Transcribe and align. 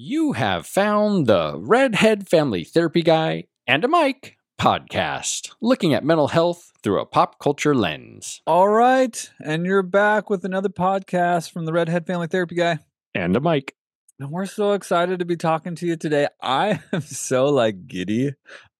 You 0.00 0.34
have 0.34 0.64
found 0.64 1.26
the 1.26 1.58
Redhead 1.58 2.28
Family 2.28 2.62
Therapy 2.62 3.02
Guy 3.02 3.46
and 3.66 3.84
a 3.84 3.88
Mic 3.88 4.36
podcast, 4.56 5.50
looking 5.60 5.92
at 5.92 6.04
mental 6.04 6.28
health 6.28 6.70
through 6.84 7.00
a 7.00 7.04
pop 7.04 7.40
culture 7.40 7.74
lens. 7.74 8.40
All 8.46 8.68
right. 8.68 9.28
And 9.44 9.66
you're 9.66 9.82
back 9.82 10.30
with 10.30 10.44
another 10.44 10.68
podcast 10.68 11.50
from 11.50 11.64
the 11.64 11.72
Redhead 11.72 12.06
Family 12.06 12.28
Therapy 12.28 12.54
Guy. 12.54 12.78
And 13.12 13.34
a 13.34 13.40
Mic. 13.40 13.74
And 14.20 14.30
we're 14.30 14.46
so 14.46 14.70
excited 14.70 15.18
to 15.18 15.24
be 15.24 15.34
talking 15.34 15.74
to 15.74 15.86
you 15.88 15.96
today. 15.96 16.28
I 16.40 16.78
am 16.92 17.00
so 17.00 17.46
like 17.46 17.88
giddy 17.88 18.34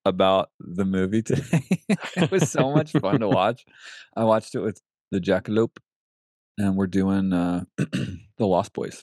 about 0.04 0.50
the 0.60 0.84
movie 0.84 1.22
today. 1.22 1.66
it 2.16 2.30
was 2.30 2.48
so 2.48 2.70
much 2.70 2.92
fun 2.92 3.18
to 3.18 3.28
watch. 3.28 3.64
I 4.16 4.22
watched 4.22 4.54
it 4.54 4.60
with 4.60 4.80
the 5.10 5.18
Jackalope 5.18 5.78
and 6.58 6.76
we're 6.76 6.86
doing 6.86 7.32
uh 7.32 7.64
the 7.76 8.46
Lost 8.46 8.72
Boys. 8.72 9.02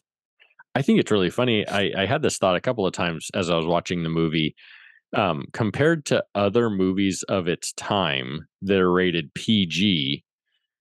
I 0.76 0.82
think 0.82 1.00
it's 1.00 1.12
really 1.12 1.30
funny. 1.30 1.68
I, 1.68 1.91
I 1.98 2.05
had 2.05 2.21
this 2.21 2.38
thought 2.38 2.55
a 2.55 2.62
couple 2.62 2.86
of 2.86 2.94
times 2.94 3.30
as 3.34 3.50
I 3.50 3.55
was 3.55 3.66
watching 3.66 4.04
the 4.04 4.09
movie. 4.09 4.55
Um, 5.16 5.45
compared 5.54 6.05
to 6.08 6.26
other 6.36 6.70
movies 6.70 7.23
of 7.23 7.48
its 7.48 7.72
time 7.73 8.48
that 8.63 8.80
are 8.80 8.91
rated 8.91 9.34
PG, 9.34 10.23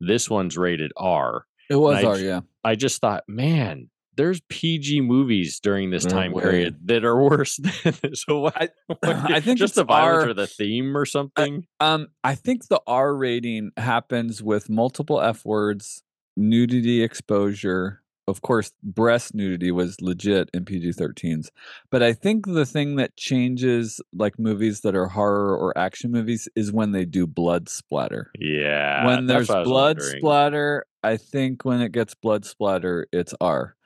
this 0.00 0.28
one's 0.28 0.56
rated 0.58 0.90
R. 0.96 1.46
It 1.70 1.76
was 1.76 2.02
I 2.02 2.06
our, 2.08 2.18
yeah. 2.18 2.40
I 2.64 2.74
just 2.74 3.00
thought, 3.00 3.22
man, 3.28 3.88
there's 4.16 4.40
PG 4.48 5.02
movies 5.02 5.60
during 5.60 5.90
this 5.90 6.04
time 6.04 6.32
period 6.32 6.78
that 6.86 7.04
are 7.04 7.20
worse 7.22 7.56
than 7.84 7.94
this. 8.02 8.24
So 8.26 8.40
what? 8.40 8.56
I- 8.60 8.68
what- 8.86 9.04
I 9.30 9.40
think 9.40 9.58
just 9.58 9.76
the 9.76 9.84
violence 9.84 10.24
R- 10.24 10.30
or 10.30 10.34
the 10.34 10.46
theme 10.48 10.96
or 10.96 11.06
something. 11.06 11.66
Um, 11.78 12.08
I 12.24 12.34
think 12.34 12.66
the 12.66 12.80
R 12.88 13.14
rating 13.14 13.70
happens 13.76 14.42
with 14.42 14.68
multiple 14.68 15.20
F 15.20 15.44
words, 15.44 16.02
nudity 16.36 17.02
exposure. 17.02 18.02
Of 18.26 18.40
course, 18.40 18.72
breast 18.82 19.34
nudity 19.34 19.70
was 19.70 20.00
legit 20.00 20.48
in 20.54 20.64
PG 20.64 20.92
13s. 20.92 21.48
But 21.90 22.02
I 22.02 22.14
think 22.14 22.46
the 22.46 22.64
thing 22.64 22.96
that 22.96 23.16
changes 23.16 24.00
like 24.14 24.38
movies 24.38 24.80
that 24.80 24.96
are 24.96 25.08
horror 25.08 25.56
or 25.56 25.76
action 25.76 26.10
movies 26.10 26.48
is 26.56 26.72
when 26.72 26.92
they 26.92 27.04
do 27.04 27.26
blood 27.26 27.68
splatter. 27.68 28.30
yeah. 28.38 29.06
when 29.06 29.26
there's 29.26 29.48
what 29.48 29.56
I 29.56 29.60
was 29.60 29.68
blood 29.68 29.98
wondering. 29.98 30.20
splatter, 30.20 30.86
I 31.02 31.16
think 31.18 31.64
when 31.64 31.82
it 31.82 31.92
gets 31.92 32.14
blood 32.14 32.46
splatter, 32.46 33.06
it's 33.12 33.34
R. 33.40 33.76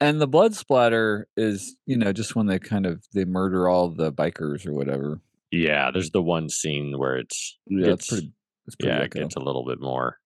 And 0.00 0.20
the 0.20 0.26
blood 0.26 0.54
splatter 0.56 1.28
is, 1.36 1.76
you 1.86 1.96
know, 1.96 2.12
just 2.12 2.34
when 2.34 2.46
they 2.46 2.58
kind 2.58 2.86
of 2.86 3.04
they 3.14 3.24
murder 3.24 3.68
all 3.68 3.90
the 3.90 4.12
bikers 4.12 4.66
or 4.66 4.74
whatever. 4.74 5.20
Yeah, 5.52 5.92
there's 5.92 6.10
the 6.10 6.20
one 6.20 6.48
scene 6.48 6.98
where 6.98 7.16
it's 7.16 7.56
Yeah, 7.68 7.90
it's 7.90 8.02
it's 8.02 8.08
pretty. 8.08 8.32
It's 8.66 8.76
pretty 8.76 8.96
yeah, 8.96 9.04
it 9.04 9.12
gets 9.12 9.36
a 9.36 9.40
little 9.40 9.64
bit 9.64 9.80
more 9.80 10.18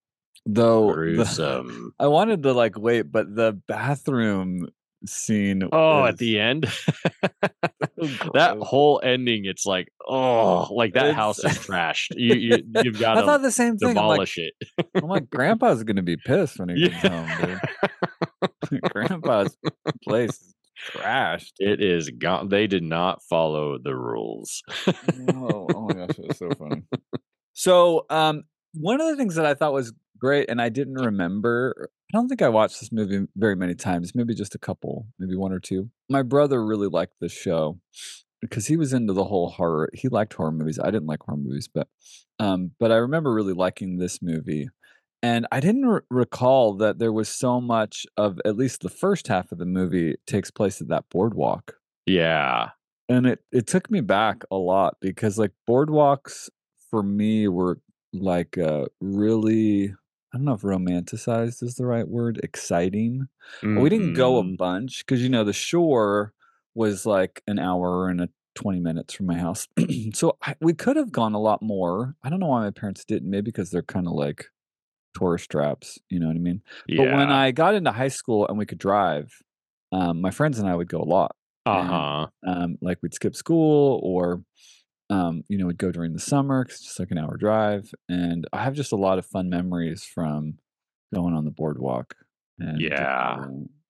Though 0.47 0.93
the- 0.95 1.93
I 1.99 2.07
wanted 2.07 2.43
to 2.45 2.53
like 2.53 2.79
wait, 2.79 3.03
but 3.13 3.35
the 3.35 3.61
bathroom 3.69 4.69
scene. 5.07 5.63
Oh, 5.73 6.05
at 6.07 6.19
the 6.19 6.41
end, 6.41 6.67
that 8.35 8.57
whole 8.61 9.01
ending, 9.03 9.45
it's 9.45 9.67
like, 9.67 9.89
oh, 10.07 10.73
like 10.73 10.95
that 10.95 11.07
It's- 11.07 11.17
house 11.17 11.39
is 11.45 11.53
trashed. 11.59 12.09
You, 12.17 12.35
you 12.35 12.59
you've 12.85 12.99
got 12.99 13.19
I 13.19 13.23
thought 13.25 13.39
to 13.39 13.43
the 13.45 13.51
same 13.53 13.77
thing. 13.77 13.91
I'm 13.91 13.95
like, 13.97 14.05
demolish 14.29 14.39
it. 14.39 14.55
I'm 14.95 15.09
like, 15.09 15.29
Grandpa's 15.31 15.85
gonna 15.85 16.03
be 16.03 16.17
pissed 16.17 16.59
when 16.59 16.71
he 16.71 16.87
Yeah. 16.89 17.01
comes 17.01 17.31
home, 17.31 17.61
dude. 18.71 18.81
Grandpa's 18.93 19.57
place 20.05 20.31
is 20.31 20.55
trashed. 20.93 21.53
It 21.59 21.83
is 21.83 22.11
gone. 22.11 22.49
They 22.49 22.67
did 22.67 22.83
not 22.83 23.23
follow 23.29 23.79
the 23.79 23.95
rules. 23.95 24.63
oh, 25.35 25.67
oh 25.75 25.81
my 25.89 25.95
gosh, 25.95 26.19
it 26.19 26.29
was 26.29 26.39
so 26.39 26.51
funny. 26.59 26.83
So, 27.55 28.07
um, 28.11 28.45
one 28.75 29.01
of 29.01 29.09
the 29.09 29.17
things 29.17 29.35
that 29.37 29.47
I 29.47 29.55
thought 29.55 29.73
was 29.73 29.93
great, 30.19 30.51
and 30.51 30.61
I 30.61 30.69
didn't 30.69 30.95
remember. 30.95 31.91
I 32.13 32.17
don't 32.17 32.29
think 32.29 32.43
I 32.43 32.49
watched 32.49 32.81
this 32.81 32.93
movie 32.93 33.27
very 33.37 33.57
many 33.57 33.75
times. 33.75 34.15
Maybe 34.15 34.35
just 34.35 34.55
a 34.55 34.59
couple, 34.59 35.07
maybe 35.19 35.37
one 35.37 35.53
or 35.53 35.61
two. 35.61 35.91
My 36.09 36.23
brother 36.23 36.65
really 36.65 36.89
liked 36.89 37.15
this 37.21 37.33
show 37.33 37.79
because 38.41 38.67
he 38.67 38.77
was 38.77 38.93
into 38.93 39.13
the 39.13 39.25
whole 39.25 39.51
horror. 39.51 39.91
He 39.95 40.09
liked 40.09 40.35
horror 40.35 40.53
movies. 40.53 40.79
I 40.79 40.91
didn't 40.91 41.07
like 41.07 41.23
horror 41.23 41.39
movies, 41.39 41.69
but 41.73 41.89
um, 42.39 42.73
but 42.79 42.93
I 42.93 42.97
remember 42.97 43.33
really 43.33 43.55
liking 43.55 43.99
this 43.99 44.21
movie. 44.23 44.69
And 45.21 45.49
I 45.51 45.59
didn't 45.59 45.85
r- 45.85 46.05
recall 46.11 46.75
that 46.77 47.01
there 47.01 47.13
was 47.13 47.29
so 47.29 47.61
much 47.61 48.07
of 48.17 48.41
at 48.45 48.57
least 48.57 48.83
the 48.83 48.89
first 48.89 49.27
half 49.27 49.51
of 49.51 49.59
the 49.59 49.67
movie 49.67 50.15
takes 50.27 50.51
place 50.51 50.81
at 50.81 50.89
that 50.89 51.07
boardwalk 51.11 51.75
yeah, 52.09 52.71
and 53.09 53.27
it 53.27 53.41
it 53.53 53.67
took 53.67 53.91
me 53.91 54.01
back 54.01 54.43
a 54.51 54.57
lot 54.57 54.97
because 55.01 55.39
like 55.39 55.53
boardwalks 55.69 56.49
for 56.91 57.03
me 57.03 57.49
were 57.49 57.81
like 58.15 58.57
uh 58.57 58.87
really 59.01 59.95
don't 60.39 60.45
know 60.47 60.55
if 60.55 60.63
romanticized 60.63 61.63
is 61.63 61.75
the 61.77 61.87
right 61.87 62.09
word, 62.09 62.41
exciting. 62.43 63.29
We 63.77 63.89
didn't 63.91 64.13
go 64.15 64.39
a 64.39 64.45
Mhm. 64.45 64.57
bunch 64.57 65.05
because 65.07 65.23
you 65.23 65.29
know 65.29 65.45
the 65.45 65.53
shore 65.53 66.33
was 66.75 67.07
like 67.07 67.43
an 67.47 67.59
hour 67.59 68.09
and 68.09 68.21
a 68.21 68.29
20 68.55 68.81
minutes 68.81 69.15
from 69.15 69.27
my 69.27 69.39
house. 69.39 69.69
so 70.15 70.37
I, 70.43 70.55
we 70.61 70.75
could 70.75 70.97
have 70.97 71.13
gone 71.13 71.35
a 71.35 71.41
lot 71.41 71.63
more. 71.63 72.17
I 72.23 72.31
don't 72.31 72.41
know 72.41 72.47
why 72.49 72.63
my 72.63 72.71
parents 72.71 73.05
didn't. 73.05 73.31
Maybe 73.31 73.47
because 73.47 73.71
they're 73.71 73.83
kind 73.83 74.07
of 74.07 74.15
like 74.15 74.47
tourist 75.19 75.51
traps, 75.51 75.99
you 76.11 76.21
know 76.21 76.29
what 76.29 76.37
I 76.37 76.41
mean? 76.41 76.63
Yeah. 76.87 76.97
But 76.97 77.11
when 77.17 77.31
I 77.31 77.51
got 77.53 77.75
into 77.75 77.93
high 77.93 78.09
school 78.09 78.47
and 78.49 78.59
we 78.59 78.67
could 78.67 78.79
drive, 78.79 79.43
um, 79.93 80.21
my 80.21 80.31
friends 80.31 80.59
and 80.59 80.69
I 80.69 80.75
would 80.77 80.89
go 80.89 81.01
a 81.01 81.05
lot 81.05 81.37
uh 81.67 81.85
huh. 81.85 82.31
um, 82.47 82.79
like 82.81 82.99
we'd 83.03 83.15
skip 83.15 83.35
school 83.35 84.01
or 84.03 84.43
um, 85.11 85.43
you 85.49 85.57
know 85.59 85.67
we'd 85.67 85.79
go 85.79 85.91
during 85.93 86.13
the 86.13 86.19
summer 86.21 86.65
'cause 86.65 86.75
it's 86.77 86.85
just 86.85 86.99
like 87.01 87.11
an 87.11 87.19
hour 87.19 87.37
drive 87.37 87.93
and 88.09 88.47
i 88.53 88.63
have 88.63 88.75
just 88.75 88.93
a 88.93 88.97
lot 88.97 89.19
of 89.19 89.25
fun 89.27 89.49
memories 89.49 90.05
from 90.05 90.59
going 91.15 91.35
on 91.35 91.45
the 91.45 91.51
boardwalk 91.51 92.15
and 92.59 92.81
Yeah. 92.81 93.47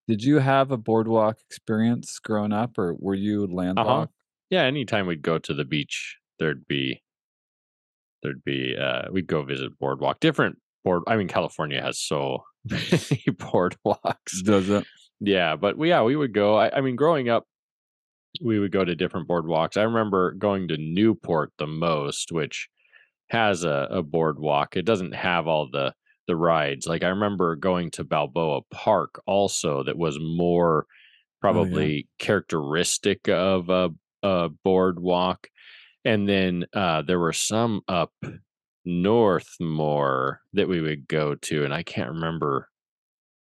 did 0.07 0.23
you 0.23 0.39
have 0.39 0.71
a 0.71 0.77
boardwalk 0.77 1.39
experience 1.49 2.19
growing 2.19 2.53
up 2.53 2.79
or 2.79 2.95
were 2.95 3.15
you 3.17 3.47
landlocked 3.47 4.13
Yeah. 4.51 4.63
Anytime 4.63 5.07
we'd 5.07 5.21
go 5.23 5.39
to 5.39 5.53
the 5.53 5.65
beach, 5.65 6.17
there'd 6.39 6.67
be 6.69 7.03
there'd 8.23 8.43
be 8.45 8.77
uh 8.77 9.03
we'd 9.13 9.27
go 9.27 9.43
visit 9.43 9.79
boardwalk. 9.79 10.21
Different 10.21 10.59
board. 10.85 11.03
I 11.07 11.17
mean, 11.17 11.29
California 11.29 11.81
has 11.83 11.99
so 12.01 12.45
many 12.65 12.87
boardwalks. 13.29 14.43
does 14.45 14.69
it 14.71 14.85
Yeah, 15.21 15.57
but 15.57 15.77
we, 15.77 15.89
yeah, 15.91 16.03
we 16.03 16.17
would 16.17 16.33
go. 16.33 16.57
I, 16.57 16.77
I 16.79 16.81
mean, 16.81 16.97
growing 16.97 17.29
up, 17.29 17.47
we 18.41 18.59
would 18.59 18.73
go 18.73 18.85
to 18.85 18.95
different 18.95 19.29
boardwalks. 19.29 19.77
I 19.77 19.83
remember 19.83 20.33
going 20.33 20.69
to 20.69 20.77
Newport 20.77 21.53
the 21.59 21.67
most, 21.67 22.33
which 22.33 22.69
has 23.31 23.65
a, 23.65 23.89
a 23.91 24.03
boardwalk. 24.03 24.77
It 24.77 24.85
doesn't 24.85 25.15
have 25.15 25.47
all 25.47 25.69
the 25.71 25.95
the 26.27 26.37
rides. 26.37 26.87
Like 26.87 27.03
I 27.03 27.09
remember 27.09 27.57
going 27.57 27.91
to 27.93 28.05
Balboa 28.05 28.61
Park 28.71 29.21
also, 29.27 29.83
that 29.83 29.97
was 29.97 30.19
more 30.21 30.87
probably 31.41 32.07
characteristic 32.19 33.29
of 33.29 33.71
a, 33.71 33.91
a 34.23 34.51
boardwalk. 34.63 35.49
And 36.05 36.29
then 36.29 36.67
uh, 36.75 37.03
there 37.03 37.19
were 37.19 37.33
some 37.33 37.81
up 37.89 38.13
north 38.85 39.57
more 39.59 40.41
that 40.53 40.69
we 40.69 40.81
would 40.81 41.09
go 41.09 41.35
to, 41.35 41.65
and 41.65 41.73
I 41.73 41.83
can't 41.83 42.11
remember 42.11 42.69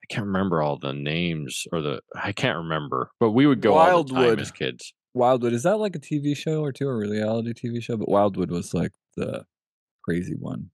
I 0.05 0.13
can't 0.15 0.27
remember 0.27 0.61
all 0.63 0.79
the 0.79 0.93
names 0.93 1.65
or 1.73 1.81
the 1.81 2.01
I 2.15 2.33
can't 2.33 2.59
remember, 2.59 3.11
but 3.21 3.31
we 3.31 3.47
would 3.47 3.61
go 3.63 3.75
all 3.75 4.05
the 4.05 4.11
time 4.13 4.19
Wildwood. 4.23 4.41
as 4.41 4.51
kids. 4.51 4.93
wildwood 5.15 5.53
is 5.55 5.63
that 5.63 5.79
like 5.79 5.97
a 5.97 5.99
tv 6.01 6.37
show 6.37 6.61
or 6.63 6.73
two 6.73 6.89
a 6.89 6.95
reality 6.95 7.53
tv 7.55 7.81
show 7.83 7.97
but 7.97 8.09
wildwood 8.09 8.51
was 8.51 8.75
like 8.75 8.93
the 9.17 9.45
crazy 10.03 10.35
one 10.39 10.71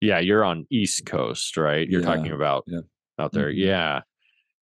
Yeah, 0.00 0.18
you're 0.18 0.44
on 0.44 0.66
East 0.70 1.06
Coast, 1.06 1.56
right? 1.56 1.88
You're 1.88 2.02
talking 2.02 2.32
about 2.32 2.64
yeah. 2.66 2.80
out 3.18 3.32
there. 3.32 3.50
Mhm. 3.50 3.56
Yeah. 3.64 4.00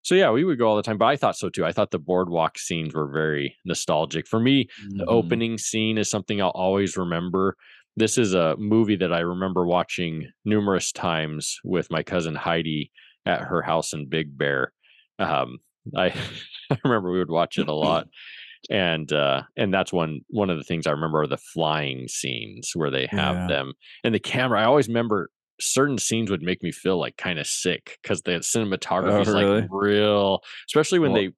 So 0.02 0.14
yeah, 0.14 0.30
we 0.30 0.44
would 0.44 0.58
go 0.58 0.68
all 0.68 0.76
the 0.76 0.82
time, 0.82 0.98
but 0.98 1.06
I 1.06 1.16
thought 1.16 1.36
so 1.36 1.48
too. 1.48 1.64
I 1.64 1.72
thought 1.72 1.90
the 1.90 1.98
boardwalk 1.98 2.58
scenes 2.58 2.94
were 2.94 3.10
very 3.10 3.56
nostalgic. 3.64 4.28
For 4.28 4.38
me, 4.38 4.68
the 4.90 5.04
Mhm. 5.06 5.08
opening 5.08 5.58
scene 5.58 5.98
is 5.98 6.08
something 6.08 6.40
I'll 6.40 6.50
always 6.50 6.96
remember. 6.96 7.56
This 7.96 8.18
is 8.18 8.34
a 8.34 8.54
movie 8.58 8.96
that 8.96 9.12
I 9.12 9.20
remember 9.20 9.66
watching 9.66 10.28
numerous 10.44 10.92
times 10.92 11.58
with 11.64 11.90
my 11.90 12.02
cousin 12.04 12.34
Heidi 12.36 12.92
at 13.26 13.42
her 13.42 13.62
house 13.62 13.92
in 13.92 14.08
Big 14.08 14.36
Bear. 14.36 14.72
Um, 15.18 15.58
I 15.96 16.14
I 16.70 16.78
remember 16.84 17.10
we 17.12 17.18
would 17.18 17.30
watch 17.30 17.58
it 17.58 17.68
a 17.68 17.72
lot, 17.72 18.06
and 18.70 19.12
uh, 19.12 19.42
and 19.56 19.72
that's 19.72 19.92
one 19.92 20.20
one 20.28 20.50
of 20.50 20.58
the 20.58 20.64
things 20.64 20.86
I 20.86 20.92
remember 20.92 21.22
are 21.22 21.26
the 21.26 21.36
flying 21.36 22.08
scenes 22.08 22.72
where 22.74 22.90
they 22.90 23.06
have 23.06 23.36
Yeah. 23.36 23.46
them 23.46 23.72
and 24.04 24.14
the 24.14 24.20
camera. 24.20 24.60
I 24.60 24.64
always 24.64 24.88
remember 24.88 25.30
certain 25.60 25.98
scenes 25.98 26.30
would 26.30 26.42
make 26.42 26.62
me 26.62 26.72
feel 26.72 26.98
like 26.98 27.16
kind 27.16 27.38
of 27.38 27.46
sick 27.46 27.98
because 28.02 28.22
the 28.22 28.32
cinematography 28.40 29.20
is 29.20 29.28
Oh, 29.28 29.32
really? 29.32 29.60
like 29.60 29.68
real, 29.70 30.40
especially 30.68 30.98
when 30.98 31.12
Well, 31.12 31.14
they 31.14 31.30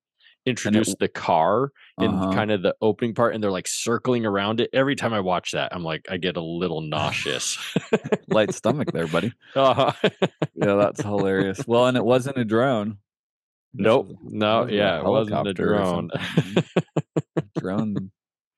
introduce 0.46 0.94
the 0.96 1.08
car 1.08 1.70
in 1.98 2.10
Uh-huh. 2.10 2.32
kind 2.32 2.50
of 2.50 2.62
the 2.62 2.74
opening 2.80 3.14
part 3.14 3.34
and 3.34 3.42
they're 3.42 3.50
like 3.50 3.66
circling 3.68 4.26
around 4.26 4.60
it. 4.60 4.70
Every 4.72 4.94
time 4.96 5.12
I 5.14 5.20
watch 5.20 5.52
that, 5.52 5.74
I'm 5.74 5.82
like, 5.84 6.06
I 6.10 6.16
get 6.18 6.36
a 6.36 6.42
little 6.42 6.80
nauseous. 6.80 7.56
light 8.28 8.52
stomach 8.54 8.90
there 8.92 9.06
buddy 9.06 9.32
uh 9.54 9.92
yeah 10.54 10.74
that's 10.74 11.02
hilarious 11.02 11.64
well 11.66 11.86
and 11.86 11.96
it 11.96 12.04
wasn't 12.04 12.36
a 12.38 12.44
drone 12.44 12.98
Nope. 13.76 14.06
was- 14.08 14.16
No, 14.32 14.66
yeah, 14.66 14.98
it 15.00 15.04
wasn't 15.04 15.48
a 15.48 15.52
drone. 15.52 16.10
drone 17.58 18.10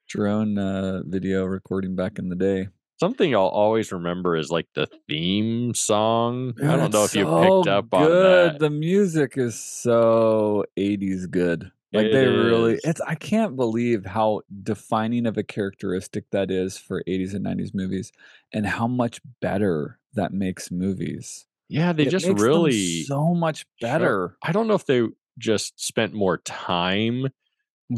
drone 0.09 0.59
uh, 0.59 1.03
video 1.05 1.44
recording 1.44 1.97
back 1.97 2.19
in 2.19 2.29
the 2.29 2.37
day. 2.37 2.69
Something 2.98 3.34
I'll 3.34 3.43
always 3.43 3.93
remember 3.93 4.37
is 4.37 4.50
like 4.50 4.69
the 4.75 4.88
theme 5.06 5.75
song. 5.75 6.54
I 6.62 6.76
don't 6.76 6.93
know 6.93 7.04
if 7.04 7.14
you 7.14 7.25
picked 7.26 7.69
up 7.69 7.93
on 7.93 8.08
good. 8.08 8.52
that. 8.54 8.58
The 8.58 8.70
music 8.70 9.37
is 9.37 9.58
so 9.58 10.64
80s 10.78 11.26
good. 11.31 11.70
Like 11.93 12.06
It 12.06 12.12
they 12.12 12.26
really 12.26 12.81
it's 12.84 13.00
I 13.02 13.14
can't 13.14 13.54
believe 13.54 14.06
how 14.06 14.40
defining 14.62 15.26
of 15.26 15.37
a 15.37 15.43
characteristic 15.43 16.25
that 16.31 16.50
is 16.50 16.78
for 16.78 17.02
80s 17.06 17.34
and 17.34 17.44
90s 17.44 17.75
movies 17.75 18.12
and 18.52 18.66
how 18.66 18.87
much 18.87 19.20
better 19.40 19.98
that 20.14 20.32
makes 20.32 20.70
movies. 20.70 21.46
Yeah, 21.69 21.93
they 21.93 22.04
It 22.04 22.10
just 22.10 22.26
really 22.26 23.02
so 23.04 23.34
much 23.34 23.66
better. 23.81 24.37
I 24.43 24.52
don't 24.52 24.69
know 24.69 24.75
if 24.75 24.87
they 24.87 25.02
just 25.38 25.78
spent 25.78 26.14
more 26.14 26.38
time 26.38 27.28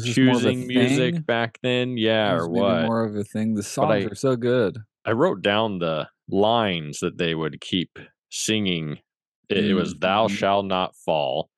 choosing 0.03 0.67
music 0.67 1.15
thing? 1.15 1.21
back 1.23 1.59
then, 1.61 1.97
yeah, 1.97 2.33
or 2.33 2.49
what. 2.49 2.83
more 2.85 3.03
of 3.05 3.15
a 3.15 3.23
thing. 3.23 3.55
The 3.55 3.63
songs 3.63 4.05
I 4.05 4.09
are 4.09 4.15
so 4.15 4.35
good. 4.35 4.77
I 5.05 5.11
wrote 5.11 5.41
down 5.41 5.79
the 5.79 6.09
lines 6.29 6.99
that 6.99 7.17
they 7.17 7.35
would 7.35 7.61
keep 7.61 7.97
singing. 8.29 8.99
It, 9.49 9.65
it 9.71 9.73
was 9.73 9.95
"Thou 9.99 10.27
Mhm. 10.27 10.31
shall 10.31 10.63
not 10.63 10.95
fall, 10.95 11.49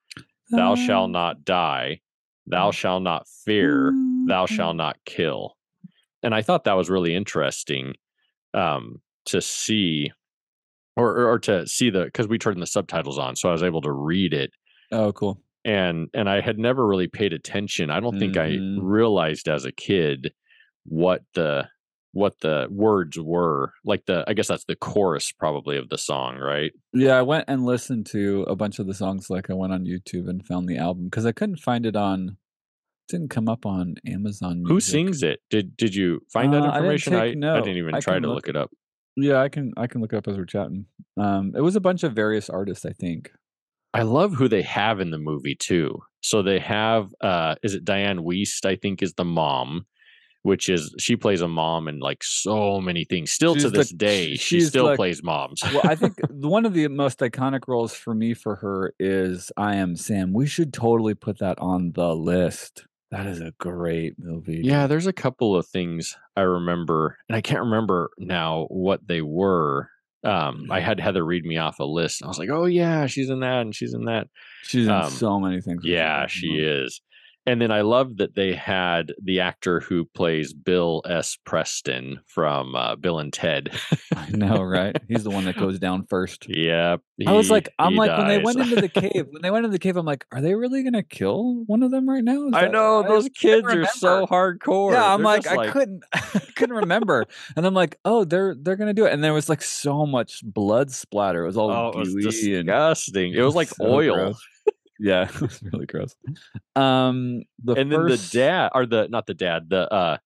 thou 0.52 0.76
shall 0.76 1.08
not 1.08 1.44
die, 1.46 2.02
thou 2.48 2.72
shall 2.72 3.00
not 3.00 3.28
fear, 3.28 3.94
thou 4.28 4.46
shall 4.46 4.74
not 4.74 4.98
kill." 5.06 5.58
And 6.24 6.36
I 6.36 6.42
thought 6.42 6.66
that 6.66 6.74
was 6.78 6.90
really 6.90 7.16
interesting 7.16 7.96
um, 8.54 9.02
to 9.26 9.42
see, 9.42 10.12
or 10.98 11.28
or, 11.30 11.40
to 11.40 11.68
see 11.68 11.90
the 11.90 12.06
because 12.06 12.28
we 12.28 12.38
turned 12.40 12.62
the 12.62 12.68
subtitles 12.68 13.20
on, 13.20 13.36
so 13.36 13.50
I 13.50 13.54
was 13.54 13.64
able 13.64 13.82
to 13.82 13.92
read 13.92 14.34
it. 14.34 14.52
Oh, 14.92 15.14
cool. 15.14 15.42
And 15.66 16.10
and 16.14 16.30
I 16.30 16.42
had 16.42 16.60
never 16.60 16.88
really 16.88 17.08
paid 17.08 17.34
attention. 17.34 17.92
I 17.92 18.00
don't 18.00 18.18
think 18.20 18.36
Mhm. 18.36 18.78
I 18.78 18.82
realized 18.82 19.48
as 19.50 19.66
a 19.66 19.72
kid 19.72 20.34
what 20.86 21.24
the 21.36 21.70
what 22.14 22.40
the 22.42 22.68
words 22.70 23.18
were. 23.20 23.74
Like 23.86 24.06
the 24.06 24.24
I 24.28 24.34
guess 24.34 24.48
that's 24.48 24.66
the 24.66 24.76
chorus 24.76 25.32
probably 25.32 25.78
of 25.78 25.90
the 25.90 25.98
song, 25.98 26.38
right? 26.38 26.72
Yeah, 26.94 27.18
I 27.18 27.22
went 27.22 27.46
and 27.48 27.66
listened 27.66 28.06
to 28.08 28.44
a 28.44 28.56
bunch 28.56 28.80
of 28.80 28.88
the 28.88 28.94
songs. 28.94 29.30
Like 29.30 29.50
I 29.50 29.54
went 29.54 29.74
on 29.74 29.86
YouTube 29.86 30.28
and 30.30 30.46
found 30.46 30.68
the 30.68 30.78
album 30.78 31.06
because 31.06 31.26
I 31.26 31.32
couldn't 31.32 31.58
find 31.60 31.86
it 31.86 31.96
on. 31.96 32.38
Didn't 33.10 33.30
come 33.30 33.50
up 33.50 33.66
on 33.66 33.96
Amazon 34.08 34.64
Who 34.66 34.80
sings 34.80 35.22
it? 35.22 35.42
Did 35.50 35.76
did 35.76 35.94
you 35.94 36.22
find 36.32 36.54
that 36.54 36.62
Uh, 36.64 36.68
I 36.72 36.80
didn't 36.82 36.94
information? 36.94 37.14
I 37.16 37.20
take 37.34 37.44
I 37.44 37.60
didn't 37.60 37.78
even 37.78 37.96
I 37.96 38.00
try 38.00 38.20
to 38.20 38.28
look. 38.28 38.36
look 38.36 38.48
it 38.48 38.56
up. 38.56 38.72
Yeah, 39.18 39.42
I 39.42 39.50
can. 39.50 39.74
I 39.76 39.88
can 39.88 40.00
look 40.00 40.14
it 40.14 40.16
up 40.16 40.28
as 40.30 40.38
we're 40.38 40.46
chatting. 40.46 40.86
Um, 41.18 41.52
it 41.54 41.60
was 41.60 41.76
a 41.76 41.82
bunch 41.82 42.04
of 42.04 42.14
various 42.14 42.50
artists. 42.50 42.86
I 42.86 42.94
think. 42.94 43.32
I 43.94 44.04
love 44.04 44.34
who 44.34 44.48
they 44.48 44.62
have 44.62 45.02
in 45.02 45.12
the 45.12 45.18
movie 45.18 45.56
too. 45.56 46.00
So 46.22 46.42
they 46.42 46.60
have 46.60 47.14
uh 47.20 47.56
is 47.64 47.74
it 47.74 47.84
Dianne 47.84 48.20
Wiest, 48.20 48.66
I 48.66 48.78
think 48.78 49.02
is 49.04 49.14
the 49.16 49.26
mom, 49.26 49.86
which 50.44 50.70
is 50.70 50.94
she 50.98 51.16
plays 51.16 51.42
a 51.42 51.48
mom 51.48 51.88
in 51.88 52.00
like 52.00 52.24
so 52.24 52.80
many 52.82 53.04
things. 53.04 53.32
Still 53.32 53.54
to 53.56 53.60
She's 53.62 53.72
the 53.72 53.78
this 53.78 53.90
day, 53.92 54.36
she 54.36 54.62
still 54.62 54.86
like- 54.86 54.98
plays 54.98 55.22
moms. 55.24 55.62
Well, 55.64 55.82
I 55.84 55.96
think 55.96 56.16
one 56.30 56.66
of 56.66 56.74
the 56.74 56.88
most 56.88 57.20
iconic 57.20 57.62
roles 57.68 57.94
for 57.94 58.14
me 58.14 58.34
for 58.34 58.56
her 58.58 58.94
is 59.00 59.52
I 59.58 59.76
Am 59.76 59.96
Sam. 59.96 60.34
We 60.34 60.48
should 60.48 60.74
totally 60.74 61.14
put 61.14 61.40
that 61.40 61.58
on 61.60 61.92
the 61.94 62.16
list. 62.16 62.86
That 63.12 63.26
is 63.26 63.42
a 63.42 63.52
great 63.60 64.14
movie. 64.18 64.62
yeah, 64.64 64.88
there's 64.88 65.06
a 65.08 65.12
couple 65.12 65.54
of 65.56 65.68
things 65.68 66.16
I 66.38 66.42
remember, 66.44 67.18
and 67.28 67.36
I 67.36 67.42
can't 67.42 67.60
remember 67.66 68.10
now 68.18 68.68
what 68.70 69.06
they 69.06 69.22
were. 69.22 69.90
Um, 70.24 70.68
I 70.72 70.80
had 70.80 71.00
Heather 71.00 71.26
read 71.26 71.44
me 71.44 71.58
off 71.58 71.80
a 71.80 71.84
list, 71.84 72.22
and 72.22 72.28
I 72.28 72.30
was 72.30 72.40
like, 72.40 72.50
"Oh 72.52 72.66
yeah, 72.66 73.08
she's 73.08 73.30
in 73.30 73.42
that, 73.42 73.62
and 73.64 73.76
she's 73.76 73.94
in 73.94 74.06
that." 74.06 74.28
she's 74.64 74.86
in 74.86 74.94
um, 74.94 75.10
so 75.10 75.40
many 75.42 75.60
things. 75.60 75.82
Yeah, 75.84 76.28
she 76.28 76.50
is. 76.60 77.02
And 77.48 77.60
then 77.60 77.72
I 77.72 77.82
love 77.82 78.18
that 78.18 78.36
they 78.36 78.54
had 78.54 79.14
the 79.22 79.40
actor 79.40 79.80
who 79.80 80.06
plays 80.06 80.54
Bill 80.54 81.02
S. 81.08 81.40
Preston 81.44 82.20
from 82.28 82.76
uh, 82.76 82.96
Bill 82.96 83.18
and 83.18 83.34
Ted. 83.34 83.72
I 84.16 84.30
know, 84.30 84.62
right? 84.62 84.96
He's 85.08 85.24
the 85.24 85.32
one 85.32 85.46
that 85.46 85.58
goes 85.58 85.80
down 85.80 86.06
first. 86.06 86.46
Yep. 86.48 87.02
I 87.26 87.32
was 87.34 87.50
like, 87.50 87.70
I'm 87.80 87.94
he 87.94 87.98
like, 87.98 88.18
when 88.18 88.28
they 88.28 88.38
went 88.40 88.60
into 88.60 88.76
the 88.76 88.88
cave, 89.02 89.26
when 89.32 89.42
they 89.42 89.50
went 89.50 89.66
into 89.66 89.74
the 89.74 89.80
cave, 89.80 89.98
I'm 89.98 90.06
like, 90.06 90.26
are 90.32 90.40
they 90.42 90.54
really 90.54 90.84
gonna 90.84 91.02
kill 91.04 91.64
one 91.66 91.82
of 91.84 91.90
them 91.92 92.08
right 92.08 92.24
now? 92.24 92.48
Is 92.48 92.54
I 92.54 92.62
that- 92.62 92.72
know 92.72 93.04
those 93.04 93.28
kids 93.30 93.66
are 93.68 93.86
so 93.88 94.28
hardcore. 94.28 94.94
Yeah, 94.94 95.14
I'm 95.14 95.20
They're 95.24 95.26
like, 95.26 95.48
I 95.48 95.72
couldn't, 95.72 96.04
I 96.14 96.40
couldn't 96.56 96.76
remember, 96.76 97.26
and 97.56 97.66
I'm 97.66 97.74
like, 97.74 97.98
oh, 98.06 98.24
they're 98.24 98.56
they're 98.56 98.76
gonna 98.76 98.94
do 98.94 99.06
it, 99.06 99.14
and 99.14 99.24
there 99.24 99.34
was 99.34 99.50
like 99.50 99.62
so 99.62 100.06
much 100.06 100.42
blood 100.44 100.92
splatter. 100.92 101.44
It 101.44 101.48
was 101.48 101.58
all 101.58 101.72
Oh, 101.72 101.90
it 101.90 101.98
was 101.98 102.10
gooey 102.14 102.56
and 102.56 102.68
disgusting. 102.68 103.34
It 103.34 103.42
was 103.42 103.56
like 103.56 103.70
so 103.70 103.86
oil. 103.86 104.14
gross. 104.16 104.42
Yeah, 105.04 105.24
it 105.28 105.42
was 105.42 105.62
really 105.74 105.88
gross. 105.88 106.16
Um, 106.76 107.42
the 107.64 107.74
and 107.74 107.92
then 107.92 108.06
the 108.06 108.30
dad, 108.32 108.70
or 108.76 108.86
the 108.86 109.08
not 109.10 109.26
the 109.26 109.34
dad, 109.34 109.70
the 109.70 109.92
uh, 109.92 110.18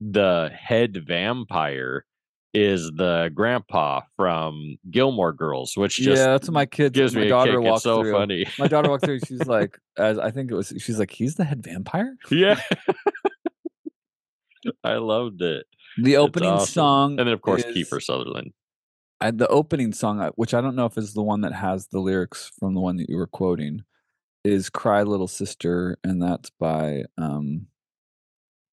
the 0.00 0.50
head 0.54 1.02
vampire 1.06 2.04
is 2.52 2.90
the 2.90 3.30
grandpa 3.32 4.00
from 4.16 4.76
Gilmore 4.90 5.32
Girls, 5.32 5.76
which 5.76 5.96
just 5.96 6.18
yeah, 6.20 6.26
that's 6.32 6.48
what 6.48 6.54
my 6.54 6.66
kids. 6.66 6.92
gives 6.94 7.14
my 7.14 7.20
me 7.22 7.26
a 7.26 7.30
daughter 7.30 7.52
kick. 7.52 7.60
It's 7.60 7.70
walked 7.70 7.82
so 7.82 8.02
through. 8.02 8.12
funny. 8.12 8.46
My 8.58 8.66
daughter 8.68 8.90
walked 8.90 9.04
through. 9.04 9.20
She's 9.26 9.46
like, 9.46 9.78
as 9.96 10.18
I 10.18 10.30
think 10.32 10.50
it 10.50 10.54
was, 10.54 10.72
she's 10.78 10.98
like, 10.98 11.12
he's 11.12 11.36
the 11.36 11.44
head 11.44 11.62
vampire. 11.62 12.16
yeah. 12.30 12.60
I 14.84 14.94
loved 14.94 15.40
it. 15.42 15.66
The 16.02 16.16
opening 16.18 16.50
awesome. 16.50 16.72
song, 16.72 17.10
And 17.18 17.26
then 17.28 17.34
of 17.34 17.40
course 17.40 17.64
is- 17.64 17.74
Kiefer 17.76 18.02
Sutherland. 18.02 18.52
I, 19.22 19.30
the 19.30 19.48
opening 19.48 19.92
song, 19.92 20.18
which 20.36 20.54
I 20.54 20.60
don't 20.62 20.74
know 20.74 20.86
if 20.86 20.96
is 20.96 21.12
the 21.12 21.22
one 21.22 21.42
that 21.42 21.52
has 21.52 21.88
the 21.88 22.00
lyrics 22.00 22.50
from 22.58 22.74
the 22.74 22.80
one 22.80 22.96
that 22.96 23.10
you 23.10 23.16
were 23.16 23.26
quoting, 23.26 23.82
is 24.44 24.70
"Cry 24.70 25.02
Little 25.02 25.28
Sister," 25.28 25.98
and 26.04 26.22
that's 26.22 26.50
by 26.50 27.04
um, 27.18 27.66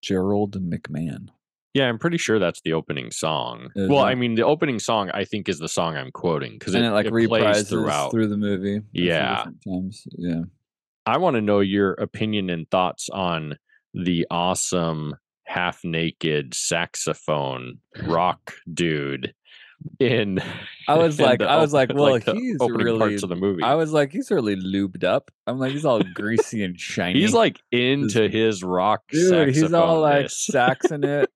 Gerald 0.01 0.53
McMahon. 0.61 1.29
Yeah, 1.73 1.87
I'm 1.89 1.99
pretty 1.99 2.17
sure 2.17 2.39
that's 2.39 2.61
the 2.61 2.73
opening 2.73 3.11
song. 3.11 3.69
Is 3.75 3.89
well, 3.89 3.99
that- 3.99 4.07
I 4.07 4.15
mean, 4.15 4.35
the 4.35 4.45
opening 4.45 4.79
song 4.79 5.11
I 5.13 5.25
think 5.25 5.47
is 5.47 5.59
the 5.59 5.69
song 5.69 5.95
I'm 5.95 6.11
quoting 6.11 6.53
because 6.57 6.73
it, 6.73 6.83
it 6.83 6.89
like 6.91 7.05
it 7.05 7.11
plays 7.11 7.29
reprises 7.29 7.69
throughout. 7.69 8.11
through 8.11 8.27
the 8.27 8.37
movie. 8.37 8.81
Yeah. 8.93 9.45
times. 9.67 10.07
Yeah. 10.17 10.41
I 11.05 11.17
want 11.17 11.35
to 11.35 11.41
know 11.41 11.59
your 11.59 11.93
opinion 11.93 12.49
and 12.49 12.69
thoughts 12.69 13.09
on 13.09 13.57
the 13.93 14.25
awesome 14.31 15.15
half 15.45 15.83
naked 15.83 16.53
saxophone 16.53 17.77
rock 18.03 18.53
dude 18.73 19.33
in 19.99 20.39
I 20.87 20.95
was 20.95 21.19
like, 21.19 21.39
the 21.39 21.45
I 21.45 21.57
was 21.57 21.73
like, 21.73 21.91
well, 21.93 22.19
the 22.19 22.33
he's 22.33 22.57
really. 22.59 22.99
parts 22.99 23.23
of 23.23 23.29
the 23.29 23.35
movie. 23.35 23.63
I 23.63 23.75
was 23.75 23.91
like, 23.91 24.11
he's 24.11 24.31
really 24.31 24.55
lubed 24.55 25.03
up. 25.03 25.31
I'm 25.45 25.59
like, 25.59 25.71
he's 25.71 25.85
all 25.85 26.01
greasy 26.01 26.63
and 26.63 26.79
shiny. 26.79 27.19
he's 27.19 27.33
like 27.33 27.59
into 27.71 28.27
his 28.29 28.63
rock 28.63 29.03
dude, 29.09 29.55
he's 29.55 29.73
all 29.73 30.01
like 30.01 30.29
saxing 30.29 31.03
it, 31.03 31.31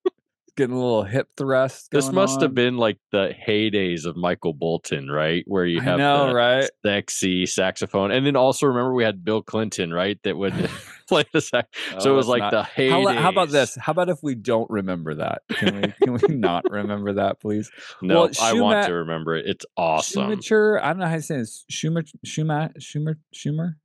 getting 0.61 0.75
a 0.75 0.79
little 0.79 1.03
hip 1.03 1.29
thrust. 1.35 1.89
This 1.91 2.11
must 2.11 2.41
have 2.41 2.53
been 2.53 2.77
like 2.77 2.97
the 3.11 3.33
heydays 3.47 4.05
of 4.05 4.15
Michael 4.15 4.53
Bolton, 4.53 5.09
right? 5.09 5.43
Where 5.47 5.65
you 5.65 5.81
have 5.81 5.97
know, 5.97 6.31
right? 6.33 6.69
sexy 6.85 7.45
saxophone, 7.45 8.11
and 8.11 8.25
then 8.25 8.35
also 8.35 8.67
remember 8.67 8.93
we 8.93 9.03
had 9.03 9.25
Bill 9.25 9.41
Clinton, 9.41 9.91
right? 9.93 10.19
That 10.23 10.37
would 10.37 10.53
play 11.07 11.25
the 11.33 11.41
sax. 11.41 11.67
so 11.99 12.09
Oh, 12.09 12.13
it 12.13 12.15
was 12.15 12.27
like 12.27 12.41
not- 12.41 12.51
the 12.51 12.61
heydays. 12.63 13.15
How, 13.15 13.21
how 13.23 13.29
about 13.29 13.49
this? 13.49 13.75
How 13.75 13.91
about 13.91 14.09
if 14.09 14.19
we 14.21 14.35
don't 14.35 14.69
remember 14.69 15.15
that? 15.15 15.41
Can 15.49 15.75
we 15.81 15.91
can 16.03 16.13
we 16.13 16.35
not 16.35 16.69
remember 16.69 17.13
that, 17.13 17.39
please? 17.41 17.69
No, 18.01 18.21
Well, 18.21 18.29
I 18.41 18.53
want 18.53 18.85
to 18.87 18.93
remember 18.93 19.35
it. 19.35 19.45
It's 19.47 19.65
awesome. 19.75 20.23
Schumacher, 20.29 20.79
I 20.83 20.89
don't 20.89 20.99
know 20.99 21.07
how 21.07 21.15
to 21.15 21.21
say 21.21 21.37
this. 21.37 21.65
Schumer, 21.71 22.07
Schumacher, 22.23 22.73
Schumer, 22.79 23.15
Schumer. 23.35 23.75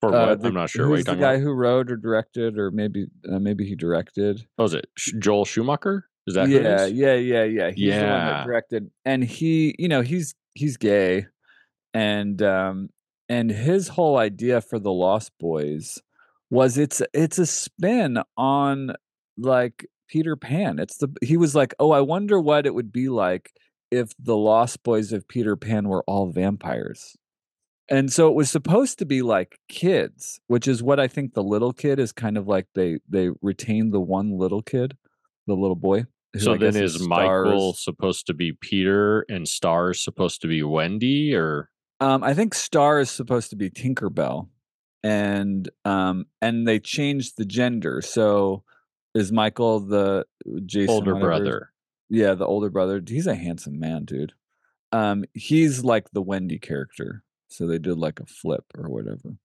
For 0.00 0.14
Uh, 0.14 0.28
what? 0.28 0.40
the- 0.40 0.48
I'm 0.48 0.54
not 0.54 0.70
sure. 0.70 0.86
Who's 0.86 1.04
the 1.04 1.14
guy 1.14 1.34
about? 1.34 1.42
who 1.42 1.52
wrote 1.52 1.90
or 1.90 1.96
directed, 1.96 2.58
or 2.58 2.70
maybe 2.70 3.06
uh, 3.30 3.38
maybe 3.38 3.64
he 3.66 3.74
directed? 3.74 4.46
What 4.56 4.64
was 4.64 4.74
it 4.74 4.86
Joel 5.18 5.44
Schumacher? 5.44 6.08
Is 6.26 6.34
that 6.34 6.48
yeah, 6.48 6.84
is? 6.84 6.92
yeah, 6.92 7.14
yeah, 7.14 7.44
yeah. 7.44 7.70
He's 7.70 7.94
the 7.94 8.00
one 8.00 8.08
that 8.26 8.46
directed, 8.46 8.90
and 9.04 9.24
he, 9.24 9.74
you 9.78 9.88
know, 9.88 10.02
he's 10.02 10.34
he's 10.54 10.76
gay, 10.76 11.26
and 11.94 12.40
um, 12.42 12.90
and 13.28 13.50
his 13.50 13.88
whole 13.88 14.18
idea 14.18 14.60
for 14.60 14.78
the 14.78 14.92
Lost 14.92 15.32
Boys 15.40 15.98
was 16.50 16.76
it's 16.78 17.02
it's 17.14 17.38
a 17.38 17.46
spin 17.46 18.18
on 18.36 18.92
like 19.36 19.86
Peter 20.08 20.36
Pan. 20.36 20.78
It's 20.78 20.98
the 20.98 21.08
he 21.22 21.36
was 21.36 21.54
like, 21.54 21.74
oh, 21.78 21.90
I 21.92 22.02
wonder 22.02 22.38
what 22.38 22.66
it 22.66 22.74
would 22.74 22.92
be 22.92 23.08
like 23.08 23.52
if 23.90 24.12
the 24.18 24.36
Lost 24.36 24.82
Boys 24.82 25.12
of 25.12 25.26
Peter 25.28 25.56
Pan 25.56 25.88
were 25.88 26.04
all 26.06 26.30
vampires. 26.30 27.16
And 27.90 28.12
so 28.12 28.28
it 28.28 28.34
was 28.34 28.50
supposed 28.50 28.98
to 28.98 29.06
be 29.06 29.22
like 29.22 29.58
kids, 29.68 30.40
which 30.46 30.68
is 30.68 30.82
what 30.82 31.00
I 31.00 31.08
think 31.08 31.32
the 31.32 31.42
little 31.42 31.72
kid 31.72 31.98
is 31.98 32.12
kind 32.12 32.36
of 32.36 32.46
like 32.46 32.66
they 32.74 32.98
they 33.08 33.30
retain 33.40 33.90
the 33.90 34.00
one 34.00 34.36
little 34.38 34.62
kid, 34.62 34.96
the 35.46 35.54
little 35.54 35.76
boy. 35.76 36.04
So 36.36 36.50
then 36.56 36.74
guess 36.74 36.96
is 36.96 37.08
Michael 37.08 37.72
supposed 37.72 38.26
to 38.26 38.34
be 38.34 38.52
Peter 38.52 39.24
and 39.30 39.48
Star's 39.48 40.02
supposed 40.02 40.42
to 40.42 40.48
be 40.48 40.62
Wendy 40.62 41.34
or 41.34 41.70
Um, 42.00 42.22
I 42.22 42.34
think 42.34 42.54
Star 42.54 43.00
is 43.00 43.10
supposed 43.10 43.48
to 43.50 43.56
be 43.56 43.70
Tinkerbell, 43.70 44.48
and 45.02 45.68
um, 45.86 46.26
and 46.42 46.68
they 46.68 46.78
changed 46.78 47.38
the 47.38 47.46
gender. 47.46 48.02
So 48.02 48.62
is 49.14 49.32
Michael 49.32 49.80
the 49.80 50.26
Jason 50.66 50.90
older 50.90 51.14
whatever 51.14 51.26
brother? 51.26 51.70
Yeah, 52.10 52.34
the 52.34 52.46
older 52.46 52.68
brother. 52.68 53.02
He's 53.06 53.26
a 53.26 53.34
handsome 53.34 53.78
man, 53.80 54.04
dude. 54.04 54.34
Um, 54.92 55.24
he's 55.32 55.82
like 55.82 56.10
the 56.10 56.22
Wendy 56.22 56.58
character. 56.58 57.22
So 57.48 57.66
they 57.66 57.78
did 57.78 57.98
like 57.98 58.20
a 58.20 58.26
flip 58.26 58.64
or 58.76 58.88
whatever. 58.88 59.36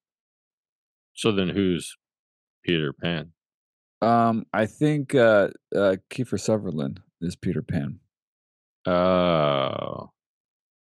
So 1.14 1.32
then 1.32 1.50
who's 1.50 1.96
Peter 2.64 2.94
Pan? 2.94 3.32
Um, 4.02 4.46
I 4.54 4.66
think 4.66 5.16
uh, 5.16 5.50
uh, 5.74 5.96
Kiefer 6.10 6.40
Sutherland 6.40 7.00
is 7.22 7.36
Peter 7.38 7.62
Pan, 7.62 8.00
Oh, 8.86 10.10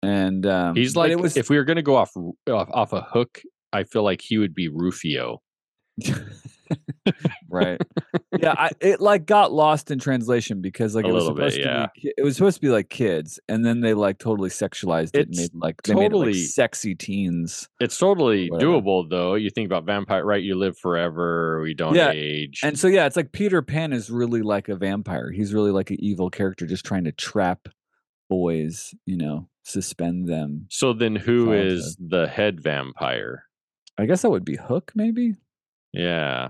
and 0.03 0.47
um, 0.47 0.77
he's 0.77 0.95
like 0.95 1.17
was 1.19 1.37
if 1.37 1.51
we 1.51 1.57
were 1.57 1.65
gonna 1.65 1.83
go 1.83 1.97
off 1.97 2.13
off, 2.49 2.69
off 2.73 2.93
a 2.93 3.03
hook, 3.03 3.43
I 3.73 3.83
feel 3.83 4.05
like 4.05 4.21
he 4.23 4.39
would 4.39 4.55
be 4.55 4.69
Rufio. 4.69 5.43
right. 7.51 7.81
Yeah, 8.39 8.55
I, 8.57 8.71
it 8.81 9.01
like 9.01 9.27
got 9.27 9.53
lost 9.53 9.91
in 9.91 9.99
translation 9.99 10.61
because 10.61 10.95
like 10.95 11.05
A 11.05 11.09
it 11.09 11.13
was 11.13 11.25
little 11.25 11.37
bit, 11.37 11.53
supposed 11.53 11.65
to 11.65 11.91
be 12.03 12.13
it 12.17 12.23
was 12.23 12.37
supposed 12.37 12.57
to 12.57 12.61
be 12.61 12.69
like 12.69 12.89
kids, 12.89 13.39
and 13.49 13.65
then 13.65 13.81
they 13.81 13.95
like 13.95 14.19
totally 14.19 14.51
sexualized 14.51 15.11
it 15.15 15.27
and 15.27 15.31
It's 15.31 15.39
made 15.39 15.51
like 15.55 15.83
they 15.83 15.95
made 15.95 16.07
it 16.07 16.11
totally- 16.11 16.33
like 16.33 16.43
sexy 16.43 16.95
teens. 16.95 17.69
It's 17.81 17.99
totally 17.99 18.51
doable 18.51 19.09
though. 19.09 19.35
You 19.35 19.51
think 19.51 19.67
about 19.67 19.85
vampire, 19.85 20.25
right? 20.25 20.43
You 20.43 20.55
live 20.55 20.79
forever. 20.79 21.61
We 21.63 21.75
don't 21.75 21.95
Yeah, 21.95 22.13
age. 22.15 22.61
And 22.63 22.79
so 22.79 22.87
yeah, 22.89 23.07
it's 23.07 23.17
like 23.17 23.33
Peter 23.33 23.63
Pan 23.63 23.93
is 23.93 24.11
really 24.11 24.43
like 24.43 24.69
a 24.69 24.77
vampire. 24.77 25.31
He's 25.31 25.53
really 25.53 25.71
like 25.71 25.91
an 25.91 25.97
evil 26.01 26.31
character, 26.31 26.67
just 26.67 26.85
trying 26.85 27.05
to 27.05 27.13
trap 27.13 27.69
boys, 28.29 28.95
you 29.07 29.17
know, 29.17 29.49
suspend 29.65 30.29
them. 30.29 30.67
so 30.71 30.93
then, 30.93 31.17
who 31.17 31.53
is 31.53 31.97
the 32.01 32.29
head 32.29 32.61
vampire? 32.63 33.45
I 33.99 34.07
guess 34.07 34.23
that 34.23 34.31
would 34.31 34.45
be 34.45 34.57
Hook, 34.57 34.93
maybe. 34.95 35.35
Yeah, 35.93 36.49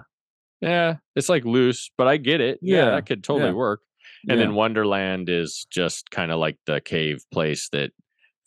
yeah. 0.60 0.96
It's 1.16 1.28
like 1.28 1.44
loose, 1.44 1.90
but 1.96 2.06
I 2.08 2.16
get 2.16 2.40
it. 2.40 2.58
Yeah, 2.62 2.76
Yeah, 2.76 2.90
that 2.92 3.06
could 3.06 3.22
totally 3.24 3.50
yeah. 3.50 3.54
work. 3.56 3.80
And 4.28 4.38
Yeah. 4.38 4.46
then 4.46 4.54
Wonderland 4.54 5.28
is 5.28 5.66
just 5.70 6.10
kind 6.10 6.30
of 6.30 6.38
like 6.38 6.58
the 6.66 6.80
cave 6.80 7.24
place 7.32 7.68
that 7.70 7.92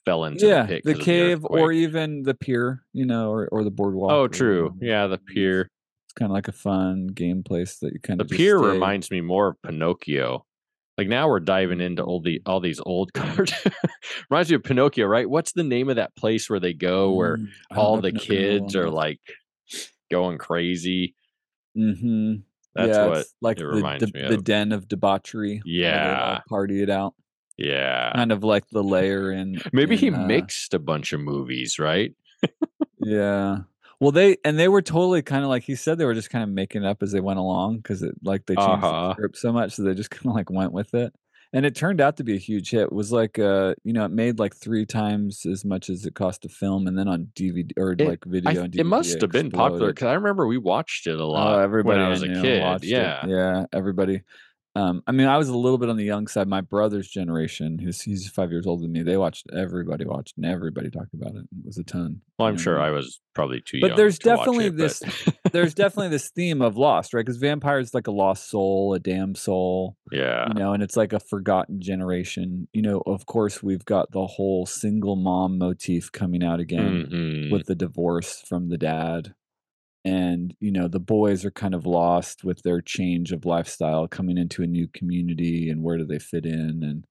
fell 0.06 0.26
into 0.26 0.46
yeah, 0.48 0.64
the 0.66 0.82
the 0.84 0.96
cave 0.96 1.46
or 1.46 1.72
even 1.72 2.24
the 2.24 2.34
pier, 2.34 2.84
you 2.94 3.06
know, 3.06 3.32
or, 3.32 3.48
or 3.52 3.64
the 3.64 3.72
boardwalk. 3.72 4.12
oh, 4.12 4.28
true. 4.28 4.76
Yeah, 4.82 5.08
the 5.08 5.18
pier. 5.18 5.70
It's 6.06 6.14
kind 6.14 6.30
of 6.30 6.34
like 6.34 6.48
a 6.50 6.52
fun 6.52 7.08
game 7.08 7.42
place 7.42 7.78
that 7.80 7.94
you 7.94 8.00
kind 8.00 8.20
of. 8.22 8.28
The 8.28 8.36
pier 8.36 8.60
reminds 8.60 9.10
me 9.10 9.22
more 9.22 9.48
of 9.50 9.62
Pinocchio. 9.64 10.46
Like 10.98 11.08
now 11.08 11.28
we're 11.28 11.40
diving 11.40 11.82
into 11.82 12.04
all 12.04 12.22
the 12.22 12.40
all 12.46 12.60
these 12.60 12.80
old 12.86 13.14
cards. 13.16 13.52
reminds 14.30 14.50
me 14.52 14.56
of 14.58 14.64
Pinocchio, 14.64 15.08
right? 15.08 15.28
What's 15.28 15.54
the 15.54 15.64
name 15.64 15.90
of 15.90 15.96
that 15.96 16.16
place 16.16 16.50
where 16.52 16.60
they 16.60 16.74
go 16.74 17.14
where 17.14 17.38
mm, 17.38 17.48
all 17.72 18.00
the 18.00 18.12
kids 18.12 18.76
are 18.76 18.92
like 18.92 19.20
going 20.12 20.38
crazy? 20.38 21.16
Mm-hmm. 21.78 22.34
That's 22.76 22.90
yeah, 22.90 23.06
what 23.08 23.18
it's 23.20 23.36
like 23.42 23.58
it 23.58 23.62
the, 23.62 23.68
reminds 23.68 24.12
the, 24.12 24.38
den 24.44 24.72
of 24.72 24.88
debauchery. 24.88 25.62
where 25.64 25.82
they 25.82 25.88
all 25.88 25.94
Yeah. 25.94 26.40
party 26.50 26.82
it 26.82 26.90
out. 26.90 27.14
Yeah. 27.58 28.12
Kind 28.16 28.32
of 28.32 28.44
like 28.44 28.68
the 28.72 28.84
layer 28.96 29.32
in. 29.32 29.62
Maybe 29.72 29.96
he 29.96 30.10
uh, 30.10 30.18
mixed 30.26 30.74
a 30.74 30.80
bunch 30.80 31.14
of 31.14 31.20
movies, 31.20 31.78
right? 31.78 32.16
Yeah. 33.00 33.60
Well, 34.00 34.12
they 34.12 34.38
and 34.44 34.58
they 34.60 34.68
were 34.68 34.82
totally 34.82 35.22
kind 35.22 35.44
of 35.44 35.50
like 35.50 35.64
he 35.64 35.76
said 35.76 35.98
they 35.98 36.06
were 36.06 36.14
just 36.16 36.30
kind 36.30 36.44
of 36.44 36.50
making 36.50 36.84
it 36.84 36.88
up 36.88 37.04
as 37.04 37.12
they 37.12 37.22
went 37.22 37.40
along 37.40 37.78
because 37.78 38.02
it 38.04 38.16
like 38.24 38.46
they 38.48 38.56
changed 38.56 38.84
Uh-huh. 38.84 39.08
the 39.10 39.14
script 39.14 39.38
so 39.38 39.54
much, 39.54 39.74
so 39.74 39.84
they 39.84 39.94
just 39.94 40.10
kind 40.10 40.28
of 40.32 40.36
like 40.36 40.50
went 40.50 40.74
with 40.74 40.94
it, 40.94 41.14
and 41.54 41.66
it 41.66 41.76
turned 41.76 42.02
out 42.02 42.18
to 42.18 42.24
be 42.24 42.34
a 42.34 42.40
huge 42.40 42.72
hit. 42.72 42.82
It 42.82 42.92
was 42.94 43.12
like 43.12 43.38
uh 43.40 43.76
you 43.84 43.94
know 43.94 44.06
it 44.06 44.12
made 44.12 44.40
like 44.40 44.56
three 44.56 44.86
times 44.86 45.46
as 45.46 45.64
much 45.64 45.90
as 45.90 46.06
it 46.06 46.16
cost 46.16 46.42
to 46.42 46.50
film, 46.50 46.88
and 46.88 46.98
then 46.98 47.08
on 47.08 47.28
DVD 47.36 47.72
or 47.78 47.92
It- 47.94 48.02
like 48.02 48.26
video. 48.26 48.50
I, 48.62 48.66
and 48.66 48.76
it 48.76 48.84
must 48.86 49.18
DVD 49.18 49.22
have 49.22 49.32
been 49.32 49.52
popular 49.52 49.88
because 49.94 50.08
I 50.08 50.14
remember 50.14 50.48
we 50.48 50.58
watched 50.58 51.08
it 51.08 51.20
a 51.20 51.24
Oh, 51.24 51.30
lot 51.30 51.60
everybody 51.62 51.98
when 51.98 52.06
I 52.06 52.08
I 52.08 52.10
was 52.10 52.24
a 52.24 52.28
kid. 52.28 52.62
watched 52.62 52.84
it. 52.86 52.90
Yeah. 52.90 53.26
yeah, 53.28 53.66
everybody. 53.72 54.22
Um, 54.76 55.04
I 55.06 55.12
mean, 55.12 55.28
I 55.28 55.38
was 55.38 55.50
a 55.50 55.56
little 55.58 55.78
bit 55.78 55.90
on 55.90 55.98
the 55.98 56.04
young 56.04 56.26
side. 56.26 56.48
My 56.48 56.62
brother's 56.62 57.08
generation, 57.08 57.78
who's 57.78 58.02
he's 58.02 58.28
five 58.28 58.50
years 58.52 58.66
older 58.66 58.82
than 58.82 58.92
me, 58.92 59.04
they 59.04 59.18
watched. 59.18 59.46
Everybody 59.56 60.04
watched, 60.06 60.36
and 60.38 60.46
everybody 60.48 60.90
talked 60.90 61.14
about 61.14 61.36
it. 61.36 61.44
It 61.44 61.66
was 61.66 61.78
a 61.78 61.84
ton. 61.84 62.22
Well, 62.40 62.48
I'm 62.48 62.56
know 62.56 62.62
sure 62.62 62.80
I 62.82 62.90
was 62.90 63.22
probably 63.36 63.62
too 63.62 63.80
But 63.82 63.90
young. 63.90 63.98
there's 63.98 64.18
to 64.20 64.30
definitely 64.30 64.66
it, 64.68 64.78
this- 64.78 65.02
but- 65.26 65.36
There's 65.54 65.76
definitely 65.76 66.10
this 66.10 66.30
theme 66.32 66.64
of 66.64 66.76
lost, 66.78 67.14
right? 67.14 67.24
Because 67.24 67.38
vampires 67.38 67.94
like 67.94 68.08
a 68.08 68.12
lost 68.12 68.50
soul, 68.50 68.96
a 68.96 69.00
damn 69.00 69.36
soul, 69.36 69.96
yeah. 70.12 70.48
you 70.48 70.56
know, 70.56 70.74
and 70.74 70.82
it's 70.82 70.98
like 70.98 71.14
a 71.14 71.20
forgotten 71.20 71.80
generation. 71.80 72.68
You 72.74 72.82
know, 72.82 73.04
of 73.06 73.28
course, 73.28 73.62
we've 73.62 73.86
got 73.86 74.12
the 74.12 74.26
whole 74.26 74.66
single 74.66 75.16
mom 75.16 75.60
motif 75.60 76.12
coming 76.12 76.44
out 76.44 76.60
again. 76.60 77.08
Mhm. 77.12 77.52
with 77.52 77.68
the 77.68 77.76
divorce 77.76 78.42
from 78.48 78.70
the 78.70 78.78
dad 78.80 79.36
and 80.06 80.56
you 80.60 80.72
know 80.72 80.88
the 80.88 81.00
boys 81.00 81.46
are 81.46 81.52
kind 81.52 81.74
of 81.74 81.86
lost 81.86 82.44
with 82.44 82.62
their 82.64 82.82
change 82.82 83.32
of 83.32 83.46
lifestyle 83.46 84.08
coming 84.08 84.38
into 84.38 84.64
a 84.64 84.68
new 84.68 84.88
community 84.88 85.70
and 85.70 85.82
where 85.82 85.98
do 85.98 86.06
they 86.06 86.20
fit 86.20 86.46
in 86.46 86.84
and 86.84 87.06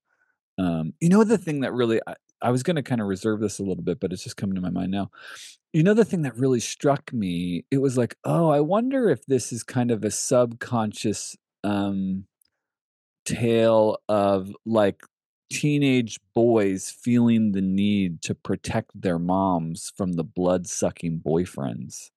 um 0.59 0.93
you 1.01 1.09
know 1.09 1.25
the 1.25 1.39
thing 1.39 1.61
that 1.61 1.73
really 1.73 2.01
i, 2.07 2.15
I 2.43 2.51
was 2.51 2.63
going 2.63 2.77
to 2.77 2.83
kind 2.83 3.01
of 3.01 3.07
reserve 3.07 3.41
this 3.41 3.59
a 3.59 3.63
little 3.63 3.85
bit 3.85 4.01
but 4.01 4.13
it's 4.13 4.25
just 4.25 4.37
coming 4.37 4.57
to 4.57 4.61
my 4.61 4.71
mind 4.71 4.91
now. 4.91 5.11
You 5.73 5.85
know 5.85 5.95
the 5.95 6.05
thing 6.05 6.23
that 6.23 6.37
really 6.37 6.61
struck 6.61 7.13
me 7.13 7.65
it 7.71 7.79
was 7.79 7.97
like 7.97 8.17
oh 8.25 8.51
i 8.51 8.61
wonder 8.61 9.09
if 9.09 9.25
this 9.25 9.53
is 9.53 9.63
kind 9.63 9.91
of 9.91 10.05
a 10.05 10.11
subconscious 10.11 11.35
um 11.65 12.27
tale 13.25 13.99
of 14.09 14.55
like 14.67 15.01
teenage 15.51 16.19
boys 16.35 16.91
feeling 16.91 17.53
the 17.53 17.63
need 17.63 18.21
to 18.23 18.35
protect 18.35 18.91
their 19.01 19.19
moms 19.19 19.93
from 19.97 20.13
the 20.13 20.25
blood 20.25 20.67
sucking 20.67 21.23
boyfriends 21.25 22.11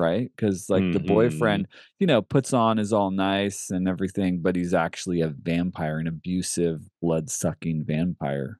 right 0.00 0.30
because 0.36 0.70
like 0.70 0.90
the 0.92 1.00
Mhm. 1.00 1.06
boyfriend 1.06 1.68
you 2.00 2.06
know 2.06 2.22
puts 2.22 2.52
on 2.54 2.78
is 2.78 2.92
all 2.92 3.10
nice 3.10 3.70
and 3.70 3.88
everything 3.88 4.40
but 4.42 4.56
he's 4.56 4.74
actually 4.74 5.20
a 5.20 5.28
vampire 5.28 5.98
an 5.98 6.06
abusive 6.08 6.82
blood 7.02 7.30
sucking 7.30 7.84
vampire 7.84 8.58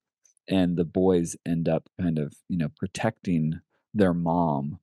and 0.48 0.76
the 0.76 0.84
boys 0.84 1.36
end 1.46 1.68
up 1.68 1.88
kind 2.00 2.18
of 2.18 2.34
you 2.48 2.58
know 2.58 2.68
protecting 2.76 3.60
their 3.94 4.14
mom 4.14 4.78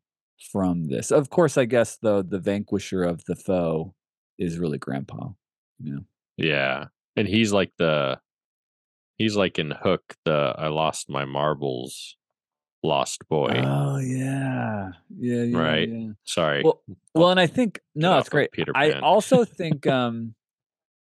from 0.52 0.86
this 0.86 1.12
of 1.12 1.30
course 1.30 1.58
i 1.58 1.66
guess 1.66 1.98
though 1.98 2.22
the 2.22 2.40
vanquisher 2.40 3.04
of 3.04 3.24
the 3.26 3.36
foe 3.36 3.94
is 4.40 4.60
really 4.60 4.78
grandpa 4.80 5.30
you 5.80 5.94
know 5.94 6.06
Yeah. 6.38 6.88
And 7.16 7.28
he's 7.28 7.52
like 7.54 7.74
the 7.78 8.20
he's 9.18 9.38
like 9.38 9.60
in 9.60 9.72
Hook, 9.72 10.18
the 10.26 10.56
I 10.58 10.68
lost 10.70 11.10
my 11.10 11.26
marbles 11.26 12.17
lost 12.88 13.28
boy. 13.30 13.52
Oh 13.64 13.98
yeah, 13.98 14.90
yeah, 15.20 15.44
yeah. 15.44 15.58
Right? 15.58 15.90
yeah. 15.90 16.08
Sorry. 16.24 16.64
Well, 16.64 16.82
well, 17.14 17.30
and 17.32 17.40
I 17.40 17.48
think 17.48 17.80
no, 17.96 18.14
off 18.14 18.22
it's 18.22 18.30
great. 18.30 18.52
Peter 18.52 18.74
Pan. 18.74 18.94
I 18.94 19.00
also 19.00 19.46
think, 19.46 19.86
um, 20.00 20.34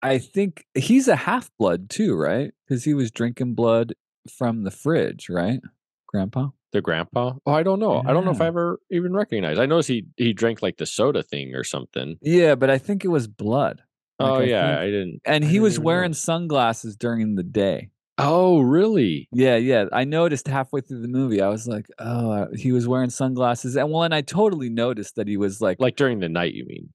I 0.03 0.19
think 0.19 0.67
he's 0.75 1.09
a 1.09 1.17
half 1.17 1.51
blood 1.59 1.89
too, 1.91 2.15
right? 2.17 2.53
Because 2.67 2.85
he 2.85 2.95
was 2.95 3.11
drinking 3.11 3.55
blood 3.55 3.95
from 4.37 4.65
the 4.65 4.71
fridge, 4.71 5.29
right, 5.31 5.61
Grandpa? 6.07 6.49
the 6.73 6.81
grandpa? 6.83 7.35
Oh, 7.47 7.53
I 7.53 7.63
don't 7.63 7.79
know. 7.79 8.03
I 8.05 8.13
don't 8.13 8.25
know 8.27 8.33
if 8.33 8.41
I 8.41 8.49
ever 8.49 8.81
even 8.91 9.15
recognized. 9.15 9.59
I 9.61 9.67
noticed 9.67 9.89
he 9.89 10.07
he 10.17 10.33
drank 10.33 10.61
like 10.63 10.77
the 10.77 10.85
soda 10.87 11.23
thing 11.23 11.55
or 11.55 11.65
something. 11.65 12.19
Yeah, 12.21 12.55
but 12.57 12.69
I 12.71 12.79
think 12.79 13.05
it 13.05 13.09
was 13.09 13.27
blood. 13.29 13.83
Like, 14.19 14.31
oh 14.31 14.35
I 14.37 14.43
yeah, 14.45 14.67
think- 14.69 14.79
I 14.81 14.85
didn't. 14.87 15.21
and 15.25 15.45
I 15.45 15.47
he 15.47 15.53
didn't 15.55 15.63
was 15.63 15.79
wearing 15.79 16.11
notice. 16.11 16.23
sunglasses 16.23 16.97
during 16.97 17.35
the 17.37 17.43
day. 17.45 17.91
Oh 18.19 18.61
really? 18.61 19.29
Yeah, 19.33 19.57
yeah. 19.57 19.87
I 19.93 20.05
noticed 20.05 20.49
halfway 20.49 20.81
through 20.81 21.03
the 21.03 21.09
movie, 21.09 21.43
I 21.43 21.49
was 21.49 21.69
like, 21.69 21.87
oh, 21.99 22.31
uh, 22.31 22.47
he 22.57 22.73
was 22.73 22.89
wearing 22.89 23.11
sunglasses, 23.11 23.77
and 23.77 23.91
well, 23.91 24.03
and 24.05 24.15
I 24.15 24.23
totally 24.23 24.71
noticed 24.71 25.17
that 25.17 25.29
he 25.29 25.37
was 25.37 25.61
like, 25.61 25.79
Like 25.81 25.97
during 25.97 26.21
the 26.21 26.29
night, 26.29 26.55
you 26.55 26.65
mean? 26.67 26.91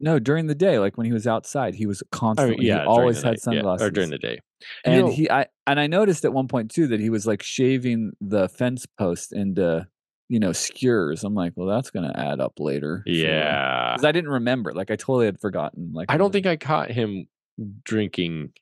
no, 0.00 0.18
during 0.18 0.48
the 0.48 0.54
day, 0.56 0.78
like 0.80 0.98
when 0.98 1.06
he 1.06 1.12
was 1.12 1.26
outside, 1.26 1.74
he 1.76 1.86
was 1.86 2.02
I 2.02 2.16
constantly, 2.16 2.66
yeah, 2.66 2.80
he 2.80 2.86
always 2.86 3.18
had 3.18 3.24
night, 3.24 3.32
yeah, 3.38 3.42
sunglasses. 3.42 3.86
or 3.86 3.90
during 3.92 4.10
the 4.10 4.18
day. 4.18 4.40
You 4.84 4.92
and 4.92 5.00
know- 5.06 5.12
he 5.12 5.30
i 5.30 5.46
and 5.66 5.78
i 5.78 5.86
noticed 5.86 6.24
at 6.24 6.32
one 6.32 6.48
point 6.48 6.70
too 6.70 6.86
that 6.88 6.98
he 7.00 7.10
was 7.10 7.26
like 7.26 7.42
shaving 7.42 8.12
the 8.20 8.48
fence 8.48 8.86
post 8.98 9.32
into 9.32 9.86
you 10.30 10.40
know 10.40 10.52
skewers 10.52 11.22
i'm 11.22 11.34
like 11.34 11.52
well 11.54 11.68
that's 11.68 11.90
gonna 11.90 12.12
add 12.16 12.40
up 12.40 12.54
later 12.58 13.02
Yeah, 13.04 13.92
because 13.92 14.06
i 14.06 14.12
didn't 14.12 14.30
remember 14.30 14.72
like 14.72 14.90
i 14.90 14.96
totally 14.96 15.26
had 15.26 15.38
forgotten 15.38 15.90
like 15.92 16.10
I 16.10 16.16
don't 16.16 16.32
think 16.32 16.46
I 16.46 16.56
caught 16.56 16.90
him 16.90 17.26
drinking 17.84 18.52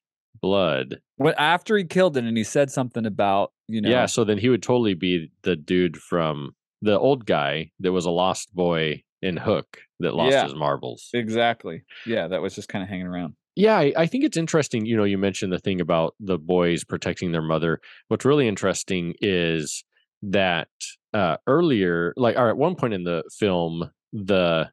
blood. 0.43 1.01
when 1.17 1.35
after 1.39 1.77
he 1.77 1.85
killed 1.85 2.17
it 2.17 2.25
and 2.25 2.37
he 2.37 2.45
said 2.45 2.71
something 2.71 3.07
about 3.07 3.53
you 3.69 3.81
know 3.81 3.89
Yeah, 3.89 4.07
so 4.07 4.25
then 4.25 4.39
he 4.39 4.49
would 4.49 4.63
totally 4.63 4.95
be 4.95 5.31
the 5.43 5.57
dude 5.57 5.97
from 5.97 6.55
the 6.83 6.99
old 6.99 7.25
guy 7.27 7.71
that 7.81 7.93
was 7.93 8.05
a 8.05 8.11
lost 8.11 8.53
boy 8.55 9.03
in 9.23 9.37
Hook 9.37 9.79
that 10.01 10.15
lost 10.15 10.33
Yeah. 10.33 10.45
his 10.45 10.55
marbles. 10.55 11.09
exactly 11.15 11.83
yeah 12.07 12.27
that 12.29 12.43
was 12.43 12.55
just 12.57 12.69
kind 12.69 12.83
of 12.83 12.89
hanging 12.89 13.07
around 13.07 13.35
Yeah, 13.55 13.77
I, 13.79 13.93
I 13.97 14.07
think 14.07 14.25
it's 14.25 14.37
interesting. 14.39 14.87
You 14.87 14.97
know, 14.97 15.05
you 15.05 15.19
mentioned 15.19 15.53
the 15.53 15.59
thing 15.61 15.81
about 15.81 16.15
the 16.19 16.39
boys 16.39 16.85
protecting 16.85 17.33
their 17.33 17.43
mother. 17.43 17.81
What's 18.09 18.25
really 18.25 18.49
interesting 18.49 19.15
is 19.21 19.85
that 20.23 20.69
uh, 21.13 21.37
earlier, 21.47 22.15
like, 22.17 22.37
or 22.37 22.49
at 22.49 22.57
one 22.57 22.75
point 22.77 22.95
in 22.95 23.05
the 23.05 23.23
film, 23.39 23.91
the 24.13 24.71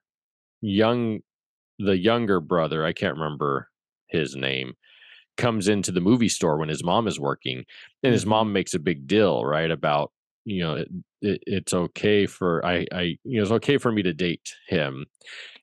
young, 0.61 1.19
the 1.77 1.97
younger 1.97 2.39
brother, 2.39 2.85
I 2.85 2.93
can't 2.93 3.15
remember 3.17 3.67
his 4.07 4.35
name, 4.35 4.73
comes 5.39 5.67
into 5.67 5.91
the 5.91 6.01
movie 6.01 6.29
store 6.29 6.57
when 6.57 6.69
his 6.69 6.83
mom 6.83 7.07
is 7.07 7.19
working, 7.19 7.65
and 8.03 8.13
his 8.13 8.25
mom 8.27 8.47
mm-hmm. 8.47 8.53
makes 8.53 8.75
a 8.75 8.79
big 8.79 9.07
deal, 9.07 9.43
right, 9.43 9.71
about 9.71 10.11
you 10.45 10.61
know 10.61 10.75
it, 10.75 10.89
it, 11.21 11.43
it's 11.47 11.73
okay 11.73 12.27
for 12.27 12.63
I 12.65 12.85
I 12.91 13.01
you 13.23 13.37
know 13.37 13.41
it's 13.41 13.51
okay 13.53 13.77
for 13.77 13.91
me 13.91 14.03
to 14.03 14.13
date 14.13 14.53
him, 14.67 15.05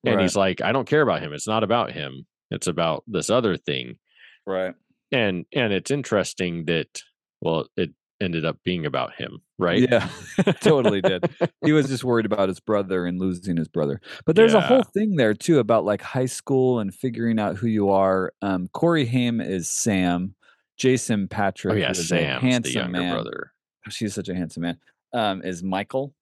and 0.05 0.17
Right. 0.17 0.23
he's 0.23 0.37
like 0.37 0.61
I 0.61 0.73
don't 0.73 0.89
care 0.89 1.03
about 1.03 1.23
him. 1.23 1.33
It's 1.33 1.47
not 1.47 1.63
about 1.63 1.93
him. 1.93 2.27
It's 2.51 2.67
about 2.67 3.05
this 3.07 3.31
other 3.31 3.57
thing. 3.57 3.99
right 4.47 4.75
And 5.13 5.47
and 5.53 5.73
it's 5.73 5.91
interesting 5.91 6.65
that 6.67 7.03
well 7.41 7.69
it 7.77 7.91
ended 8.21 8.45
up 8.45 8.57
being 8.65 8.87
about 8.87 9.15
him, 9.15 9.41
right? 9.59 9.81
yeah 9.89 10.09
totally 10.61 11.01
did 11.03 11.25
he 11.65 11.73
was 11.73 11.89
just 11.89 12.05
worried 12.05 12.27
about 12.27 12.49
his 12.49 12.61
brother 12.61 13.05
and 13.07 13.19
losing 13.21 13.57
his 13.57 13.69
brother. 13.69 14.01
But 14.25 14.37
there's 14.37 14.55
a 14.55 14.61
whole 14.61 14.83
thing 14.83 15.17
there 15.17 15.35
too 15.35 15.59
about 15.59 15.85
like 15.85 16.01
high 16.03 16.27
school 16.27 16.79
and 16.79 16.95
figuring 16.95 17.39
out 17.39 17.57
who 17.57 17.67
you 17.67 17.91
are. 17.91 18.33
Um, 18.43 18.69
Corey 18.69 19.05
Haim 19.07 19.41
is 19.41 19.69
Sam. 19.69 20.35
Jason 20.79 21.27
Patric, 21.29 21.73
Oh 21.75 21.77
yeah, 21.77 21.91
is 21.91 21.99
a 21.99 22.05
Sam's 22.05 22.41
the 22.43 22.49
handsome 22.49 22.73
younger 22.75 22.99
man. 22.99 23.15
brother. 23.15 23.53
She's 23.89 24.15
such 24.15 24.29
a 24.29 24.35
handsome 24.35 24.63
man. 24.63 24.79
Um, 25.15 25.43
is 25.43 25.63
Michael. 25.63 26.15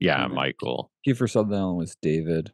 Yeah, 0.00 0.26
Mhm. 0.26 0.34
Michael. 0.34 0.90
Kiefer 1.06 1.30
Sutherland 1.30 1.76
was 1.78 1.96
David. 2.02 2.52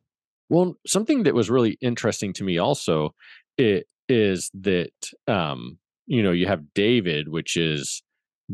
Well, 0.50 0.74
something 0.86 1.22
that 1.22 1.34
was 1.34 1.48
really 1.48 1.78
interesting 1.80 2.32
to 2.34 2.44
me 2.44 2.58
also 2.58 3.14
it 3.56 3.86
is 4.08 4.50
that 4.54 4.92
um 5.28 5.78
you 6.06 6.22
know 6.22 6.32
you 6.32 6.46
have 6.46 6.72
David, 6.74 7.28
which 7.28 7.56
is 7.56 8.02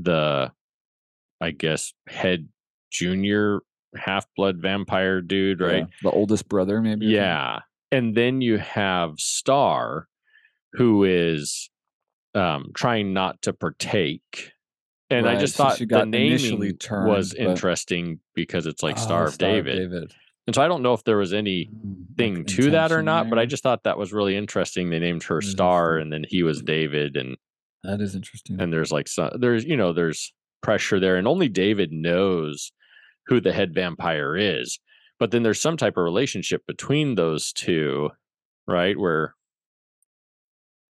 the 0.01 0.53
I 1.41 1.51
guess 1.51 1.93
head 2.09 2.49
junior 2.91 3.61
half 3.97 4.27
blood 4.37 4.59
vampire 4.59 5.21
dude, 5.21 5.61
right? 5.61 5.79
Yeah, 5.79 5.87
the 6.03 6.11
oldest 6.11 6.49
brother, 6.49 6.81
maybe. 6.81 7.07
Yeah. 7.07 7.61
And 7.93 8.15
then 8.15 8.41
you 8.41 8.59
have 8.59 9.19
Star, 9.19 10.09
who 10.73 11.05
is 11.05 11.71
um, 12.35 12.73
trying 12.75 13.13
not 13.13 13.43
to 13.43 13.53
partake. 13.53 14.53
And 15.09 15.25
right, 15.25 15.37
I 15.37 15.41
just 15.41 15.57
thought 15.57 15.79
the 15.79 16.05
naming 16.05 16.77
turned, 16.79 17.09
was 17.09 17.33
but... 17.33 17.47
interesting 17.47 18.21
because 18.35 18.67
it's 18.67 18.83
like 18.83 18.97
oh, 18.99 19.01
Star, 19.01 19.25
of, 19.27 19.35
Star 19.35 19.51
David. 19.51 19.81
of 19.81 19.91
David. 19.91 20.15
And 20.47 20.55
so 20.55 20.63
I 20.63 20.69
don't 20.69 20.83
know 20.83 20.93
if 20.93 21.03
there 21.05 21.17
was 21.17 21.33
anything 21.33 22.37
like 22.37 22.47
to 22.49 22.71
that 22.71 22.93
or 22.93 23.03
not, 23.03 23.25
there. 23.25 23.31
but 23.31 23.39
I 23.39 23.47
just 23.47 23.63
thought 23.63 23.83
that 23.85 23.99
was 23.99 24.13
really 24.13 24.37
interesting. 24.37 24.91
They 24.91 25.01
named 25.01 25.25
her 25.25 25.41
Star, 25.41 25.97
and 25.97 26.13
then 26.13 26.25
he 26.29 26.45
was 26.45 26.63
David, 26.63 27.17
and 27.17 27.37
that 27.87 28.01
is 28.01 28.15
interesting. 28.15 28.61
And 28.61 28.73
there's 28.73 28.93
like 28.93 29.09
some, 29.09 29.31
there's 29.39 29.65
you 29.65 29.77
know 29.77 29.93
there's 29.93 30.33
pressure 30.63 31.01
there, 31.01 31.17
and 31.17 31.27
only 31.27 31.49
David 31.49 31.93
knows 31.93 32.73
who 33.27 33.41
the 33.41 33.53
head 33.53 33.75
vampire 33.75 34.37
is. 34.37 34.79
But 35.19 35.31
then 35.31 35.43
there's 35.43 35.61
some 35.61 35.77
type 35.77 35.97
of 35.97 36.05
relationship 36.05 36.63
between 36.67 37.15
those 37.15 37.53
two, 37.53 38.11
right? 38.67 38.99
Where 38.99 39.35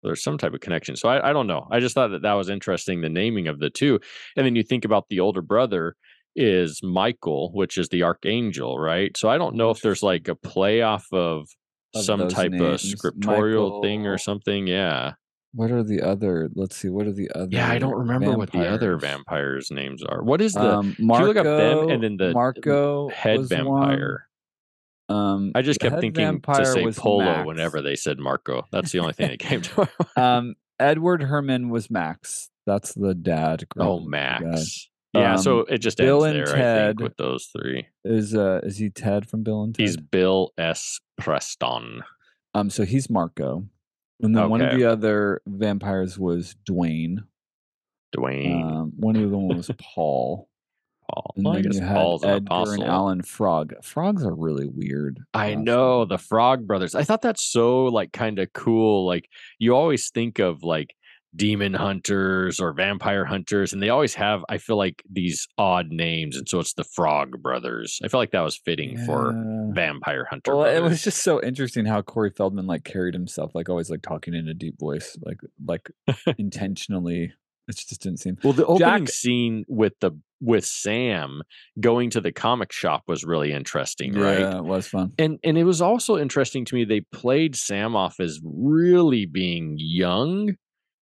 there's 0.03 0.23
some 0.23 0.37
type 0.37 0.53
of 0.53 0.59
connection. 0.59 0.95
So 0.95 1.09
I, 1.09 1.29
I 1.29 1.33
don't 1.33 1.47
know. 1.47 1.67
I 1.71 1.79
just 1.79 1.95
thought 1.95 2.09
that 2.09 2.21
that 2.23 2.33
was 2.33 2.49
interesting, 2.49 3.01
the 3.01 3.09
naming 3.09 3.47
of 3.47 3.59
the 3.59 3.69
two. 3.69 3.99
And 4.35 4.45
then 4.45 4.55
you 4.55 4.63
think 4.63 4.85
about 4.85 5.05
the 5.09 5.19
older 5.19 5.41
brother 5.41 5.95
is 6.35 6.81
Michael, 6.83 7.51
which 7.53 7.77
is 7.77 7.89
the 7.89 8.03
archangel, 8.03 8.77
right? 8.77 9.15
So 9.17 9.29
I 9.29 9.37
don't 9.37 9.55
know 9.55 9.71
if 9.71 9.81
there's 9.81 10.03
like 10.03 10.27
a 10.27 10.35
play 10.35 10.81
off 10.81 11.07
of, 11.11 11.47
of 11.95 12.03
some 12.03 12.27
type 12.27 12.51
names. 12.51 12.83
of 12.83 12.99
scriptorial 12.99 13.69
Michael, 13.69 13.81
thing 13.81 14.07
or 14.07 14.17
something. 14.17 14.67
Yeah. 14.67 15.13
What 15.53 15.71
are 15.71 15.83
the 15.83 16.01
other? 16.01 16.49
Let's 16.55 16.75
see. 16.75 16.89
What 16.89 17.07
are 17.07 17.11
the 17.11 17.31
other? 17.33 17.47
Yeah, 17.49 17.69
I 17.69 17.79
don't 17.79 17.95
remember 17.95 18.27
vampires? 18.27 18.37
what 18.37 18.51
the 18.51 18.67
other 18.67 18.97
vampires' 18.97 19.71
names 19.71 20.03
are. 20.03 20.23
What 20.23 20.41
is 20.41 20.53
the? 20.53 20.75
Um, 20.77 20.95
Marco, 20.99 21.23
you 21.23 21.27
look 21.33 21.37
up 21.37 21.45
them 21.45 21.89
and 21.89 22.03
then 22.03 22.17
the 22.17 22.33
Marco 22.33 23.09
head 23.09 23.47
vampire. 23.47 24.27
One. 25.07 25.17
Um, 25.17 25.51
I 25.55 25.61
just 25.61 25.79
kept 25.79 26.01
thinking 26.01 26.41
to 26.41 26.65
say 26.65 26.85
Polo 26.91 27.23
Max. 27.23 27.47
whenever 27.47 27.81
they 27.81 27.95
said 27.95 28.19
Marco. 28.19 28.67
That's 28.71 28.91
the 28.91 28.99
only 28.99 29.13
thing 29.13 29.29
that 29.29 29.39
came 29.39 29.61
to 29.63 29.77
mind. 29.77 29.89
Um, 30.17 30.55
Edward 30.79 31.23
Herrmann 31.23 31.69
was 31.69 31.89
Max. 31.89 32.49
That's 32.65 32.93
the 32.93 33.15
dad. 33.15 33.65
Oh, 33.79 34.01
Max. 34.01 34.89
Yeah, 35.13 35.35
um, 35.35 35.37
so 35.37 35.59
it 35.59 35.79
just 35.79 35.97
Bill 35.97 36.25
ends 36.25 36.51
there, 36.51 36.57
Ted 36.57 36.83
I 36.83 36.87
think, 36.89 36.99
with 36.99 37.17
those 37.17 37.49
three. 37.57 37.87
Is 38.03 38.35
uh 38.35 38.59
is 38.63 38.77
he 38.77 38.89
Ted 38.89 39.27
from 39.27 39.43
Bill 39.43 39.63
and 39.63 39.73
Ted? 39.73 39.81
He's 39.81 39.97
Bill 39.97 40.51
S. 40.57 40.99
Preston. 41.17 42.03
Um, 42.53 42.69
so 42.69 42.83
he's 42.83 43.09
Marco. 43.09 43.65
And 44.21 44.35
then 44.35 44.43
okay. 44.43 44.49
one 44.49 44.61
of 44.61 44.75
the 44.75 44.85
other 44.85 45.41
vampires 45.45 46.17
was 46.17 46.55
Dwayne. 46.67 47.19
Dwayne. 48.15 48.63
Um, 48.63 48.93
one 48.97 49.15
of 49.15 49.29
the 49.29 49.37
one 49.37 49.55
was 49.55 49.69
Paul. 49.77 50.49
Paul. 51.09 51.33
And 51.35 51.45
well, 51.45 51.53
then 51.53 51.71
you 51.71 51.81
had 51.81 51.93
Paul's 51.93 52.23
Edgar 52.23 52.73
and 52.73 52.83
Alan 52.83 53.21
Frog. 53.21 53.73
Frogs 53.83 54.25
are 54.25 54.35
really 54.35 54.67
weird. 54.67 55.19
I 55.33 55.55
know 55.55 56.05
the 56.05 56.17
Frog 56.17 56.67
Brothers. 56.67 56.95
I 56.95 57.03
thought 57.03 57.21
that's 57.21 57.43
so 57.43 57.85
like 57.85 58.11
kind 58.11 58.39
of 58.39 58.51
cool. 58.53 59.05
Like 59.05 59.29
you 59.59 59.75
always 59.75 60.09
think 60.09 60.39
of 60.39 60.63
like 60.63 60.95
demon 61.35 61.73
hunters 61.73 62.59
or 62.59 62.73
vampire 62.73 63.25
hunters 63.25 63.73
and 63.73 63.81
they 63.81 63.89
always 63.89 64.15
have 64.15 64.43
i 64.49 64.57
feel 64.57 64.77
like 64.77 65.03
these 65.09 65.47
odd 65.57 65.87
names 65.91 66.37
and 66.37 66.47
so 66.47 66.59
it's 66.59 66.73
the 66.73 66.83
frog 66.83 67.41
brothers 67.41 67.99
i 68.03 68.07
feel 68.07 68.19
like 68.19 68.31
that 68.31 68.41
was 68.41 68.57
fitting 68.57 68.97
yeah. 68.97 69.05
for 69.05 69.71
vampire 69.73 70.25
hunter 70.29 70.55
well 70.55 70.63
brothers. 70.63 70.79
it 70.79 70.83
was 70.83 71.03
just 71.03 71.23
so 71.23 71.41
interesting 71.43 71.85
how 71.85 72.01
corey 72.01 72.31
feldman 72.31 72.65
like 72.65 72.83
carried 72.83 73.13
himself 73.13 73.53
like 73.53 73.69
always 73.69 73.89
like 73.89 74.01
talking 74.01 74.33
in 74.33 74.47
a 74.47 74.53
deep 74.53 74.79
voice 74.79 75.17
like 75.21 75.39
like 75.65 75.91
intentionally 76.37 77.33
it 77.67 77.75
just 77.75 78.01
didn't 78.01 78.19
seem 78.19 78.37
well 78.43 78.53
the 78.53 78.65
opening 78.65 79.05
Jack... 79.05 79.09
scene 79.09 79.65
with 79.67 79.93
the 79.99 80.11
with 80.39 80.65
sam 80.65 81.41
going 81.79 82.09
to 82.09 82.21
the 82.21 82.31
comic 82.31 82.71
shop 82.71 83.03
was 83.07 83.25
really 83.25 83.51
interesting 83.51 84.13
yeah, 84.13 84.23
right 84.23 84.39
yeah 84.39 84.57
it 84.57 84.63
was 84.63 84.87
fun 84.87 85.11
and 85.19 85.39
and 85.43 85.57
it 85.57 85.65
was 85.65 85.81
also 85.81 86.17
interesting 86.17 86.63
to 86.63 86.75
me 86.75 86.85
they 86.85 87.01
played 87.01 87.55
sam 87.55 87.95
off 87.95 88.19
as 88.19 88.39
really 88.43 89.25
being 89.25 89.75
young 89.77 90.55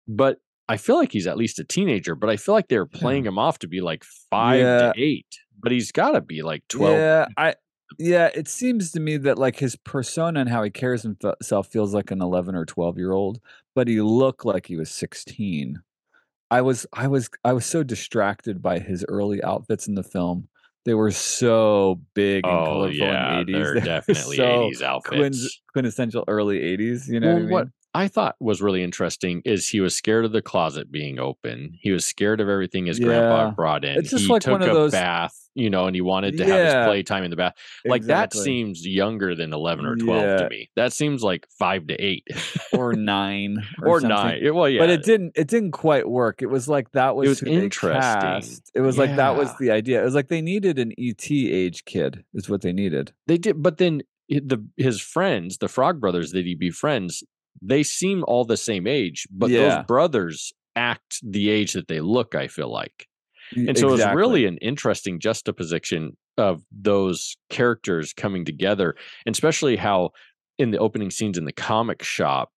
but 0.09 0.39
I 0.69 0.77
feel 0.77 0.97
like 0.97 1.13
he's 1.13 1.27
at 1.27 1.37
least 1.37 1.59
a 1.59 1.65
teenager, 1.65 2.15
but 2.15 2.29
I 2.29 2.37
feel 2.37 2.55
like 2.55 2.69
they're 2.69 2.87
playing 2.87 3.25
yeah. 3.25 3.29
him 3.29 3.39
off 3.39 3.59
to 3.61 3.69
be 3.69 3.81
like 3.81 4.05
five 4.31 4.61
yeah. 4.61 4.93
to 4.93 4.95
eight, 4.97 5.27
but 5.61 5.73
he's 5.73 5.93
got 5.93 6.13
to 6.13 6.21
be 6.21 6.43
like 6.43 6.65
12. 6.69 6.95
Yeah. 6.95 7.27
I, 7.37 7.55
yeah, 7.99 8.31
it 8.35 8.49
seems 8.49 8.91
to 8.93 9.01
me 9.01 9.17
that 9.19 9.39
like 9.39 9.59
his 9.59 9.77
persona 9.77 10.41
and 10.41 10.49
how 10.49 10.63
he 10.65 10.71
carries 10.71 11.03
himself 11.03 11.69
feels 11.69 11.95
like 11.95 12.11
an 12.11 12.21
11 12.21 12.57
or 12.57 12.65
12 12.65 12.99
year 12.99 13.13
old, 13.13 13.39
but 13.75 13.87
he 13.87 14.01
looked 14.01 14.45
like 14.45 14.67
he 14.67 14.77
was 14.77 14.91
16. 14.91 15.81
I 16.51 16.63
was, 16.63 16.87
I 16.93 17.07
was, 17.07 17.31
I 17.45 17.53
was 17.53 17.67
so 17.67 17.83
distracted 17.83 18.61
by 18.61 18.79
his 18.81 19.05
early 19.09 19.43
outfits 19.43 19.87
in 19.87 19.95
the 19.95 20.03
film. 20.03 20.49
They 20.85 20.95
were 20.95 21.11
so 21.11 22.01
big 22.15 22.47
and 22.47 22.57
oh, 22.57 22.65
colorful 22.65 22.95
yeah, 22.95 23.41
in 23.41 23.47
the 23.47 23.53
80s. 23.53 23.55
They're, 23.55 23.75
they're 23.75 23.85
definitely 23.85 24.37
so 24.37 24.71
80s 24.71 24.83
outfits. 24.83 25.61
quintessential 25.73 26.25
early 26.29 26.61
80s, 26.61 27.09
you 27.09 27.19
know 27.19 27.27
well, 27.27 27.35
what 27.35 27.39
I 27.39 27.43
mean? 27.43 27.51
What, 27.51 27.69
I 27.97 28.09
thought 28.09 28.37
was 28.41 28.61
really 28.61 28.83
interesting 28.83 29.41
is 29.47 29.67
he 29.67 29.81
was 29.81 29.97
scared 29.97 30.27
of 30.27 30.33
the 30.33 30.43
closet 30.43 30.93
being 30.93 31.19
open. 31.19 31.79
He 31.81 31.93
was 31.93 32.05
scared 32.05 32.43
of 32.43 32.49
everything 32.51 32.85
his 32.85 32.99
yeah. 32.99 33.07
grandpa 33.07 33.51
brought 33.53 33.87
in. 33.87 33.97
It's 33.99 34.11
just 34.11 34.25
he 34.25 34.31
like 34.31 34.43
took 34.43 34.53
one 34.53 34.61
of 34.61 34.69
those... 34.69 34.93
bath, 34.93 35.35
you 35.55 35.71
know, 35.71 35.87
and 35.87 35.97
he 35.97 36.03
wanted 36.03 36.37
to 36.37 36.47
yeah. 36.47 36.55
have 36.55 36.67
his 36.67 36.87
playtime 36.89 37.25
in 37.25 37.31
the 37.31 37.37
bath. 37.37 37.55
Like 37.87 38.03
exactly. 38.03 38.39
that 38.39 38.45
seems 38.45 38.87
younger 38.87 39.35
than 39.35 39.51
eleven 39.51 39.87
or 39.87 39.97
twelve 39.97 40.25
yeah. 40.25 40.37
to 40.37 40.49
me. 40.51 40.69
That 40.77 40.93
seems 40.93 41.23
like 41.23 41.47
five 41.59 41.87
to 41.87 41.95
eight 41.95 42.25
or 42.75 42.93
nine 42.97 43.65
or, 43.81 43.89
or 43.89 44.01
nine. 44.03 44.43
Well, 44.55 44.69
yeah, 44.69 44.81
but 44.81 44.91
it 44.91 45.03
didn't. 45.03 45.33
It 45.35 45.49
didn't 45.49 45.73
quite 45.73 46.07
work. 46.07 46.43
It 46.43 46.51
was 46.51 46.69
like 46.69 46.93
that 46.93 47.17
was, 47.17 47.25
it 47.25 47.29
was 47.31 47.43
interesting. 47.45 48.61
It 48.75 48.83
was 48.83 48.99
like 48.99 49.17
that 49.17 49.39
was 49.39 49.57
the 49.57 49.71
idea. 49.71 50.03
It 50.03 50.05
was 50.05 50.15
like 50.15 50.29
they 50.29 50.43
needed 50.43 50.79
an 50.79 50.93
ET 50.99 51.31
age 51.31 51.87
kid. 51.87 52.25
Is 52.35 52.51
what 52.51 52.61
they 52.61 52.75
needed. 52.75 53.15
They 53.27 53.39
did, 53.39 53.63
but 53.63 53.79
then 53.79 54.03
eh, 54.31 54.41
the 54.45 54.63
his 54.77 55.01
friends, 55.01 55.57
the 55.57 55.69
Frog 55.69 55.99
Brothers 55.99 56.33
that 56.33 56.45
he 56.45 56.55
befriends, 56.55 57.25
they 57.63 57.83
seem 57.83 58.25
all 58.27 58.45
the 58.45 58.57
same 58.57 58.87
age, 58.87 59.27
but 59.31 59.51
yeah. 59.51 59.69
those 59.69 59.87
brothers 59.87 60.53
act 60.75 61.19
the 61.23 61.49
age 61.49 61.73
that 61.73 61.89
they 61.89 62.01
look, 62.01 62.35
I 62.35 62.49
feel 62.49 62.71
like. 62.71 63.07
And 63.55 63.79
so 63.79 63.93
exactly. 63.93 64.03
it's 64.05 64.17
really 64.17 64.47
an 64.47 64.59
interesting 64.59 65.21
juxtaposition 65.21 66.17
of 66.37 66.63
those 66.71 67.37
characters 67.49 68.13
coming 68.13 68.45
together, 68.45 68.95
and 69.25 69.35
especially 69.35 69.77
how 69.77 70.11
in 70.59 70.71
the 70.71 70.79
opening 70.79 71.11
scenes 71.11 71.39
in 71.39 71.45
the 71.45 71.53
comic 71.53 72.03
shop, 72.03 72.51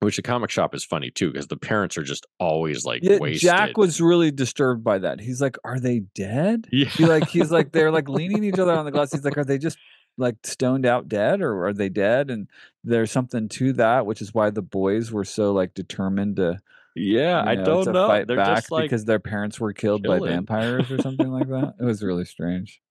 which 0.00 0.16
the 0.16 0.22
comic 0.22 0.50
shop 0.50 0.74
is 0.74 0.84
funny 0.84 1.10
too, 1.10 1.32
because 1.32 1.46
the 1.46 1.56
parents 1.56 1.96
are 1.96 2.02
just 2.02 2.26
always 2.38 2.84
like 2.84 3.02
yeah, 3.02 3.18
wasted. 3.18 3.42
Jack 3.42 3.76
was 3.76 4.00
really 4.00 4.30
disturbed 4.30 4.84
by 4.84 4.98
that. 4.98 5.20
He's 5.20 5.40
like, 5.40 5.56
"Are 5.64 5.80
they 5.80 6.00
dead?" 6.14 6.66
Yeah, 6.70 6.88
he 6.88 7.06
like 7.06 7.28
he's 7.28 7.50
like 7.50 7.72
they're 7.72 7.90
like 7.90 8.08
leaning 8.08 8.44
each 8.44 8.58
other 8.58 8.72
on 8.72 8.84
the 8.84 8.90
glass. 8.90 9.12
He's 9.12 9.24
like, 9.24 9.38
"Are 9.38 9.44
they 9.44 9.58
just 9.58 9.78
like 10.18 10.36
stoned 10.44 10.86
out 10.86 11.08
dead 11.08 11.40
or 11.40 11.66
are 11.66 11.72
they 11.72 11.88
dead? 11.88 12.30
And 12.30 12.48
there's 12.84 13.10
something 13.10 13.48
to 13.48 13.72
that 13.74 14.06
which 14.06 14.20
is 14.20 14.34
why 14.34 14.50
the 14.50 14.62
boys 14.62 15.12
were 15.12 15.24
so 15.24 15.52
like 15.52 15.72
determined 15.74 16.36
to 16.36 16.60
yeah 16.94 17.38
you 17.48 17.56
know, 17.56 17.62
i 17.62 17.64
don't 17.64 17.92
know. 17.92 18.06
fight 18.06 18.26
They're 18.26 18.36
back 18.36 18.56
just, 18.56 18.70
like, 18.70 18.84
because 18.84 19.04
their 19.04 19.20
parents 19.20 19.58
were 19.58 19.72
killed 19.72 20.02
by 20.02 20.18
vampires 20.18 20.90
or 20.90 20.98
something 21.00 21.30
like 21.30 21.48
that. 21.48 21.74
It 21.80 21.84
was 21.84 22.02
really 22.02 22.24
strange. 22.26 22.82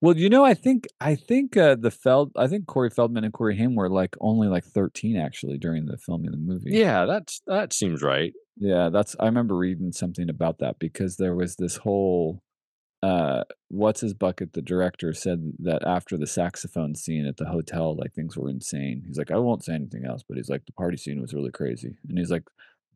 Well 0.00 0.16
you 0.16 0.28
know 0.28 0.44
i 0.44 0.54
think 0.54 0.86
i 1.00 1.16
think 1.16 1.56
uh 1.56 1.74
the 1.74 1.90
feld 1.90 2.30
i 2.36 2.46
think 2.46 2.66
corey 2.66 2.90
feldman 2.90 3.24
and 3.24 3.32
corey 3.32 3.56
haim 3.56 3.74
were 3.74 3.88
like 3.88 4.14
only 4.20 4.46
like 4.46 4.64
13 4.64 5.16
actually 5.16 5.58
during 5.58 5.86
the 5.86 5.96
filming 5.96 6.28
of 6.28 6.32
the 6.34 6.38
movie. 6.38 6.70
Yeah 6.70 7.06
that's 7.06 7.40
that 7.46 7.72
seems 7.72 8.02
right. 8.02 8.32
Yeah 8.56 8.90
that's 8.90 9.16
i 9.18 9.24
remember 9.24 9.56
reading 9.56 9.90
something 9.90 10.28
about 10.30 10.58
that 10.58 10.78
because 10.78 11.16
there 11.16 11.34
was 11.34 11.56
this 11.56 11.76
whole 11.78 12.43
uh, 13.04 13.44
what's 13.68 14.00
his 14.00 14.14
bucket 14.14 14.54
the 14.54 14.62
director 14.62 15.12
said 15.12 15.52
that 15.58 15.86
after 15.86 16.16
the 16.16 16.26
saxophone 16.26 16.94
scene 16.94 17.26
at 17.26 17.36
the 17.36 17.44
hotel 17.44 17.94
like 17.94 18.14
things 18.14 18.34
were 18.34 18.48
insane 18.48 19.02
he's 19.06 19.18
like 19.18 19.30
i 19.30 19.36
won't 19.36 19.62
say 19.62 19.74
anything 19.74 20.06
else 20.06 20.22
but 20.26 20.38
he's 20.38 20.48
like 20.48 20.64
the 20.64 20.72
party 20.72 20.96
scene 20.96 21.20
was 21.20 21.34
really 21.34 21.50
crazy 21.50 21.98
and 22.08 22.16
he's 22.16 22.30
like 22.30 22.44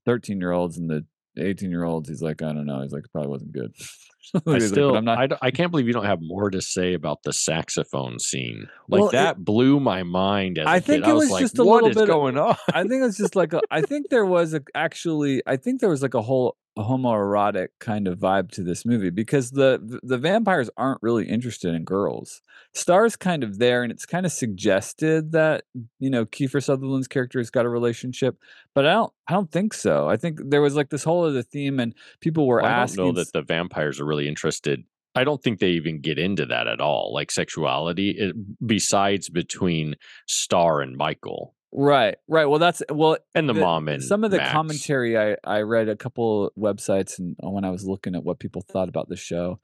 13 0.06 0.40
year 0.40 0.52
olds 0.52 0.78
and 0.78 0.88
the 0.88 1.04
18 1.36 1.70
year 1.70 1.84
olds 1.84 2.08
he's 2.08 2.22
like 2.22 2.40
i 2.40 2.46
don't 2.46 2.64
know 2.64 2.80
he's 2.80 2.92
like 2.92 3.04
it 3.04 3.12
probably 3.12 3.30
wasn't 3.30 3.52
good 3.52 3.74
I 4.46 4.58
still, 4.58 4.92
like, 4.92 5.04
not... 5.04 5.32
I, 5.32 5.38
I 5.42 5.50
can't 5.50 5.70
believe 5.70 5.86
you 5.86 5.92
don't 5.94 6.04
have 6.04 6.20
more 6.20 6.50
to 6.50 6.60
say 6.60 6.92
about 6.92 7.22
the 7.22 7.32
saxophone 7.32 8.18
scene. 8.18 8.68
Like 8.86 9.00
well, 9.00 9.10
that 9.12 9.36
it, 9.36 9.44
blew 9.44 9.80
my 9.80 10.02
mind. 10.02 10.58
As 10.58 10.66
I 10.66 10.80
think 10.80 11.04
kid. 11.04 11.10
it 11.10 11.14
was, 11.14 11.30
was 11.30 11.40
just 11.40 11.58
like, 11.58 11.66
a 11.66 11.70
little 11.70 11.88
bit 11.88 12.02
of, 12.02 12.08
going 12.08 12.36
on. 12.36 12.56
I 12.74 12.82
think 12.82 13.04
it's 13.04 13.16
just 13.16 13.36
like 13.36 13.54
a, 13.54 13.62
I 13.70 13.80
think 13.80 14.10
there 14.10 14.26
was 14.26 14.52
a, 14.52 14.62
actually. 14.74 15.42
I 15.46 15.56
think 15.56 15.80
there 15.80 15.88
was 15.88 16.02
like 16.02 16.12
a 16.12 16.20
whole 16.20 16.56
homoerotic 16.84 17.68
kind 17.78 18.08
of 18.08 18.18
vibe 18.18 18.50
to 18.52 18.62
this 18.62 18.84
movie 18.84 19.10
because 19.10 19.50
the 19.50 20.00
the 20.02 20.18
vampires 20.18 20.70
aren't 20.76 21.02
really 21.02 21.28
interested 21.28 21.74
in 21.74 21.84
girls. 21.84 22.40
Star's 22.74 23.16
kind 23.16 23.42
of 23.42 23.58
there, 23.58 23.82
and 23.82 23.92
it's 23.92 24.06
kind 24.06 24.26
of 24.26 24.32
suggested 24.32 25.32
that 25.32 25.64
you 25.98 26.10
know 26.10 26.26
Kiefer 26.26 26.62
Sutherland's 26.62 27.08
character 27.08 27.38
has 27.38 27.50
got 27.50 27.66
a 27.66 27.70
relationship, 27.70 28.38
but 28.74 28.86
I 28.86 28.92
don't 28.92 29.12
I 29.28 29.32
don't 29.32 29.50
think 29.50 29.74
so. 29.74 30.08
I 30.08 30.16
think 30.16 30.40
there 30.44 30.62
was 30.62 30.74
like 30.74 30.90
this 30.90 31.04
whole 31.04 31.24
other 31.24 31.42
theme, 31.42 31.80
and 31.80 31.94
people 32.20 32.46
were 32.46 32.62
well, 32.62 32.66
asking. 32.66 33.00
I 33.00 33.06
don't 33.06 33.14
know 33.14 33.22
that 33.22 33.32
the 33.32 33.42
vampires 33.42 34.00
are 34.00 34.06
really 34.06 34.28
interested 34.28 34.84
I 35.18 35.24
don't 35.24 35.42
think 35.42 35.58
they 35.58 35.70
even 35.70 36.00
get 36.00 36.18
into 36.18 36.46
that 36.46 36.68
at 36.68 36.80
all, 36.80 37.12
like 37.12 37.32
sexuality, 37.32 38.10
it, 38.10 38.36
besides 38.64 39.28
between 39.28 39.96
Star 40.26 40.80
and 40.80 40.96
Michael. 40.96 41.56
Right, 41.72 42.16
right. 42.28 42.46
Well, 42.46 42.58
that's 42.58 42.82
well, 42.88 43.18
and 43.34 43.48
the, 43.48 43.52
the 43.52 43.60
mom 43.60 43.88
and 43.88 44.02
some 44.02 44.24
of 44.24 44.30
the 44.30 44.38
Max. 44.38 44.52
commentary 44.52 45.18
I 45.18 45.36
I 45.44 45.60
read 45.60 45.88
a 45.88 45.96
couple 45.96 46.50
websites 46.58 47.18
and 47.18 47.36
when 47.42 47.64
I 47.64 47.70
was 47.70 47.84
looking 47.84 48.14
at 48.14 48.24
what 48.24 48.38
people 48.38 48.62
thought 48.62 48.88
about 48.88 49.08
the 49.08 49.16
show, 49.16 49.60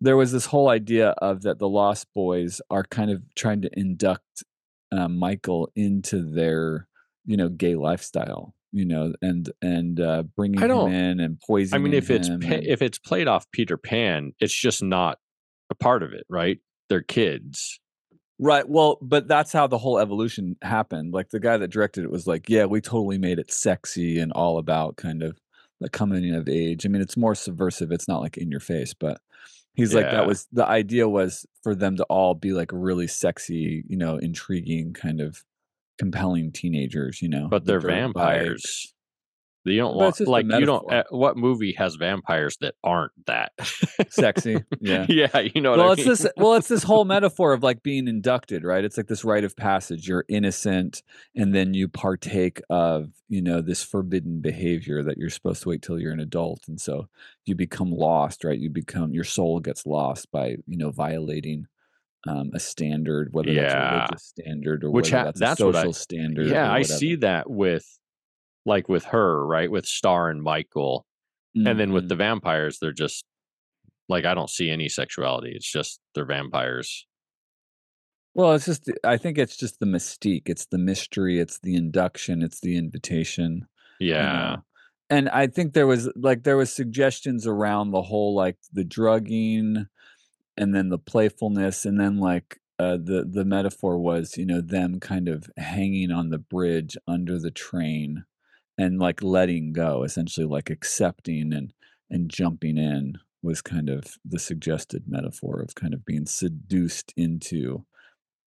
there 0.00 0.16
was 0.16 0.30
this 0.30 0.46
whole 0.46 0.68
idea 0.68 1.10
of 1.18 1.42
that 1.42 1.58
the 1.58 1.68
Lost 1.68 2.06
Boys 2.14 2.60
are 2.70 2.84
kind 2.84 3.10
of 3.10 3.22
trying 3.34 3.62
to 3.62 3.70
induct 3.72 4.44
uh, 4.92 5.08
Michael 5.08 5.70
into 5.74 6.22
their 6.22 6.86
you 7.26 7.36
know 7.36 7.48
gay 7.48 7.74
lifestyle, 7.74 8.54
you 8.70 8.84
know, 8.84 9.12
and 9.20 9.50
and 9.60 10.00
uh, 10.00 10.22
bringing 10.36 10.60
him 10.86 10.94
in 10.94 11.20
and 11.20 11.40
poisoning. 11.40 11.80
I 11.80 11.82
mean, 11.82 11.94
if 11.94 12.10
it's 12.10 12.28
and- 12.28 12.44
if 12.44 12.80
it's 12.80 12.98
played 12.98 13.26
off 13.26 13.50
Peter 13.50 13.76
Pan, 13.76 14.32
it's 14.38 14.54
just 14.54 14.82
not 14.84 15.18
a 15.68 15.74
part 15.74 16.02
of 16.04 16.12
it, 16.12 16.26
right? 16.28 16.58
They're 16.88 17.02
kids. 17.02 17.80
Right. 18.42 18.66
Well, 18.66 18.96
but 19.02 19.28
that's 19.28 19.52
how 19.52 19.66
the 19.66 19.76
whole 19.76 19.98
evolution 19.98 20.56
happened. 20.62 21.12
Like 21.12 21.28
the 21.28 21.40
guy 21.40 21.58
that 21.58 21.68
directed 21.68 22.04
it 22.04 22.10
was 22.10 22.26
like, 22.26 22.48
yeah, 22.48 22.64
we 22.64 22.80
totally 22.80 23.18
made 23.18 23.38
it 23.38 23.52
sexy 23.52 24.18
and 24.18 24.32
all 24.32 24.56
about 24.56 24.96
kind 24.96 25.22
of 25.22 25.38
the 25.78 25.90
coming 25.90 26.34
of 26.34 26.48
age. 26.48 26.86
I 26.86 26.88
mean, 26.88 27.02
it's 27.02 27.18
more 27.18 27.34
subversive. 27.34 27.92
It's 27.92 28.08
not 28.08 28.22
like 28.22 28.38
in 28.38 28.50
your 28.50 28.60
face, 28.60 28.94
but 28.94 29.20
he's 29.74 29.94
like 29.94 30.06
that 30.06 30.26
was 30.26 30.48
the 30.52 30.66
idea 30.66 31.06
was 31.06 31.44
for 31.62 31.74
them 31.74 31.96
to 31.96 32.04
all 32.04 32.34
be 32.34 32.52
like 32.52 32.70
really 32.72 33.06
sexy, 33.06 33.84
you 33.86 33.98
know, 33.98 34.16
intriguing 34.16 34.94
kind 34.94 35.20
of 35.20 35.44
compelling 35.98 36.50
teenagers, 36.50 37.20
you 37.20 37.28
know. 37.28 37.46
But 37.48 37.66
they're 37.66 37.78
vampires. 37.78 38.94
You 39.64 39.76
don't 39.76 39.94
want 39.94 40.08
it's 40.10 40.18
just 40.18 40.28
a 40.28 40.30
like 40.30 40.46
you 40.46 40.64
don't. 40.64 40.90
Uh, 40.90 41.04
what 41.10 41.36
movie 41.36 41.74
has 41.76 41.96
vampires 41.96 42.56
that 42.62 42.74
aren't 42.82 43.12
that 43.26 43.52
Sexy. 44.08 44.56
Yeah. 44.80 45.04
yeah, 45.08 45.38
you 45.40 45.60
know 45.60 45.70
what 45.70 45.78
well, 45.80 45.88
I 45.90 45.92
it's 45.92 45.98
mean. 46.00 46.08
this. 46.08 46.26
Well, 46.36 46.54
it's 46.54 46.68
this 46.68 46.82
whole 46.82 47.04
metaphor 47.16 47.52
of 47.52 47.62
like 47.62 47.82
being 47.82 48.08
inducted, 48.08 48.64
right? 48.64 48.82
It's 48.84 48.96
like 48.96 49.06
this 49.08 49.24
rite 49.24 49.44
of 49.44 49.54
passage. 49.56 50.08
You're 50.08 50.24
innocent, 50.28 51.02
and 51.36 51.54
then 51.54 51.74
you 51.74 51.88
partake 51.88 52.62
of, 52.70 53.10
you 53.28 53.42
know, 53.42 53.60
this 53.60 53.82
forbidden 53.82 54.40
behavior 54.40 55.02
that 55.02 55.18
you're 55.18 55.28
supposed 55.28 55.62
to 55.64 55.68
wait 55.68 55.82
till 55.82 55.98
you're 55.98 56.12
an 56.12 56.20
adult, 56.20 56.62
and 56.66 56.80
so 56.80 57.08
you 57.44 57.54
become 57.54 57.90
lost, 57.90 58.44
right? 58.44 58.58
You 58.58 58.70
become 58.70 59.12
your 59.12 59.24
soul 59.24 59.60
gets 59.60 59.84
lost 59.84 60.30
by, 60.32 60.56
you 60.66 60.78
know, 60.78 60.90
violating 60.90 61.66
um, 62.26 62.50
a 62.54 62.60
standard, 62.60 63.28
whether 63.32 63.52
that's 63.52 63.74
a 63.74 63.96
religious 63.96 64.24
standard 64.24 64.84
or 64.84 64.90
Which 64.90 65.12
whether 65.12 65.18
ha- 65.18 65.24
that's, 65.24 65.40
that's 65.40 65.60
a 65.60 65.66
what 65.66 65.76
I- 65.76 65.80
social 65.80 65.92
standard. 65.92 66.46
yeah, 66.48 66.72
I 66.72 66.82
see 66.82 67.16
that 67.16 67.50
with 67.50 67.86
like 68.70 68.88
with 68.88 69.04
her, 69.06 69.44
right? 69.46 69.70
With 69.70 69.86
Star 69.86 70.30
and 70.30 70.42
Michael, 70.42 71.04
and 71.66 71.78
then 71.78 71.92
with 71.92 72.08
the 72.08 72.16
vampires, 72.16 72.78
they're 72.80 72.92
just 73.06 73.24
like 74.08 74.24
I 74.24 74.34
don't 74.34 74.50
see 74.50 74.70
any 74.70 74.88
sexuality. 74.88 75.52
It's 75.54 75.70
just 75.70 76.00
they're 76.14 76.24
vampires. 76.24 77.06
Well, 78.34 78.52
it's 78.54 78.66
just 78.66 78.90
I 79.04 79.16
think 79.16 79.38
it's 79.38 79.56
just 79.56 79.80
the 79.80 79.86
mystique, 79.86 80.48
it's 80.48 80.66
the 80.66 80.78
mystery, 80.78 81.40
it's 81.40 81.58
the 81.60 81.74
induction, 81.76 82.42
it's 82.42 82.60
the 82.60 82.76
invitation. 82.76 83.66
you 84.08 84.08
Yeah, 84.08 84.32
know? 84.32 84.64
And 85.10 85.28
I 85.30 85.48
think 85.48 85.72
there 85.74 85.86
was 85.86 86.10
like 86.16 86.44
there 86.44 86.56
was 86.56 86.72
suggestions 86.72 87.46
around 87.46 87.90
the 87.90 88.02
whole 88.02 88.34
like 88.34 88.56
the 88.72 88.84
drugging 88.84 89.86
and 90.56 90.74
then 90.74 90.88
the 90.90 90.98
playfulness 90.98 91.84
and 91.86 92.00
then 92.00 92.18
like 92.18 92.58
uh, 92.78 92.96
the 92.96 93.26
the 93.30 93.44
metaphor 93.44 93.98
was 93.98 94.36
you 94.38 94.46
know 94.46 94.60
them 94.62 95.00
kind 95.00 95.28
of 95.28 95.50
hanging 95.58 96.10
on 96.12 96.30
the 96.30 96.38
bridge 96.38 96.96
under 97.08 97.38
the 97.38 97.50
train 97.50 98.24
and 98.80 98.98
like 98.98 99.22
letting 99.22 99.72
go 99.72 100.02
essentially 100.02 100.46
like 100.46 100.70
accepting 100.70 101.52
and 101.52 101.72
and 102.10 102.30
jumping 102.30 102.78
in 102.78 103.18
was 103.42 103.62
kind 103.62 103.88
of 103.88 104.18
the 104.24 104.38
suggested 104.38 105.04
metaphor 105.06 105.60
of 105.60 105.74
kind 105.74 105.94
of 105.94 106.04
being 106.04 106.26
seduced 106.26 107.12
into 107.16 107.84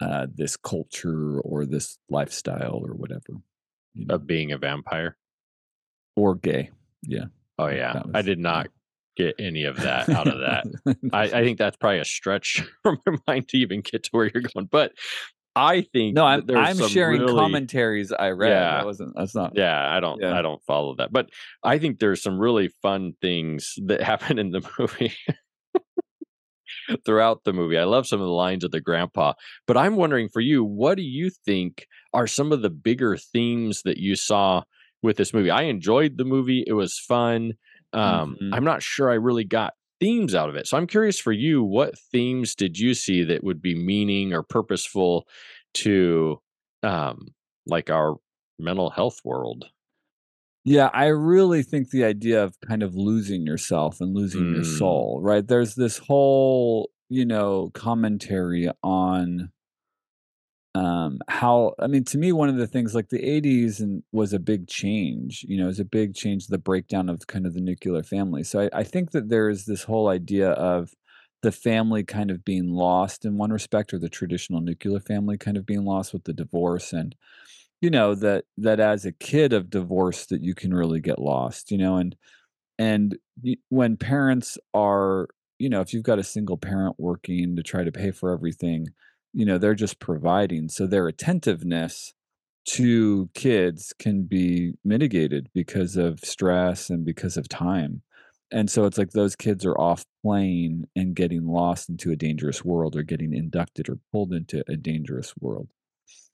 uh, 0.02 0.28
this 0.34 0.56
culture 0.58 1.40
or 1.40 1.66
this 1.66 1.98
lifestyle 2.10 2.82
or 2.84 2.94
whatever 2.94 3.42
you 3.94 4.06
know, 4.06 4.16
of 4.16 4.28
being 4.28 4.52
a 4.52 4.58
vampire. 4.58 5.18
or 6.16 6.36
gay 6.36 6.70
yeah 7.02 7.26
Oh 7.60 7.68
yeah, 7.68 7.94
that 7.94 8.16
I 8.16 8.22
did 8.22 8.40
not 8.40 8.68
get 9.16 9.36
any 9.38 9.66
of 9.66 9.78
that 9.78 10.10
out 10.10 10.28
of 10.28 10.40
that. 10.40 10.98
I, 11.14 11.24
I 11.24 11.44
think 11.44 11.60
that's 11.60 11.78
probably 11.78 12.00
a 12.00 12.06
stretch 12.06 12.64
from 12.84 13.00
my 13.06 13.18
mind 13.28 13.50
to 13.50 13.58
even 13.58 13.82
get 13.82 14.04
to 14.04 14.10
where 14.12 14.30
you're 14.34 14.44
going. 14.54 14.68
But 14.72 14.94
I 15.56 15.82
think 15.82 16.16
no 16.16 16.26
i'm 16.26 16.44
i'm 16.56 16.78
sharing 16.90 17.22
really- 17.22 17.36
commentaries 17.36 18.12
i 18.12 18.30
read 18.32 18.50
Yeah. 18.50 18.78
that 18.78 18.86
wasn't 18.86 19.14
that's 19.16 19.36
not 19.36 19.56
Yeah, 19.56 19.96
I 19.96 20.00
don't 20.00 20.20
Yeah. 20.22 20.38
I 20.38 20.42
don't 20.42 20.62
follow 20.66 20.96
that. 20.96 21.12
But 21.14 21.30
I 21.64 21.78
think 21.78 22.00
there's 22.00 22.24
some 22.24 22.40
really 22.40 22.70
fun 22.82 23.14
things 23.22 23.76
that 23.86 24.02
happen 24.12 24.40
in 24.40 24.50
the 24.52 24.68
movie. 24.80 25.14
Throughout 27.06 27.44
the 27.46 27.54
movie. 27.54 27.78
I 27.78 27.86
love 27.86 28.06
some 28.08 28.20
of 28.20 28.26
the 28.28 28.34
lines 28.34 28.64
of 28.66 28.72
the 28.72 28.82
grandpa. 28.82 29.34
But 29.68 29.78
I'm 29.78 29.96
wondering 29.96 30.28
for 30.28 30.42
you, 30.42 30.64
what 30.66 30.96
do 30.98 31.04
you 31.04 31.30
think 31.30 31.88
are 32.14 32.28
some 32.28 32.52
of 32.52 32.62
the 32.62 32.70
bigger 32.70 33.16
themes 33.16 33.84
that 33.84 33.98
you 33.98 34.16
saw 34.18 34.64
with 35.02 35.16
this 35.16 35.34
movie? 35.34 35.50
I 35.50 35.62
enjoyed 35.64 36.18
the 36.18 36.26
movie. 36.26 36.64
It 36.68 36.74
was 36.74 37.00
fun. 37.00 37.54
Um, 37.94 38.36
Mhm. 38.42 38.50
I'm 38.54 38.66
not 38.66 38.84
sure 38.84 39.10
I 39.10 39.14
really 39.16 39.46
got 39.46 39.74
themes 40.04 40.36
out 40.36 40.50
of 40.50 40.56
it. 40.56 40.68
So 40.68 40.78
I'm 40.78 40.88
curious 40.88 41.20
for 41.20 41.32
you, 41.32 41.64
what 41.64 41.98
themes 41.98 42.56
did 42.56 42.78
you 42.78 42.94
see 42.94 43.24
that 43.24 43.44
would 43.44 43.62
be 43.62 43.76
meaning 43.76 44.34
or 44.34 44.44
purposeful 44.44 45.28
to 45.76 46.42
um 46.84 47.34
like 47.66 47.90
our 47.90 48.18
mental 48.60 48.90
health 48.90 49.22
world? 49.24 49.66
Yeah, 50.66 50.90
I 50.94 51.08
really 51.08 51.64
think 51.64 51.90
the 51.90 52.06
idea 52.06 52.44
of 52.44 52.60
kind 52.62 52.84
of 52.84 52.96
losing 52.96 53.46
yourself 53.46 54.00
and 54.00 54.16
losing 54.16 54.50
your 54.50 54.64
Mm. 54.64 54.64
soul, 54.64 55.20
right? 55.22 55.46
There's 55.46 55.76
this 55.76 55.98
whole, 55.98 56.92
you 57.10 57.26
know, 57.26 57.70
commentary 57.74 58.70
on 58.82 59.52
um 60.76 61.20
how 61.30 61.76
I 61.80 61.88
mean 61.88 62.04
to 62.06 62.18
me 62.18 62.32
one 62.32 62.50
of 62.50 62.56
the 62.58 62.68
things 62.68 62.96
like 62.96 63.10
the 63.10 63.24
80s 63.24 63.80
and 63.80 64.04
was 64.12 64.34
a 64.34 64.40
big 64.40 64.68
change, 64.68 65.46
you 65.48 65.58
know, 65.58 65.66
it 65.66 65.68
was 65.68 65.80
a 65.80 65.86
big 65.86 66.16
change 66.16 66.48
the 66.48 66.58
breakdown 66.58 67.10
of 67.10 67.28
kind 67.28 67.46
of 67.46 67.54
the 67.54 67.62
nuclear 67.62 68.02
family. 68.04 68.44
So 68.44 68.62
I, 68.62 68.70
I 68.80 68.84
think 68.84 69.12
that 69.12 69.30
there 69.30 69.50
is 69.50 69.66
this 69.66 69.84
whole 69.84 70.08
idea 70.10 70.52
of 70.52 70.94
the 71.44 71.52
family 71.52 72.04
kind 72.04 72.32
of 72.32 72.44
being 72.46 72.70
lost 72.72 73.26
in 73.26 73.38
one 73.38 73.52
respect 73.52 73.94
or 73.94 74.00
the 74.00 74.10
traditional 74.10 74.62
nuclear 74.62 75.00
family 75.00 75.38
kind 75.38 75.58
of 75.58 75.66
being 75.66 75.84
lost 75.86 76.14
with 76.14 76.24
the 76.24 76.34
divorce 76.34 76.94
and 76.94 77.16
you 77.82 77.90
know 77.90 78.16
that 78.16 78.46
that 78.58 78.80
as 78.80 79.06
a 79.06 79.12
kid 79.12 79.54
of 79.54 79.70
divorce 79.70 80.26
that 80.28 80.44
you 80.44 80.56
can 80.56 80.74
really 80.74 81.00
get 81.00 81.20
lost 81.20 81.72
you 81.72 81.78
know 81.78 81.98
and 81.98 82.16
and 82.80 83.18
when 83.70 83.98
parents 83.98 84.58
are 84.74 85.28
you 85.60 85.70
know 85.70 85.82
if 85.82 85.94
you've 85.94 86.04
got 86.04 86.20
a 86.20 86.24
single 86.24 86.58
parent 86.58 86.96
working 87.00 87.56
to 87.56 87.64
try 87.64 87.84
to 87.84 87.92
pay 87.92 88.12
for 88.12 88.32
everything 88.32 88.88
you 89.34 89.46
know 89.46 89.58
they're 89.58 89.76
just 89.76 90.00
providing 90.00 90.70
so 90.70 90.86
their 90.88 91.08
attentiveness 91.08 92.14
to 92.66 93.30
kids 93.34 93.94
can 94.00 94.24
be 94.24 94.74
mitigated 94.86 95.50
because 95.54 95.98
of 95.98 96.20
stress 96.20 96.90
and 96.90 97.06
because 97.06 97.36
of 97.38 97.50
time. 97.50 98.02
And 98.52 98.70
so 98.70 98.86
it's 98.86 98.98
like 98.98 99.12
those 99.12 99.36
kids 99.36 99.66
are 99.66 99.78
off 99.78 100.06
playing 100.24 100.86
and 100.96 101.16
getting 101.16 101.48
lost 101.48 101.90
into 101.90 102.12
a 102.12 102.16
dangerous 102.16 102.64
world 102.64 102.96
or 102.96 103.04
getting 103.04 103.34
inducted 103.34 103.90
or 103.90 103.98
pulled 104.12 104.32
into 104.32 104.64
a 104.68 104.78
dangerous 104.78 105.34
world. 105.40 105.70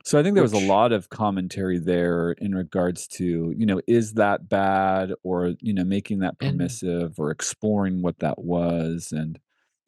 So 0.06 0.20
I 0.20 0.24
think 0.24 0.36
there 0.36 0.44
was 0.44 0.54
a 0.54 0.68
lot 0.68 0.92
of 0.92 1.10
commentary 1.10 1.80
there 1.80 2.32
in 2.32 2.56
regards 2.56 3.08
to, 3.08 3.54
you 3.56 3.66
know, 3.66 3.82
is 3.88 4.14
that 4.14 4.50
bad 4.50 5.14
or, 5.24 5.56
you 5.62 5.74
know, 5.74 5.84
making 5.84 6.20
that 6.20 6.38
mm-hmm. 6.38 6.52
permissive 6.52 7.20
or 7.20 7.32
exploring 7.32 8.02
what 8.02 8.20
that 8.20 8.40
was 8.40 9.12
and, 9.12 9.40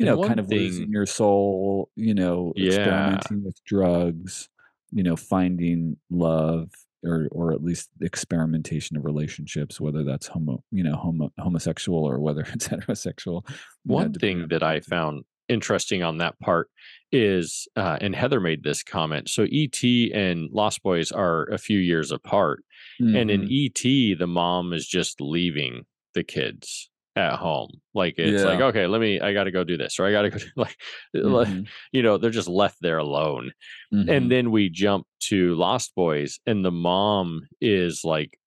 you 0.02 0.06
know, 0.06 0.24
kind 0.24 0.40
of 0.40 0.48
thing- 0.48 0.60
losing 0.60 0.90
your 0.92 1.06
soul, 1.06 1.90
you 1.96 2.14
know, 2.14 2.54
Yeah. 2.56 2.68
experimenting 2.76 3.44
with 3.44 3.64
drugs, 3.66 4.50
you 4.92 5.04
know, 5.04 5.16
finding 5.16 5.98
love 6.10 6.70
or 7.04 7.28
or 7.32 7.52
at 7.52 7.64
least 7.64 7.90
experimentation 8.02 8.96
of 8.98 9.04
relationships, 9.06 9.82
whether 9.82 10.04
that's 10.04 10.28
homo, 10.28 10.64
you 10.72 10.84
know, 10.84 10.96
homo, 10.96 11.32
homosexual 11.40 12.04
or 12.04 12.20
whether 12.20 12.42
it's 12.54 12.68
heterosexual. 12.68 13.44
One 13.84 14.14
thing 14.14 14.48
that 14.50 14.62
I 14.64 14.82
found 14.82 15.24
interesting 15.50 16.04
on 16.04 16.20
that 16.20 16.40
part 16.40 16.70
is, 17.12 17.68
uh, 17.76 17.98
and 18.00 18.16
Heather 18.16 18.40
made 18.40 18.64
this 18.64 18.84
comment. 18.84 19.30
So 19.30 19.46
E.T. 19.50 20.12
and 20.14 20.50
Lost 20.52 20.82
Boys 20.84 21.12
are 21.12 21.46
a 21.50 21.58
few 21.58 21.80
years 21.80 22.12
apart, 22.12 22.64
and 23.00 23.30
in 23.32 23.42
Mhm. 23.42 23.50
E.T., 23.50 24.14
the 24.14 24.28
mom 24.28 24.72
is 24.72 24.88
just 24.88 25.20
leaving 25.20 25.86
the 26.14 26.24
kids 26.24 26.90
at 27.15 27.34
home. 27.34 27.69
Like 27.93 28.15
it's 28.17 28.43
like, 28.43 28.62
okay, 28.62 28.88
let 28.88 29.02
me, 29.02 29.19
I 29.19 29.34
got 29.34 29.43
to 29.45 29.52
go 29.52 29.63
do 29.65 29.76
this, 29.78 30.00
or 30.00 30.06
I 30.06 30.12
got 30.12 30.21
to 30.24 30.30
go, 30.30 30.38
do, 30.39 30.45
like, 30.56 30.78
like, 31.13 31.47
Mhm. 31.50 31.67
you 31.91 32.04
know, 32.04 32.17
they're 32.17 32.30
just 32.32 32.47
left 32.47 32.78
there 32.82 33.00
alone. 33.00 33.52
Mhm. 33.93 34.10
And 34.10 34.32
then 34.32 34.52
we 34.52 34.69
jump 34.69 35.06
to 35.30 35.54
Lost 35.56 35.93
Boys, 35.95 36.39
and 36.45 36.63
the 36.63 36.71
mom 36.71 37.47
is 37.60 38.02
like 38.04 38.38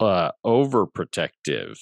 uh 0.00 0.30
overprotective 0.46 1.76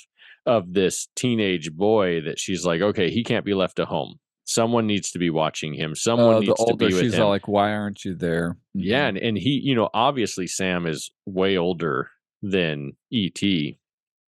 of 0.47 0.73
this 0.73 1.09
teenage 1.17 1.73
boy 1.73 2.21
that 2.23 2.39
she's 2.39 2.65
like, 2.65 2.81
okay, 2.81 3.11
he 3.11 3.25
can't 3.25 3.45
be 3.45 3.55
left 3.55 3.79
at 3.79 3.89
home. 3.89 4.19
Someone 4.45 4.87
needs 4.87 5.11
to 5.11 5.19
be 5.19 5.29
watching 5.29 5.75
him. 5.75 5.95
Someone 5.97 6.35
the 6.35 6.41
needs 6.43 6.55
to 6.55 6.65
older 6.65 6.87
be 6.89 6.95
with 6.95 7.03
she's 7.03 7.15
him. 7.15 7.23
all 7.25 7.29
like, 7.31 7.49
why 7.49 7.73
aren't 7.73 8.05
you 8.05 8.15
there? 8.15 8.57
yeah, 8.75 9.07
Mhm. 9.07 9.09
and, 9.09 9.19
and 9.19 9.39
he, 9.39 9.61
you 9.63 9.75
know, 9.75 9.91
obviously 9.93 10.47
Sam 10.47 10.87
is 10.87 11.11
way 11.27 11.57
older 11.57 12.11
than 12.43 12.93
E.T. 13.11 13.79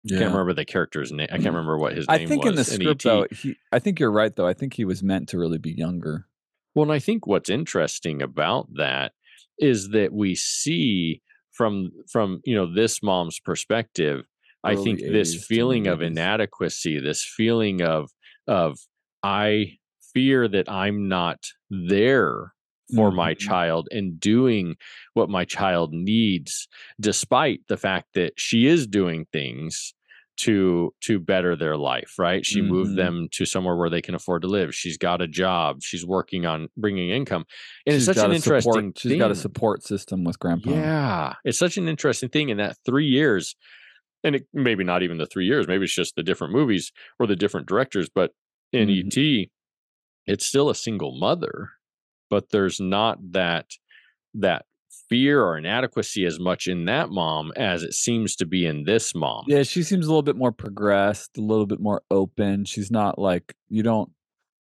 I 0.06 0.10
can't 0.18 0.30
remember 0.30 0.54
the 0.54 0.64
character's 0.64 1.12
name. 1.12 1.26
I 1.30 1.36
can't 1.36 1.42
mm. 1.42 1.56
remember 1.56 1.78
what 1.78 1.96
his 1.96 2.08
name 2.08 2.20
I 2.22 2.26
think 2.26 2.44
was. 2.44 2.50
in 2.50 2.56
the 2.56 2.64
script 2.64 3.02
though, 3.02 3.26
he 3.30 3.56
I 3.72 3.78
think 3.78 3.98
you're 3.98 4.12
right 4.12 4.34
though. 4.34 4.46
I 4.46 4.54
think 4.54 4.74
he 4.74 4.84
was 4.84 5.02
meant 5.02 5.28
to 5.30 5.38
really 5.38 5.58
be 5.58 5.72
younger. 5.72 6.26
Well, 6.74 6.84
and 6.84 6.92
I 6.92 6.98
think 6.98 7.26
what's 7.26 7.50
interesting 7.50 8.22
about 8.22 8.68
that 8.76 9.12
is 9.58 9.88
that 9.90 10.12
we 10.12 10.34
see 10.34 11.22
from 11.52 11.90
from 12.10 12.40
you 12.44 12.54
know 12.54 12.72
this 12.72 13.02
mom's 13.02 13.40
perspective. 13.40 14.24
I 14.64 14.74
think 14.76 15.00
this 15.00 15.34
80s 15.34 15.40
to 15.40 15.46
feeling 15.46 15.86
of 15.86 16.02
inadequacy, 16.02 17.00
this 17.00 17.24
feeling 17.24 17.82
of 17.82 18.10
of 18.46 18.78
I 19.22 19.78
fear 20.14 20.48
that 20.48 20.70
I'm 20.70 21.08
not 21.08 21.38
there 21.70 22.54
for 22.94 23.10
my 23.10 23.34
Mhm. 23.34 23.38
child 23.38 23.88
and 23.90 24.18
doing 24.20 24.76
what 25.14 25.28
my 25.28 25.44
child 25.44 25.92
needs, 25.92 26.68
despite 27.00 27.60
the 27.68 27.76
fact 27.76 28.08
that 28.14 28.32
she 28.38 28.66
is 28.66 28.86
doing 28.86 29.26
things 29.32 29.94
to 30.38 30.94
to 31.00 31.18
better 31.18 31.56
their 31.56 31.76
life 31.76 32.12
right 32.16 32.46
she 32.46 32.62
moved 32.62 32.92
Mhm. 32.92 32.96
them 32.96 33.28
to 33.32 33.44
somewhere 33.44 33.74
where 33.74 33.90
they 33.90 34.00
can 34.00 34.14
afford 34.14 34.40
to 34.42 34.46
live 34.46 34.72
she's 34.72 34.96
got 34.96 35.20
a 35.20 35.26
job 35.26 35.82
she's 35.82 36.06
working 36.06 36.46
on 36.46 36.68
bringing 36.76 37.10
income 37.10 37.44
and 37.84 37.94
She's 37.94 38.06
it's 38.06 38.16
such 38.16 38.24
an 38.24 38.30
a 38.30 38.38
support- 38.38 38.56
interesting 38.76 38.92
She's 38.96 39.10
thing. 39.10 39.18
got 39.18 39.32
a 39.32 39.34
support 39.34 39.82
system 39.82 40.22
with 40.22 40.38
grandpa. 40.38 40.70
yeah 40.70 41.34
it's 41.44 41.58
such 41.58 41.76
an 41.76 41.88
interesting 41.88 42.28
thing 42.28 42.50
in 42.50 42.56
that 42.58 42.76
three 42.86 43.06
years 43.08 43.56
and 44.22 44.36
it 44.36 44.46
maybe 44.54 44.84
not 44.84 45.02
even 45.02 45.18
the 45.18 45.26
three 45.26 45.44
years 45.46 45.66
maybe 45.66 45.82
it's 45.86 45.92
just 45.96 46.14
the 46.14 46.22
different 46.22 46.52
movies 46.52 46.92
or 47.18 47.26
the 47.26 47.34
different 47.34 47.66
directors 47.66 48.08
but 48.08 48.30
in 48.72 48.88
Mhm. 48.88 49.42
et 49.42 49.48
it's 50.28 50.46
still 50.46 50.70
a 50.70 50.74
single 50.76 51.18
mother 51.18 51.70
but 52.30 52.50
there's 52.50 52.80
not 52.80 53.18
that 53.32 53.66
that 54.34 54.64
fear 55.08 55.42
or 55.42 55.56
inadequacy 55.56 56.26
as 56.26 56.38
much 56.38 56.66
in 56.66 56.84
that 56.84 57.08
mom 57.10 57.50
as 57.56 57.82
it 57.82 57.94
seems 57.94 58.36
to 58.36 58.46
be 58.46 58.66
in 58.66 58.84
this 58.84 59.14
mom 59.14 59.44
Yeah, 59.46 59.62
she 59.62 59.82
seems 59.82 60.06
a 60.06 60.08
little 60.08 60.22
bit 60.22 60.36
more 60.36 60.52
progressed, 60.52 61.38
a 61.38 61.40
little 61.40 61.66
bit 61.66 61.80
more 61.80 62.02
open. 62.10 62.64
She's 62.64 62.90
not 62.90 63.18
like 63.18 63.54
you 63.68 63.82
don't 63.82 64.10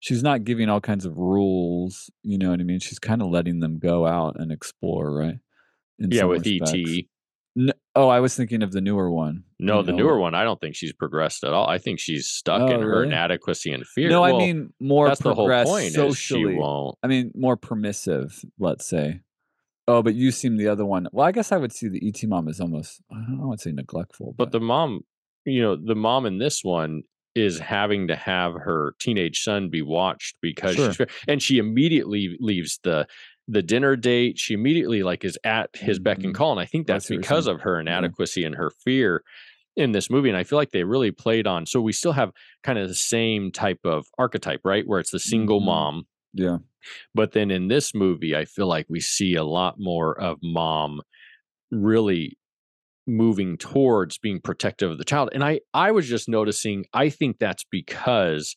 she's 0.01 0.23
not 0.23 0.45
giving 0.45 0.69
all 0.69 0.81
kinds 0.81 1.05
of 1.05 1.19
rules, 1.19 2.11
you 2.23 2.39
know 2.39 2.51
what 2.51 2.61
I 2.61 2.65
mean? 2.65 2.81
She's 2.81 2.99
kind 2.99 3.23
of 3.23 3.29
letting 3.29 3.61
them 3.61 3.79
go 3.79 4.07
out 4.07 4.37
and 4.39 4.53
explore, 4.53 5.13
right? 5.13 5.39
In 5.99 6.11
yeah 6.11 6.25
with 6.25 6.47
respects. 6.47 6.73
et 6.73 7.05
oh, 7.97 8.09
I 8.09 8.21
was 8.21 8.37
thinking 8.37 8.63
of 8.63 8.71
the 8.73 8.81
newer 8.81 9.11
one. 9.11 9.43
No, 9.59 9.83
the 9.83 9.91
know, 9.93 9.99
newer 9.99 10.19
one, 10.19 10.35
I 10.35 10.45
don't 10.45 10.61
think 10.61 10.77
she's 10.77 10.93
progressed 10.93 11.43
at 11.43 11.53
all. 11.53 11.67
I 11.69 11.79
think 11.79 11.99
she's 11.99 12.29
stuck 12.29 12.61
Oh, 12.63 12.67
in 12.75 12.81
her 12.83 12.89
really? 13.01 13.07
inadequacy 13.09 13.73
and 13.73 13.87
fear. 13.87 14.09
No, 14.11 14.23
I 14.23 14.33
mean 14.33 14.73
more 14.81 15.09
that's 15.09 15.21
the 15.23 15.35
whole 15.35 15.49
point. 15.49 15.87
Is 15.87 15.95
socially. 15.95 16.53
she 16.55 16.59
won't. 16.59 16.97
I 17.03 17.09
mean 17.09 17.33
more 17.35 17.57
permissive, 17.57 18.41
let's 18.59 18.87
say. 18.87 19.21
Oh, 19.89 20.03
but 20.03 20.15
you 20.15 20.31
seem 20.33 20.57
the 20.57 20.69
other 20.69 20.85
one. 20.85 21.07
Well, 21.13 21.27
I 21.27 21.33
guess 21.33 21.53
I 21.53 21.57
would 21.57 21.73
see 21.73 21.89
the 21.89 22.07
ET 22.07 22.23
mom 22.29 22.49
as 22.49 22.61
almost 22.61 23.01
I 23.11 23.15
don't 23.17 23.41
I 23.43 23.47
would 23.47 23.61
say 23.61 23.73
neglectful, 23.73 24.35
But 24.37 24.53
the 24.53 24.61
mom, 24.61 25.01
you 25.45 25.63
know, 25.63 25.77
the 25.77 25.95
mom 25.95 26.27
in 26.27 26.39
this 26.39 26.63
one 26.65 27.03
is 27.37 27.59
having 27.59 28.09
to 28.09 28.17
have 28.17 28.55
her 28.55 28.95
teenage 28.99 29.43
son 29.43 29.69
be 29.69 29.83
watched 29.83 30.37
because 30.41 30.75
Sure. 30.75 30.93
she's 30.93 31.07
and 31.29 31.43
she 31.43 31.59
immediately 31.59 32.37
leaves 32.41 32.81
the 32.83 33.07
the 33.49 33.63
dinner 33.63 33.97
date. 33.97 34.39
She 34.39 34.55
immediately 34.55 35.03
like 35.03 35.25
is 35.25 35.39
at 35.45 35.71
his 35.77 35.99
beck 35.99 36.25
and 36.25 36.33
Mhm. 36.33 36.35
call, 36.35 36.53
and 36.53 36.61
I 36.61 36.67
think 36.67 36.87
that's 36.87 37.09
you're 37.11 37.25
because 37.25 37.47
of 37.47 37.61
her 37.63 37.81
inadequacy 37.81 38.45
and 38.45 38.55
her 38.57 38.71
fear 38.85 39.23
in 39.77 39.93
this 39.93 40.11
movie. 40.11 40.29
And 40.31 40.39
I 40.39 40.45
feel 40.45 40.59
like 40.59 40.73
they 40.73 40.85
really 40.85 41.13
played 41.13 41.47
on. 41.47 41.67
So 41.67 41.81
we 41.83 41.93
still 41.93 42.13
have 42.13 42.33
kind 42.65 42.79
of 42.79 42.89
the 42.89 42.95
same 42.95 43.53
type 43.53 43.81
of 43.85 44.07
archetype, 44.19 44.63
right? 44.65 44.87
Where 44.87 45.01
it's 45.01 45.13
the 45.13 45.21
single 45.21 45.61
Mhm. 45.61 45.61
mom 45.61 46.07
yeah. 46.33 46.59
But 47.15 47.33
then 47.33 47.51
in 47.51 47.69
this 47.69 47.95
movie, 47.95 48.35
I 48.37 48.45
feel 48.45 48.67
like 48.67 48.87
we 48.89 49.01
see 49.01 49.35
a 49.35 49.45
lot 49.45 49.77
more 49.79 50.19
of 50.21 50.39
mom 50.43 51.01
really 51.71 52.39
moving 53.07 53.59
towards 53.59 54.19
being 54.19 54.41
protective 54.41 54.91
of 54.91 54.99
the 54.99 55.05
child. 55.05 55.31
And 55.33 55.45
I 55.45 55.61
I 55.75 55.93
was 55.93 56.09
just 56.09 56.29
noticing, 56.29 56.87
I 56.95 57.11
think 57.11 57.39
that's 57.39 57.65
because 57.71 58.57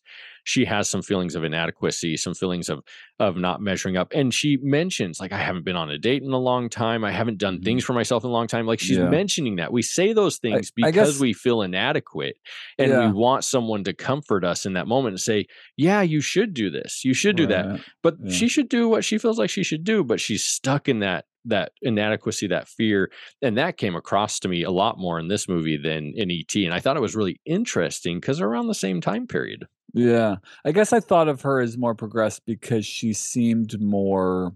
she 0.50 0.66
has 0.66 0.90
some 0.90 1.04
feelings 1.04 1.36
of 1.36 1.44
inadequacy, 1.44 2.18
some 2.18 2.34
feelings 2.34 2.70
of 2.70 2.82
of 3.20 3.36
not 3.38 3.62
measuring 3.62 3.98
up. 3.98 4.12
And 4.16 4.34
she 4.34 4.58
mentions 4.62 5.20
like 5.20 5.32
I 5.34 5.38
haven't 5.38 5.66
been 5.66 5.76
on 5.76 5.92
a 5.92 5.98
date 5.98 6.24
in 6.24 6.32
a 6.32 6.38
long 6.40 6.70
time. 6.70 7.04
I 7.04 7.12
haven't 7.12 7.38
done 7.38 7.60
Mhm. 7.60 7.66
things 7.66 7.84
for 7.84 7.92
myself 7.94 8.24
in 8.24 8.30
a 8.30 8.34
long 8.34 8.48
time. 8.48 8.66
Like 8.66 8.80
she's 8.80 8.98
Yeah. 8.98 9.10
mentioning 9.10 9.58
that. 9.58 9.72
We 9.74 9.82
say 9.82 10.14
those 10.14 10.38
things 10.38 10.72
I 10.72 10.88
because 10.88 11.12
guess- 11.14 11.20
we 11.20 11.34
feel 11.34 11.62
inadequate 11.62 12.38
and 12.80 12.90
Yeah. 12.92 13.08
we 13.08 13.12
want 13.14 13.44
someone 13.44 13.84
to 13.84 13.94
comfort 13.94 14.44
us 14.46 14.66
in 14.66 14.74
that 14.74 14.88
moment 14.88 15.14
and 15.14 15.20
say, 15.22 15.46
"Yeah, 15.78 16.02
you 16.02 16.22
should 16.22 16.54
do 16.54 16.70
this. 16.70 17.04
You 17.06 17.14
should 17.14 17.36
do 17.36 17.46
that." 17.48 17.82
But 18.02 18.16
Yeah. 18.24 18.32
she 18.32 18.48
should 18.48 18.70
do 18.70 18.88
what 18.88 19.04
she 19.04 19.18
feels 19.18 19.38
like 19.38 19.50
she 19.50 19.64
should 19.64 19.84
do 19.84 20.04
but 20.04 20.20
she's 20.22 20.44
stuck 20.44 20.88
in 20.90 21.00
that 21.00 21.26
that 21.46 21.72
inadequacy 21.82 22.48
that 22.48 22.68
fear 22.68 23.10
and 23.42 23.58
that 23.58 23.78
came 23.78 23.96
across 23.96 24.40
to 24.40 24.48
me 24.50 24.62
a 24.64 24.70
lot 24.72 24.98
more 24.98 25.18
in 25.20 25.30
this 25.30 25.48
movie 25.48 25.78
than 25.78 26.12
in 26.16 26.30
et 26.30 26.54
and 26.58 26.74
i 26.74 26.80
thought 26.82 26.98
it 26.98 27.02
was 27.02 27.16
really 27.16 27.40
interesting 27.46 28.20
because 28.20 28.42
around 28.42 28.68
the 28.68 28.74
same 28.74 29.00
time 29.00 29.26
period 29.26 29.66
Yeah. 29.94 30.38
I 30.66 30.72
guess 30.72 30.94
I 30.94 31.00
thought 31.00 31.28
of 31.28 31.42
her 31.42 31.60
as 31.60 31.78
more 31.78 31.96
progressed 31.96 32.46
because 32.46 32.86
she 32.86 33.14
seemed 33.14 33.80
more 33.82 34.54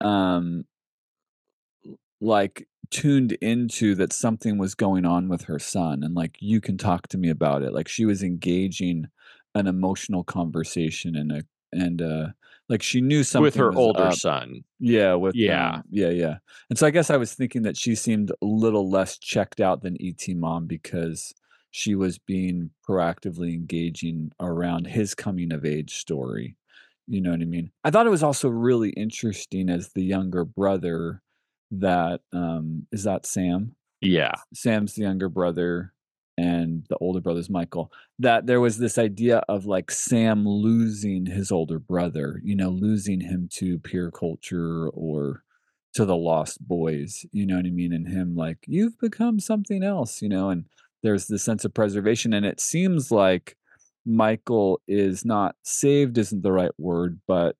um 0.00 0.64
like 2.20 2.66
tuned 2.90 3.32
into 3.32 3.94
that 3.94 4.12
something 4.12 4.58
was 4.58 4.74
going 4.74 5.04
on 5.04 5.28
with 5.28 5.42
her 5.42 5.58
son 5.58 6.02
and 6.02 6.14
like 6.14 6.36
you 6.40 6.60
can 6.60 6.76
talk 6.76 7.08
to 7.08 7.18
me 7.18 7.28
about 7.28 7.62
it. 7.62 7.72
Like 7.72 7.88
she 7.88 8.04
was 8.04 8.22
engaging 8.22 9.06
an 9.54 9.66
emotional 9.66 10.24
conversation 10.24 11.16
and 11.16 11.32
a 11.32 11.42
and 11.72 12.00
uh 12.02 12.26
like 12.68 12.82
she 12.82 13.00
knew 13.00 13.22
something 13.22 13.44
with 13.44 13.56
her 13.56 13.72
older 13.74 14.04
up. 14.04 14.14
son 14.14 14.64
Yeah, 14.80 15.14
with 15.14 15.34
Yeah. 15.34 15.76
um, 15.76 15.82
yeah, 15.90 16.08
yeah. 16.10 16.36
And 16.70 16.78
so 16.78 16.86
I 16.86 16.90
guess 16.90 17.10
I 17.10 17.16
was 17.16 17.34
thinking 17.34 17.62
that 17.62 17.76
she 17.76 17.94
seemed 17.94 18.30
a 18.30 18.44
little 18.44 18.88
less 18.88 19.18
checked 19.18 19.60
out 19.60 19.82
than 19.82 19.96
ET 20.00 20.26
mom 20.34 20.66
because 20.66 21.34
she 21.76 21.96
was 21.96 22.18
being 22.18 22.70
proactively 22.88 23.52
engaging 23.52 24.30
around 24.38 24.86
his 24.86 25.12
coming 25.12 25.52
of 25.52 25.64
age 25.64 25.96
story. 25.96 26.56
You 27.08 27.20
know 27.20 27.32
what 27.32 27.40
I 27.40 27.46
mean? 27.46 27.72
I 27.82 27.90
thought 27.90 28.06
it 28.06 28.10
was 28.10 28.22
also 28.22 28.48
really 28.48 28.90
interesting 28.90 29.68
as 29.68 29.88
the 29.88 30.04
younger 30.04 30.44
brother 30.44 31.20
that 31.72 32.20
um 32.32 32.86
is 32.92 33.02
that 33.02 33.26
Sam? 33.26 33.74
yeah 34.00 34.34
Sam's 34.52 34.94
the 34.94 35.02
younger 35.02 35.28
brother 35.28 35.92
and 36.38 36.86
the 36.88 36.96
older 36.98 37.20
brother's 37.20 37.50
Michael. 37.50 37.90
That 38.20 38.46
there 38.46 38.60
was 38.60 38.78
this 38.78 38.96
idea 38.96 39.38
of 39.48 39.66
like 39.66 39.90
Sam 39.90 40.46
losing 40.46 41.26
his 41.26 41.50
older 41.50 41.80
brother, 41.80 42.40
you 42.44 42.54
know, 42.54 42.68
losing 42.68 43.20
him 43.20 43.48
to 43.54 43.80
peer 43.80 44.12
culture 44.12 44.88
or 44.90 45.42
to 45.94 46.04
the 46.04 46.16
lost 46.16 46.66
boys, 46.66 47.24
you 47.32 47.46
know 47.46 47.56
what 47.56 47.66
I 47.66 47.70
mean? 47.70 47.92
And 47.92 48.06
him 48.08 48.36
like, 48.36 48.58
you've 48.66 48.98
become 48.98 49.40
something 49.40 49.82
else, 49.82 50.22
you 50.22 50.28
know, 50.28 50.50
and 50.50 50.64
there's 51.04 51.28
this 51.28 51.44
sense 51.44 51.64
of 51.64 51.72
preservation. 51.72 52.32
And 52.32 52.44
it 52.44 52.58
seems 52.60 53.12
like 53.12 53.56
Michael 54.04 54.80
is 54.88 55.24
not 55.24 55.54
saved, 55.62 56.18
isn't 56.18 56.42
the 56.42 56.50
right 56.52 56.72
word, 56.78 57.20
but 57.28 57.54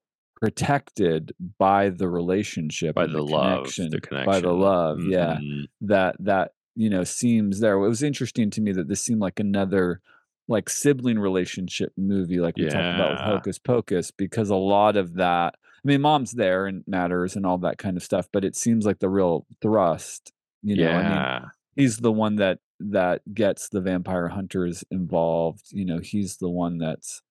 protected 0.54 1.32
by 1.58 1.88
the 1.88 2.08
relationship 2.08 2.94
by 2.94 3.04
and 3.04 3.14
the, 3.14 3.22
love 3.22 3.58
connection, 3.58 3.90
the 3.90 4.00
connection 4.00 4.30
by 4.32 4.40
the 4.40 4.52
love 4.52 5.00
yeah 5.00 5.36
Mhm. 5.40 5.68
that 5.82 6.16
that 6.20 6.52
you 6.74 6.90
know 6.90 7.02
seems 7.04 7.60
there 7.60 7.74
it 7.74 7.88
was 7.88 8.02
interesting 8.02 8.50
to 8.50 8.60
me 8.60 8.72
that 8.72 8.88
this 8.88 9.00
seemed 9.00 9.20
like 9.20 9.40
another 9.40 10.00
like 10.48 10.68
sibling 10.68 11.18
relationship 11.18 11.92
movie 11.96 12.40
like 12.40 12.56
we 12.58 12.64
talked 12.68 12.94
about 12.94 13.10
with 13.12 13.20
hocus 13.20 13.58
pocus 13.58 14.10
because 14.10 14.50
a 14.50 14.56
lot 14.56 14.96
of 14.96 15.14
that 15.14 15.54
i 15.56 15.88
mean 15.88 16.02
mom's 16.02 16.32
there 16.32 16.66
and 16.66 16.84
matters 16.86 17.36
and 17.36 17.46
all 17.46 17.56
that 17.58 17.78
kind 17.78 17.96
of 17.96 18.02
stuff 18.02 18.28
but 18.32 18.44
it 18.44 18.54
seems 18.54 18.84
like 18.84 18.98
the 18.98 19.08
real 19.08 19.46
thrust 19.62 20.30
you 20.62 20.76
know 20.76 20.82
i 20.90 21.02
mean 21.42 21.50
he's 21.76 21.98
the 21.98 22.12
one 22.12 22.36
that 22.36 22.58
that 22.90 23.22
gets 23.34 23.68
the 23.68 23.80
vampire 23.80 24.28
hunters 24.28 24.84
involved 24.90 25.66
you 25.70 25.84
know 25.84 25.98
he's 25.98 26.36
the 26.38 26.48
one 26.50 26.78
that's 26.78 27.22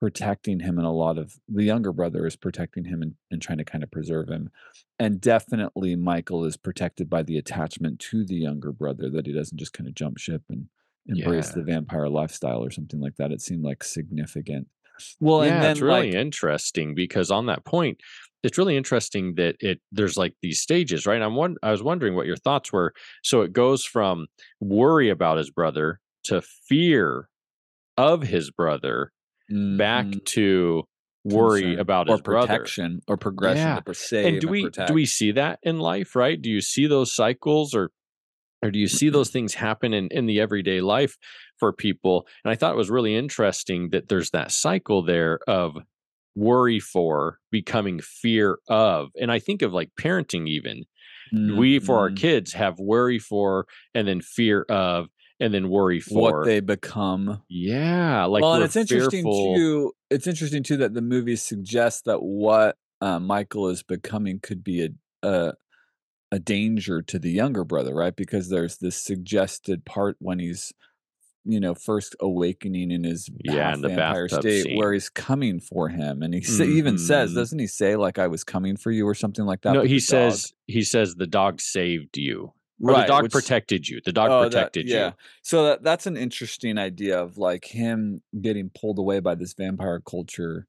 protecting 0.00 0.60
him 0.60 0.78
and 0.78 0.86
a 0.86 0.90
lot 0.90 1.18
of 1.18 1.34
the 1.48 1.64
younger 1.64 1.92
brother 1.92 2.26
is 2.26 2.34
protecting 2.36 2.84
him 2.86 3.02
and, 3.02 3.14
and 3.30 3.42
trying 3.42 3.58
to 3.58 3.64
kind 3.64 3.84
of 3.84 3.90
preserve 3.90 4.28
him 4.28 4.50
and 4.98 5.20
definitely 5.20 5.94
michael 5.96 6.44
is 6.44 6.56
protected 6.56 7.10
by 7.10 7.22
the 7.22 7.36
attachment 7.36 7.98
to 7.98 8.24
the 8.24 8.36
younger 8.36 8.72
brother 8.72 9.10
that 9.10 9.26
he 9.26 9.32
doesn't 9.32 9.58
just 9.58 9.72
kind 9.74 9.88
of 9.88 9.94
jump 9.94 10.16
ship 10.18 10.42
and 10.48 10.66
embrace 11.06 11.48
Yeah. 11.48 11.54
the 11.56 11.62
vampire 11.64 12.08
lifestyle 12.08 12.64
or 12.64 12.70
something 12.70 13.00
like 13.00 13.16
that 13.16 13.32
it 13.32 13.40
seemed 13.42 13.64
like 13.64 13.82
significant 13.84 14.68
well 15.18 15.44
yeah 15.44 15.54
and 15.54 15.62
then 15.62 15.70
it's 15.72 15.80
really 15.80 16.06
like 16.12 16.14
interesting 16.14 16.94
because 16.94 17.30
on 17.30 17.46
that 17.46 17.64
point 17.64 17.98
it's 18.42 18.58
really 18.58 18.76
interesting 18.76 19.34
that 19.36 19.56
it 19.60 19.80
there's 19.92 20.16
like 20.16 20.34
these 20.42 20.60
stages 20.60 21.06
right? 21.06 21.22
I'm 21.22 21.36
one 21.36 21.56
i 21.62 21.70
was 21.70 21.82
wondering 21.82 22.14
what 22.14 22.26
your 22.26 22.36
thoughts 22.36 22.72
were. 22.72 22.94
So 23.22 23.42
it 23.42 23.52
goes 23.52 23.84
from 23.84 24.26
worry 24.60 25.10
about 25.10 25.38
his 25.38 25.50
brother 25.50 26.00
to 26.24 26.42
fear 26.68 27.28
of 27.96 28.22
his 28.22 28.50
brother 28.50 29.12
back 29.78 30.08
mhm, 30.12 30.24
to 30.26 30.84
worry 31.24 31.74
concern 31.74 31.76
about 31.76 32.08
or 32.08 32.18
his 32.18 32.20
brother. 32.20 32.72
protection 32.72 33.00
or 33.08 33.16
progression 33.16 33.74
Yeah. 33.74 33.80
to 33.86 33.94
save 33.94 34.28
and 34.28 34.40
do 34.40 34.48
we 34.48 34.72
do 34.84 34.94
we 34.94 35.06
see 35.06 35.32
that 35.32 35.58
in 35.62 35.78
life 35.78 36.16
right? 36.16 36.40
Do 36.40 36.50
you 36.50 36.60
see 36.60 36.86
those 36.86 37.14
cycles 37.14 37.74
or 37.74 37.90
or 38.62 38.70
do 38.70 38.78
you 38.78 38.88
see 38.88 39.08
those 39.10 39.30
things 39.30 39.54
happen 39.54 39.94
in 39.94 40.08
in 40.08 40.26
the 40.26 40.40
everyday 40.40 40.80
life 40.80 41.16
for 41.58 41.72
people? 41.72 42.26
And 42.44 42.52
i 42.52 42.54
thought 42.56 42.74
it 42.74 42.78
was 42.78 42.90
really 42.90 43.16
interesting 43.16 43.90
that 43.90 44.08
there's 44.08 44.30
that 44.30 44.52
cycle 44.52 45.02
there 45.02 45.40
of 45.48 45.76
worry 46.36 46.78
for 46.80 47.38
becoming 47.50 48.00
fear 48.00 48.58
of 48.68 49.08
and 49.20 49.30
i 49.32 49.38
think 49.38 49.62
of 49.62 49.72
like 49.72 49.90
parenting 50.00 50.48
even 50.48 50.84
we 51.32 51.78
for 51.78 51.98
our 51.98 52.10
Mhm. 52.10 52.16
kids 52.16 52.52
have 52.54 52.78
worry 52.80 53.18
for 53.20 53.66
and 53.94 54.06
then 54.08 54.20
fear 54.20 54.62
of 54.68 55.06
and 55.38 55.54
then 55.54 55.70
worry 55.70 56.00
for 56.00 56.20
what 56.40 56.44
they 56.44 56.60
become. 56.60 57.40
Yeah, 57.48 58.24
like 58.26 58.42
well, 58.42 58.54
and 58.54 58.64
it's 58.64 58.76
interesting 58.76 59.22
fearful- 59.22 59.54
too. 59.56 59.92
It's 60.10 60.26
interesting 60.26 60.62
too 60.64 60.76
that 60.78 60.92
the 60.92 61.00
movie 61.00 61.36
suggests 61.36 62.02
that 62.02 62.18
what 62.22 62.76
uh, 63.00 63.20
Michael 63.20 63.68
is 63.68 63.82
becoming 63.82 64.40
could 64.40 64.62
be 64.64 64.84
a, 64.84 64.88
a 65.26 65.54
a 66.32 66.38
danger 66.38 67.00
to 67.02 67.18
the 67.18 67.30
younger 67.30 67.64
brother, 67.64 67.94
right? 67.94 68.14
Because 68.14 68.48
there's 68.50 68.76
this 68.78 69.02
suggested 69.02 69.84
part 69.84 70.16
when 70.18 70.38
he's, 70.40 70.72
you 71.44 71.58
know, 71.60 71.74
first 71.74 72.14
awakening 72.20 72.90
in 72.90 73.04
his 73.04 73.28
Yeah, 73.44 73.72
in 73.74 73.80
the 73.80 73.88
vampire 73.88 74.28
state, 74.28 74.64
scene. 74.64 74.76
where 74.78 74.92
he's 74.92 75.08
coming 75.08 75.58
for 75.60 75.88
him, 75.88 76.22
and 76.22 76.34
he 76.34 76.42
sa- 76.42 76.64
even 76.64 76.98
says, 76.98 77.32
Mhm. 77.32 77.34
doesn't 77.36 77.58
he 77.58 77.66
say 77.66 77.96
like 77.96 78.18
I 78.18 78.26
was 78.26 78.44
coming 78.44 78.76
for 78.76 78.90
you 78.90 79.06
or 79.06 79.14
something 79.14 79.44
like 79.46 79.62
that? 79.62 79.72
No, 79.72 79.82
he 79.82 79.94
the 79.94 80.00
dog? 80.00 80.02
says 80.32 80.52
he 80.66 80.82
says 80.82 81.14
the 81.14 81.26
dog 81.26 81.60
saved 81.60 82.16
you. 82.18 82.52
Or 82.82 82.92
right, 82.92 83.02
the 83.02 83.12
dog 83.12 83.22
which- 83.24 83.32
protected 83.32 83.88
you. 83.88 84.00
The 84.04 84.12
dog 84.12 84.30
Oh, 84.30 84.42
that- 84.42 84.50
protected 84.52 84.88
yeah. 84.88 85.08
you. 85.08 85.12
So 85.42 85.64
that 85.66 85.82
that's 85.82 86.06
an 86.06 86.16
interesting 86.16 86.78
idea 86.78 87.18
of 87.20 87.36
like 87.38 87.64
him 87.66 88.22
getting 88.40 88.70
pulled 88.70 88.98
away 88.98 89.20
by 89.20 89.34
this 89.34 89.52
vampire 89.54 90.00
culture, 90.00 90.66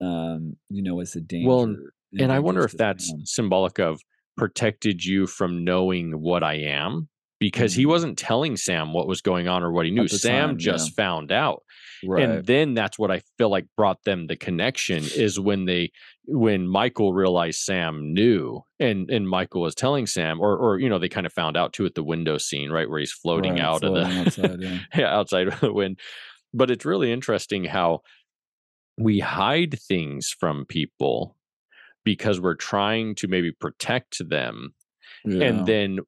um, 0.00 0.56
you 0.68 0.82
know, 0.82 1.00
as 1.00 1.16
a 1.16 1.20
danger. 1.20 1.48
Well, 1.48 1.62
and- 1.64 1.78
And 2.18 2.32
I 2.32 2.38
wonder 2.38 2.62
if 2.64 2.72
that's 2.72 3.08
Sam. 3.08 3.24
symbolic 3.26 3.78
of 3.78 4.00
protected 4.36 5.04
you 5.04 5.26
from 5.26 5.64
knowing 5.64 6.20
what 6.20 6.42
I 6.42 6.54
am 6.54 7.08
because 7.38 7.74
he 7.74 7.84
Mhm. 7.84 7.88
wasn't 7.88 8.18
telling 8.18 8.56
Sam 8.56 8.92
what 8.92 9.06
was 9.08 9.20
going 9.20 9.46
on 9.48 9.62
or 9.62 9.70
what 9.72 9.84
he 9.86 9.90
knew. 9.92 10.08
Sam 10.08 10.50
time, 10.50 10.58
just 10.58 10.90
yeah. 10.90 10.94
found 11.04 11.30
out. 11.32 11.62
right. 12.06 12.22
And 12.24 12.46
then 12.46 12.74
that's 12.74 12.98
what 12.98 13.10
I 13.10 13.20
feel 13.38 13.48
like 13.48 13.66
brought 13.76 14.04
them 14.04 14.26
the 14.26 14.36
connection 14.36 15.02
is 15.16 15.38
when 15.40 15.64
they 15.64 15.90
when 16.28 16.66
Michael 16.68 17.12
realized 17.12 17.60
Sam 17.60 18.12
knew 18.12 18.62
and 18.80 19.10
and 19.10 19.28
Michael 19.28 19.62
was 19.62 19.74
telling 19.74 20.06
Sam 20.06 20.40
or 20.40 20.56
or 20.56 20.78
you 20.78 20.88
know 20.88 20.98
they 20.98 21.08
kind 21.08 21.26
of 21.26 21.32
found 21.32 21.56
out 21.56 21.72
too 21.72 21.86
at 21.86 21.94
the 21.94 22.02
window 22.04 22.36
scene, 22.38 22.70
right, 22.70 22.88
where 22.88 22.98
he's 23.00 23.12
floating 23.12 23.52
Right, 23.54 23.60
out 23.62 23.80
floating 23.80 24.02
of 24.02 24.10
the 24.12 24.20
outside, 24.20 24.60
yeah. 24.62 24.78
yeah, 24.96 25.14
outside 25.16 25.48
of 25.48 25.60
the 25.60 25.72
wind. 25.72 25.98
But 26.54 26.70
it's 26.70 26.84
really 26.84 27.12
interesting 27.12 27.64
how 27.64 28.02
we 28.98 29.20
hide 29.20 29.78
things 29.78 30.30
from 30.30 30.64
people 30.66 31.36
because 32.04 32.40
we're 32.40 32.54
trying 32.54 33.14
to 33.16 33.28
maybe 33.28 33.52
protect 33.52 34.26
them 34.28 34.74
Yeah. 35.24 35.44
and 35.48 35.66
then 35.66 35.98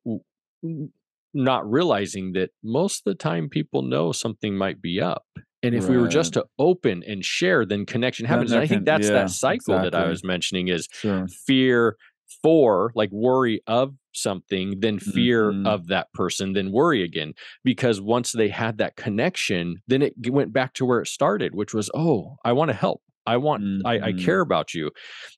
not 1.38 1.68
realizing 1.70 2.32
that 2.32 2.50
most 2.62 3.00
of 3.00 3.04
the 3.04 3.14
time 3.14 3.48
people 3.48 3.82
know 3.82 4.12
something 4.12 4.56
might 4.56 4.80
be 4.82 5.00
up. 5.00 5.24
And 5.62 5.74
if 5.74 5.88
we 5.88 5.98
were 5.98 6.08
just 6.08 6.32
to 6.34 6.46
open 6.58 7.02
and 7.06 7.24
share, 7.24 7.66
then 7.66 7.86
connection 7.86 8.26
Then 8.28 8.28
happens. 8.28 8.52
And 8.52 8.60
I 8.60 8.66
think 8.66 8.84
that's 8.84 9.10
yeah, 9.10 9.10
that 9.10 9.30
cycle 9.30 9.80
that 9.80 9.94
I 9.94 10.06
was 10.08 10.22
mentioning 10.22 10.68
is 10.68 10.88
sure. 10.90 11.30
fear 11.46 11.96
for 12.42 12.92
like 12.94 13.10
worry 13.10 13.60
of 13.66 13.94
something, 14.14 14.80
then 14.80 14.98
fear 14.98 15.56
Mhm. 15.56 15.64
of 15.64 15.86
that 15.88 16.12
person, 16.12 16.52
then 16.52 16.72
worry 16.72 17.02
again. 17.02 17.32
Because 17.64 18.00
once 18.00 18.32
they 18.32 18.48
had 18.48 18.78
that 18.78 18.96
connection, 18.96 19.76
then 19.88 20.02
it 20.02 20.14
went 20.30 20.52
back 20.52 20.74
to 20.74 20.84
where 20.84 21.00
it 21.00 21.06
started, 21.08 21.54
which 21.54 21.74
was, 21.74 21.90
oh, 21.94 22.36
I 22.44 22.52
want 22.52 22.68
to 22.68 22.74
help. 22.76 23.02
I 23.26 23.36
want, 23.36 23.64
I, 23.84 24.00
I 24.04 24.12
Mhm. 24.12 24.14
care 24.14 24.40
about 24.40 24.72
you. 24.74 24.90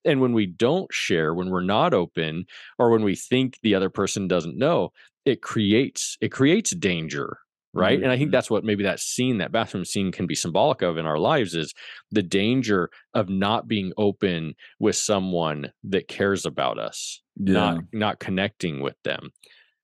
And 0.05 0.21
when 0.21 0.33
we 0.33 0.47
don't 0.47 0.93
share, 0.93 1.35
when 1.35 1.51
we're 1.51 1.61
not 1.63 1.95
open, 1.95 2.45
or 2.79 2.91
when 2.91 3.03
we 3.03 3.17
think 3.17 3.59
the 3.63 3.75
other 3.75 3.91
person 3.91 4.29
doesn't 4.29 4.57
know, 4.57 4.91
it 5.25 5.43
creates 5.43 6.17
it 6.21 6.31
creates 6.31 6.71
danger 6.77 7.39
right 7.73 8.03
and 8.03 8.11
i 8.11 8.17
think 8.17 8.31
Mhm. 8.31 8.33
that's 8.33 8.51
what 8.51 8.65
maybe 8.65 8.83
that 8.85 9.01
scene 9.01 9.39
that 9.39 9.53
bathroom 9.53 9.85
scene 9.85 10.13
can 10.13 10.27
be 10.27 10.35
symbolic 10.35 10.83
of 10.83 10.97
in 10.99 11.07
our 11.07 11.19
lives 11.19 11.55
is 11.55 11.73
the 12.11 12.23
danger 12.23 12.91
of 13.15 13.29
not 13.29 13.69
being 13.69 13.93
open 13.97 14.55
with 14.81 14.97
someone 14.97 15.73
that 15.85 16.09
cares 16.09 16.45
about 16.47 16.79
us 16.79 17.23
Yeah. 17.37 17.55
not 17.55 17.85
not 17.93 18.21
connecting 18.21 18.81
with 18.81 18.97
them 19.05 19.31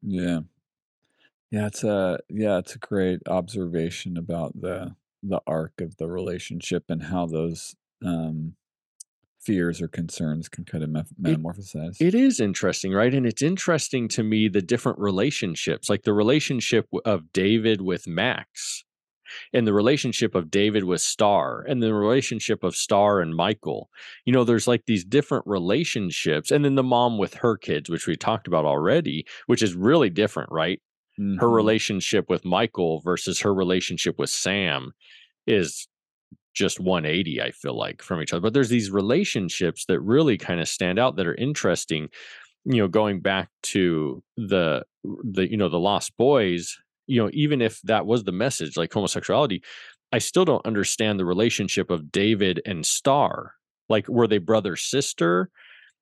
Yeah. 0.02 0.40
Yeah, 1.50 1.66
it's 1.66 1.84
a 1.84 2.18
yeah, 2.28 2.58
it's 2.58 2.74
a 2.74 2.78
great 2.78 3.20
observation 3.28 4.16
about 4.16 4.60
the 4.60 4.96
the 5.22 5.40
arc 5.46 5.80
of 5.80 5.96
the 5.96 6.08
relationship 6.08 6.84
and 6.88 7.02
how 7.04 7.26
those 7.26 7.74
um 8.04 8.56
fears 9.46 9.80
or 9.80 9.88
concerns 9.88 10.48
can 10.48 10.64
kind 10.64 10.82
of 10.84 10.90
metamorphosize. 11.20 11.96
it 12.00 12.14
is 12.14 12.40
interesting 12.40 12.92
right 12.92 13.14
and 13.14 13.26
it's 13.26 13.42
interesting 13.42 14.08
to 14.08 14.22
me 14.22 14.48
the 14.48 14.62
different 14.62 14.98
relationships 14.98 15.88
like 15.88 16.02
the 16.02 16.12
relationship 16.12 16.86
of 17.04 17.32
david 17.32 17.80
with 17.80 18.06
max 18.06 18.82
and 19.52 19.66
the 19.66 19.72
relationship 19.72 20.34
of 20.34 20.50
david 20.50 20.84
with 20.84 21.00
star 21.00 21.64
and 21.68 21.82
the 21.82 21.92
relationship 21.94 22.64
of 22.64 22.74
star 22.76 23.20
and 23.20 23.34
michael 23.36 23.88
you 24.24 24.32
know 24.32 24.44
there's 24.44 24.66
like 24.68 24.84
these 24.86 25.04
different 25.04 25.44
relationships 25.46 26.50
and 26.50 26.64
then 26.64 26.74
the 26.74 26.82
mom 26.82 27.18
with 27.18 27.34
her 27.34 27.56
kids 27.56 27.88
which 27.90 28.06
we 28.06 28.16
talked 28.16 28.46
about 28.48 28.64
already 28.64 29.24
which 29.46 29.62
is 29.62 29.74
really 29.74 30.10
different 30.10 30.50
right 30.50 30.80
her 31.18 31.46
Mhm. 31.48 31.54
relationship 31.54 32.28
with 32.28 32.44
michael 32.44 33.00
versus 33.00 33.40
her 33.40 33.54
relationship 33.54 34.18
with 34.18 34.28
sam 34.30 34.92
is 35.46 35.88
just 36.56 36.80
180 36.80 37.40
i 37.42 37.50
feel 37.50 37.76
like 37.76 38.02
from 38.02 38.20
each 38.20 38.32
other 38.32 38.40
but 38.40 38.54
there's 38.54 38.70
these 38.70 38.90
relationships 38.90 39.84
that 39.86 40.00
really 40.00 40.38
kind 40.38 40.60
of 40.60 40.68
stand 40.68 40.98
out 40.98 41.16
that 41.16 41.26
are 41.26 41.34
interesting 41.34 42.08
you 42.64 42.78
know 42.78 42.88
going 42.88 43.20
back 43.20 43.48
to 43.62 44.22
the 44.36 44.82
the 45.04 45.48
you 45.48 45.56
know 45.56 45.68
the 45.68 45.78
lost 45.78 46.16
boys 46.16 46.76
you 47.06 47.22
know 47.22 47.30
even 47.32 47.60
if 47.60 47.80
that 47.82 48.06
was 48.06 48.24
the 48.24 48.32
message 48.32 48.76
like 48.76 48.92
homosexuality 48.92 49.62
i 50.12 50.18
still 50.18 50.44
don't 50.44 50.66
understand 50.66 51.20
the 51.20 51.24
relationship 51.24 51.90
of 51.90 52.10
david 52.10 52.60
and 52.66 52.84
star 52.84 53.52
like 53.88 54.08
were 54.08 54.26
they 54.26 54.38
brother 54.38 54.76
sister 54.76 55.50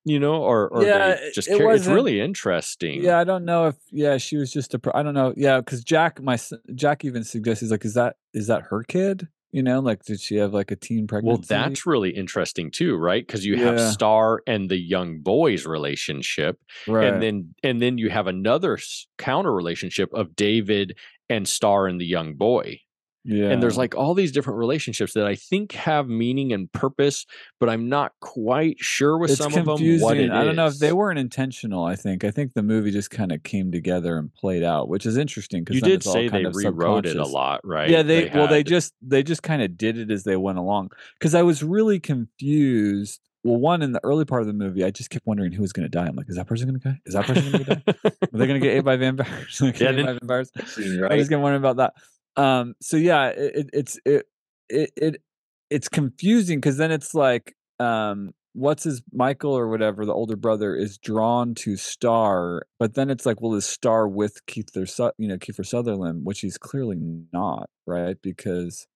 you 0.05 0.21
know 0.21 0.43
or 0.43 0.69
or 0.69 0.85
Yeah, 0.85 1.17
they 1.17 1.31
just 1.35 1.49
it 1.49 1.61
it's 1.61 1.87
really 1.87 2.21
interesting 2.21 3.03
Yeah, 3.03 3.19
I 3.19 3.25
don't 3.25 3.45
know 3.45 3.67
if 3.67 3.77
yeah, 3.91 4.19
she 4.19 4.37
was 4.37 4.53
just 4.53 4.75
a 4.75 4.79
pro- 4.79 4.93
I 4.95 5.03
don't 5.03 5.15
know. 5.15 5.33
Yeah, 5.37 5.61
cuz 5.63 5.83
Jack 5.83 6.23
my 6.23 6.39
Jack 6.75 7.05
even 7.05 7.25
suggests 7.25 7.63
he's 7.63 7.71
like 7.71 7.85
is 7.85 7.95
that 7.95 8.17
is 8.33 8.47
that 8.49 8.63
her 8.65 8.83
kid? 8.83 9.29
You 9.55 9.63
know, 9.63 9.79
like 9.79 10.03
did 10.03 10.21
she 10.21 10.35
have 10.39 10.53
like 10.53 10.73
a 10.73 10.77
teen 10.77 11.07
pregnancy? 11.07 11.29
Well, 11.29 11.45
that's 11.47 11.87
really 11.87 12.11
interesting 12.11 12.73
too, 12.73 12.97
right? 12.97 13.25
Because 13.25 13.47
you 13.47 13.57
have 13.59 13.79
Yeah. 13.79 13.91
Star 13.93 14.43
and 14.49 14.69
the 14.69 14.77
young 14.77 15.21
boy's 15.21 15.65
relationship, 15.65 16.59
right. 16.89 17.07
and 17.07 17.23
then 17.23 17.55
and 17.63 17.81
then 17.81 17.97
you 17.97 18.11
have 18.11 18.27
another 18.27 18.81
counter 19.17 19.55
relationship 19.55 20.13
of 20.13 20.35
David 20.35 20.99
and 21.31 21.47
Star 21.47 21.87
and 21.87 22.01
the 22.01 22.05
young 22.05 22.35
boy. 22.35 22.81
Yeah. 23.25 23.47
And 23.51 23.63
there's 23.63 23.77
like 23.79 23.95
all 23.95 24.15
these 24.15 24.33
different 24.33 24.59
relationships 24.59 25.15
that 25.15 25.27
I 25.27 25.35
think 25.35 25.73
have 25.73 26.09
meaning 26.09 26.53
and 26.53 26.71
purpose, 26.73 27.25
but 27.59 27.69
I'm 27.71 27.89
not 27.89 28.13
quite 28.21 28.77
sure 28.81 29.17
with 29.19 29.31
it's 29.31 29.39
some 29.39 29.51
confusing. 29.53 29.95
of 29.95 30.01
them 30.01 30.03
what 30.03 30.17
it 30.19 30.31
I 30.31 30.45
don't 30.45 30.57
know 30.57 30.67
if 30.67 30.79
they 30.79 30.93
weren't 30.93 31.19
intentional. 31.19 31.85
I 31.85 31.97
think. 31.97 32.23
I 32.25 32.31
think 32.31 32.53
the 32.55 32.63
movie 32.63 32.91
just 32.91 33.11
kind 33.11 33.33
of 33.33 33.43
came 33.43 33.73
together 33.73 34.19
and 34.19 34.33
played 34.35 34.63
out, 34.63 34.89
which 34.89 35.07
is 35.07 35.17
interesting 35.17 35.65
because 35.65 35.77
You 35.77 35.83
did 35.83 36.03
say 36.03 36.29
they 36.29 36.45
rewrote 36.45 37.07
it 37.07 37.17
a 37.17 37.27
lot, 37.27 37.61
right? 37.65 37.89
Yeah, 37.89 38.03
they, 38.03 38.29
well 38.35 38.49
they 38.49 38.63
just 38.63 38.93
they 39.03 39.23
just 39.23 39.43
kind 39.43 39.63
of 39.63 39.77
did 39.77 39.97
it 39.99 40.11
as 40.11 40.25
they 40.25 40.37
went 40.37 40.59
along. 40.59 40.91
Because 41.19 41.35
I 41.35 41.43
was 41.43 41.63
really 41.63 42.01
confused. 42.01 43.21
Well, 43.47 43.57
one 43.59 43.83
in 43.83 43.93
the 43.93 44.01
early 44.03 44.25
part 44.25 44.41
of 44.41 44.47
the 44.47 44.55
movie, 44.55 44.83
I 44.85 44.91
just 44.91 45.11
kept 45.11 45.27
wondering 45.27 45.53
who 45.53 45.61
was 45.61 45.75
going 45.75 45.85
to 45.85 45.91
die. 45.91 46.07
I'm 46.07 46.17
like, 46.17 46.31
is 46.31 46.37
that 46.37 46.47
person 46.47 46.67
going 46.67 46.81
to 46.81 46.89
die? 46.89 47.01
Is 47.05 47.13
that 47.13 47.27
person 47.27 47.53
going 47.53 47.65
to 47.65 47.75
die? 47.75 47.83
Are 48.07 48.39
they 48.39 48.47
going 48.47 48.59
to 48.59 48.67
get 48.67 48.75
ate 48.79 48.85
by 48.85 48.97
vampires? 48.97 49.59
They 49.61 49.67
Yeah, 49.67 49.73
gonna 49.73 49.93
get 49.93 49.97
then- 49.97 49.99
ate 50.01 50.07
by 50.07 50.13
vampires? 50.27 50.51
I 51.11 51.15
was 51.17 51.29
gonna 51.29 51.43
wonder 51.43 51.57
about 51.59 51.77
that. 51.77 51.93
Um, 52.37 52.75
so 52.81 52.97
yeah, 52.97 53.29
it, 53.29 53.57
it, 53.57 53.71
it's 53.73 53.99
it, 54.05 54.27
it 54.69 54.91
it 54.97 55.23
it's 55.71 55.89
confusing 55.89 56.59
because 56.61 56.77
then 56.77 56.91
it's 56.91 57.15
like, 57.15 57.55
um, 57.81 58.33
what's 58.53 58.85
his 58.85 59.03
Michael 59.13 59.57
or 59.57 59.69
whatever, 59.69 60.05
the 60.05 60.13
older 60.13 60.37
brother 60.37 60.75
is 60.77 60.99
drawn 60.99 61.55
to 61.57 61.77
Star, 61.77 62.63
but 62.79 62.95
then 62.95 63.11
it's 63.11 63.27
like, 63.27 63.41
well, 63.41 63.55
is 63.55 63.67
Star 63.67 64.09
with 64.09 64.45
Keith 64.47 64.71
you 64.75 65.29
know, 65.29 65.37
Kiefer 65.37 65.67
Sutherland, 65.67 66.25
which 66.25 66.41
he's 66.41 66.59
clearly 66.59 66.99
not, 67.33 67.69
right? 67.87 68.17
Because 68.23 68.87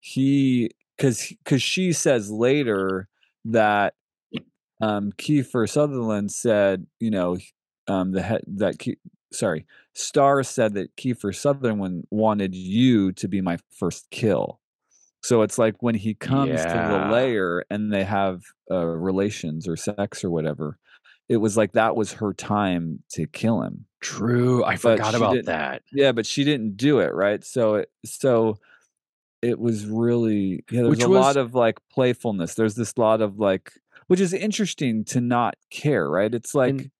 he 0.00 0.70
because 0.96 1.32
because 1.44 1.62
she 1.62 1.92
says 1.92 2.30
later 2.30 3.08
that 3.44 3.94
um 4.80 5.12
Kiefer 5.12 5.68
Sutherland 5.68 6.32
said, 6.32 6.86
you 7.00 7.10
know, 7.10 7.38
um 7.88 8.12
the 8.12 8.22
head 8.22 8.42
that 8.46 8.76
sorry, 9.32 9.66
Star 9.94 10.42
said 10.42 10.74
that 10.74 10.94
Kiefer 10.96 11.34
Sutherland 11.34 12.06
wanted 12.10 12.54
you 12.54 13.12
to 13.12 13.28
be 13.28 13.40
my 13.40 13.58
first 13.70 14.08
kill. 14.10 14.60
So 15.22 15.40
it's 15.42 15.56
like 15.56 15.76
when 15.82 15.94
he 15.94 16.14
comes 16.14 16.60
to 16.62 16.68
the 16.68 17.08
layer 17.12 17.64
and 17.70 17.92
they 17.92 18.04
have 18.04 18.42
uh, 18.70 18.84
relations 18.84 19.66
or 19.66 19.76
sex 19.76 20.22
or 20.22 20.30
whatever, 20.30 20.78
it 21.30 21.38
was 21.38 21.56
like 21.56 21.72
that 21.72 21.96
was 21.96 22.12
her 22.12 22.34
time 22.34 23.02
to 23.12 23.26
kill 23.26 23.62
him. 23.62 23.86
True, 24.00 24.62
I 24.64 24.72
But 24.72 24.80
forgot 24.98 25.14
about 25.14 25.44
that. 25.46 25.82
Yeah, 25.92 26.12
but 26.12 26.26
she 26.26 26.44
didn't 26.44 26.76
do 26.76 26.98
it, 26.98 27.14
right? 27.14 27.42
So 27.42 27.76
it 27.76 27.90
so 28.04 28.58
it 29.40 29.58
was 29.58 29.86
really 29.86 30.62
yeah, 30.70 30.82
there's 30.82 30.88
Which 30.90 31.02
a 31.04 31.08
was- 31.08 31.20
lot 31.20 31.36
of 31.38 31.54
like 31.54 31.78
playfulness. 31.90 32.54
There's 32.54 32.74
this 32.74 32.98
lot 32.98 33.22
of 33.22 33.38
like 33.38 33.72
which 34.08 34.20
is 34.20 34.34
interesting 34.34 35.04
to 35.06 35.20
not 35.22 35.54
care, 35.70 36.06
right? 36.10 36.34
It's 36.34 36.54
like 36.54 36.70
And- 36.70 36.90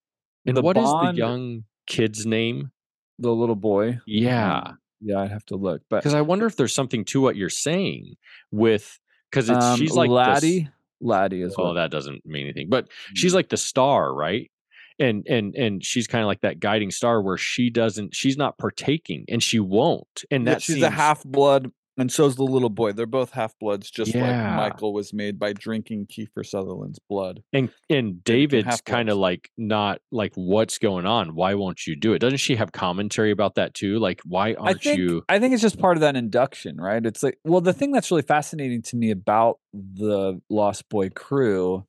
And 0.47 0.63
what 0.63 0.77
is 0.77 0.83
bond- 0.85 1.15
the 1.17 1.19
young 1.19 1.63
kid's 1.85 2.25
name? 2.25 2.71
The 3.19 3.31
little 3.31 3.55
boy. 3.55 3.99
Yeah. 4.05 4.57
Um, 4.59 4.77
yeah, 5.01 5.19
I'd 5.19 5.31
have 5.31 5.45
to 5.47 5.55
look. 5.55 5.81
But 5.89 5.97
because 5.97 6.13
I 6.13 6.21
wonder 6.21 6.45
if 6.45 6.55
there's 6.55 6.73
something 6.73 7.05
to 7.05 7.21
what 7.21 7.35
you're 7.35 7.49
saying 7.49 8.15
with 8.51 8.99
because 9.29 9.49
it's 9.49 9.63
um, 9.65 9.77
she's 9.79 9.91
like 9.93 10.09
the 10.09 10.15
s- 10.15 10.27
Laddie. 10.43 10.69
Laddie 11.01 11.41
is 11.41 11.55
well, 11.57 11.67
what 11.67 11.73
that 11.73 11.91
doesn't 11.91 12.25
mean 12.25 12.43
anything, 12.45 12.69
but 12.69 12.87
she's 13.13 13.33
Mm. 13.33 13.35
like 13.35 13.49
the 13.49 13.57
star, 13.57 14.13
right? 14.13 14.49
and 14.97 15.27
and 15.27 15.53
and 15.55 15.83
she's 15.83 16.07
kind 16.07 16.21
of 16.23 16.27
like 16.27 16.39
that 16.39 16.57
guiding 16.61 16.89
star 16.89 17.21
where 17.21 17.35
she 17.37 17.69
doesn't 17.69 18.15
she's 18.15 18.37
not 18.37 18.57
partaking 18.57 19.25
and 19.27 19.43
she 19.43 19.59
won't 19.59 20.23
and 20.31 20.45
Yeah, 20.45 20.53
that 20.53 20.61
she's 20.61 20.75
seems 20.75 20.83
a 20.85 20.89
half 20.89 21.21
blood, 21.25 21.69
and 21.97 22.11
so's 22.11 22.35
the 22.35 22.43
little 22.43 22.69
boy. 22.69 22.91
They're 22.93 23.05
both 23.05 23.31
half 23.31 23.57
bloods, 23.59 23.89
just 23.89 24.13
like 24.13 24.23
Michael 24.23 24.93
was 24.93 25.13
made 25.13 25.39
by 25.39 25.53
drinking 25.53 26.07
Kiefer 26.07 26.45
Sutherland's 26.45 26.99
blood. 27.09 27.43
and 27.53 27.69
and 27.89 28.23
david's 28.23 28.81
kind 28.81 29.09
of 29.09 29.17
like 29.17 29.49
not 29.57 29.99
like 30.11 30.33
what's 30.35 30.77
going 30.77 31.05
on 31.05 31.35
why 31.35 31.53
won't 31.53 31.85
you 31.85 31.95
do 31.95 32.13
it 32.13 32.19
doesn't 32.19 32.37
she 32.37 32.55
have 32.55 32.71
commentary 32.71 33.31
about 33.31 33.55
that 33.55 33.73
too 33.73 33.99
like 33.99 34.21
why 34.25 34.53
aren't 34.55 34.81
think 34.81 34.97
you 34.97 35.23
I 35.29 35.39
think 35.39 35.53
it's 35.53 35.61
just 35.61 35.79
part 35.79 35.97
of 35.97 36.01
that 36.01 36.15
induction, 36.15 36.77
right? 36.77 37.05
It's 37.05 37.23
like 37.23 37.37
well, 37.43 37.61
the 37.61 37.73
thing 37.73 37.91
that's 37.91 38.11
really 38.11 38.23
fascinating 38.23 38.81
to 38.83 38.95
me 38.95 39.11
about 39.11 39.59
the 39.73 40.39
Lost 40.49 40.87
Boy 40.89 41.09
crew, 41.09 41.85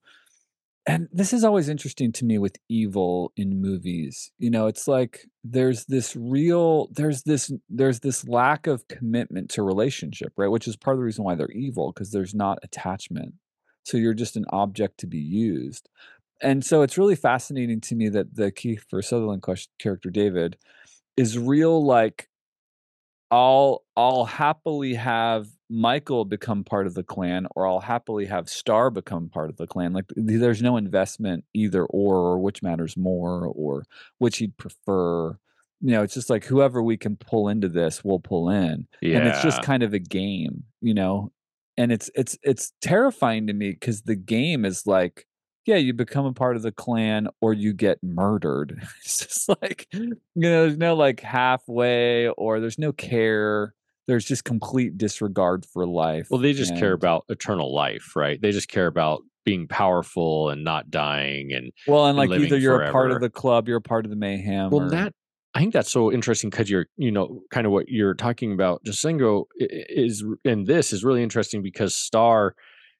and 0.86 1.08
this 1.12 1.32
is 1.32 1.42
always 1.42 1.68
interesting 1.68 2.12
to 2.12 2.24
me 2.24 2.38
with 2.38 2.58
evil 2.68 3.32
in 3.36 3.60
movies. 3.60 4.30
You 4.38 4.50
know, 4.50 4.68
it's 4.68 4.86
like 4.86 5.26
there's 5.42 5.84
this 5.86 6.14
real 6.14 6.88
there's 6.92 7.22
this 7.24 7.52
there's 7.68 8.00
this 8.00 8.26
lack 8.28 8.68
of 8.68 8.86
commitment 8.86 9.50
to 9.50 9.62
relationship, 9.62 10.32
right? 10.36 10.50
Which 10.50 10.68
is 10.68 10.76
part 10.76 10.94
of 10.94 10.98
the 10.98 11.04
reason 11.04 11.24
why 11.24 11.34
they're 11.34 11.50
evil 11.50 11.92
because 11.92 12.12
there's 12.12 12.34
not 12.34 12.58
attachment. 12.62 13.34
So 13.82 13.96
you're 13.96 14.14
just 14.14 14.36
an 14.36 14.46
object 14.50 14.98
to 14.98 15.06
be 15.06 15.18
used. 15.18 15.88
And 16.40 16.64
so 16.64 16.82
it's 16.82 16.98
really 16.98 17.16
fascinating 17.16 17.80
to 17.82 17.96
me 17.96 18.08
that 18.10 18.36
the 18.36 18.52
Kiefer 18.52 19.02
Sutherland 19.02 19.42
character 19.78 20.10
David 20.10 20.56
is 21.16 21.38
real 21.38 21.84
like 21.84 22.28
I'll 23.30 23.82
I'll 23.96 24.24
happily 24.24 24.94
have 24.94 25.48
Michael 25.68 26.24
become 26.24 26.62
part 26.64 26.86
of 26.86 26.94
the 26.94 27.02
clan, 27.02 27.46
or 27.56 27.66
I'll 27.66 27.80
happily 27.80 28.26
have 28.26 28.48
Star 28.48 28.90
become 28.90 29.28
part 29.28 29.50
of 29.50 29.56
the 29.56 29.66
clan. 29.66 29.92
Like 29.92 30.04
there's 30.14 30.62
no 30.62 30.76
investment 30.76 31.44
either 31.54 31.84
or, 31.86 32.16
or 32.16 32.38
which 32.38 32.62
matters 32.62 32.96
more, 32.96 33.46
or 33.46 33.84
which 34.18 34.38
he'd 34.38 34.56
prefer. 34.56 35.38
You 35.80 35.90
know, 35.92 36.02
it's 36.02 36.14
just 36.14 36.30
like 36.30 36.44
whoever 36.44 36.82
we 36.82 36.96
can 36.96 37.16
pull 37.16 37.48
into 37.48 37.68
this, 37.68 38.02
we'll 38.04 38.20
pull 38.20 38.48
in, 38.48 38.86
yeah 39.02 39.18
and 39.18 39.28
it's 39.28 39.42
just 39.42 39.62
kind 39.62 39.82
of 39.82 39.92
a 39.92 39.98
game, 39.98 40.64
you 40.80 40.94
know. 40.94 41.32
And 41.76 41.92
it's 41.92 42.10
it's 42.14 42.38
it's 42.42 42.72
terrifying 42.80 43.46
to 43.48 43.52
me 43.52 43.72
because 43.72 44.02
the 44.02 44.16
game 44.16 44.64
is 44.64 44.86
like, 44.86 45.26
yeah, 45.66 45.76
you 45.76 45.92
become 45.92 46.24
a 46.26 46.32
part 46.32 46.56
of 46.56 46.62
the 46.62 46.72
clan 46.72 47.28
or 47.40 47.52
you 47.52 47.72
get 47.72 47.98
murdered. 48.02 48.80
It's 49.04 49.18
just 49.18 49.48
like 49.48 49.86
you 49.92 50.16
know, 50.34 50.66
there's 50.66 50.78
no 50.78 50.94
like 50.94 51.20
halfway 51.20 52.28
or 52.28 52.60
there's 52.60 52.78
no 52.78 52.92
care. 52.92 53.74
There's 54.06 54.24
just 54.24 54.44
complete 54.44 54.96
disregard 54.96 55.66
for 55.66 55.86
life. 55.86 56.28
well 56.30 56.40
they 56.40 56.52
just 56.52 56.76
care 56.76 56.92
about 56.92 57.24
eternal 57.28 57.74
life 57.74 58.14
right 58.14 58.40
they 58.40 58.52
just 58.52 58.68
care 58.68 58.86
about 58.86 59.22
being 59.44 59.66
powerful 59.66 60.50
and 60.50 60.62
not 60.62 60.90
dying 60.90 61.52
and 61.52 61.72
well, 61.86 62.06
and 62.06 62.18
and 62.18 62.30
like 62.30 62.40
either 62.40 62.58
you're 62.58 62.82
a 62.82 62.92
part 62.92 63.12
of 63.12 63.20
the 63.20 63.30
club, 63.30 63.68
you're 63.68 63.78
a 63.78 63.82
part 63.82 64.04
of 64.04 64.10
the 64.10 64.16
mayhem. 64.16 64.70
well 64.70 64.86
or, 64.86 64.90
that 64.90 65.12
i 65.54 65.60
think 65.60 65.72
that's 65.72 65.90
so 65.90 66.12
interesting 66.12 66.50
because 66.50 66.68
you're 66.68 66.86
you 66.96 67.10
know 67.10 67.40
kind 67.50 67.66
of 67.66 67.72
what 67.72 67.88
you're 67.88 68.14
talking 68.14 68.52
about 68.52 68.84
jasengo 68.84 69.44
is 69.58 70.24
and 70.44 70.66
this 70.66 70.92
is 70.92 71.04
really 71.04 71.22
interesting 71.22 71.62
because 71.62 71.94
star 71.94 72.54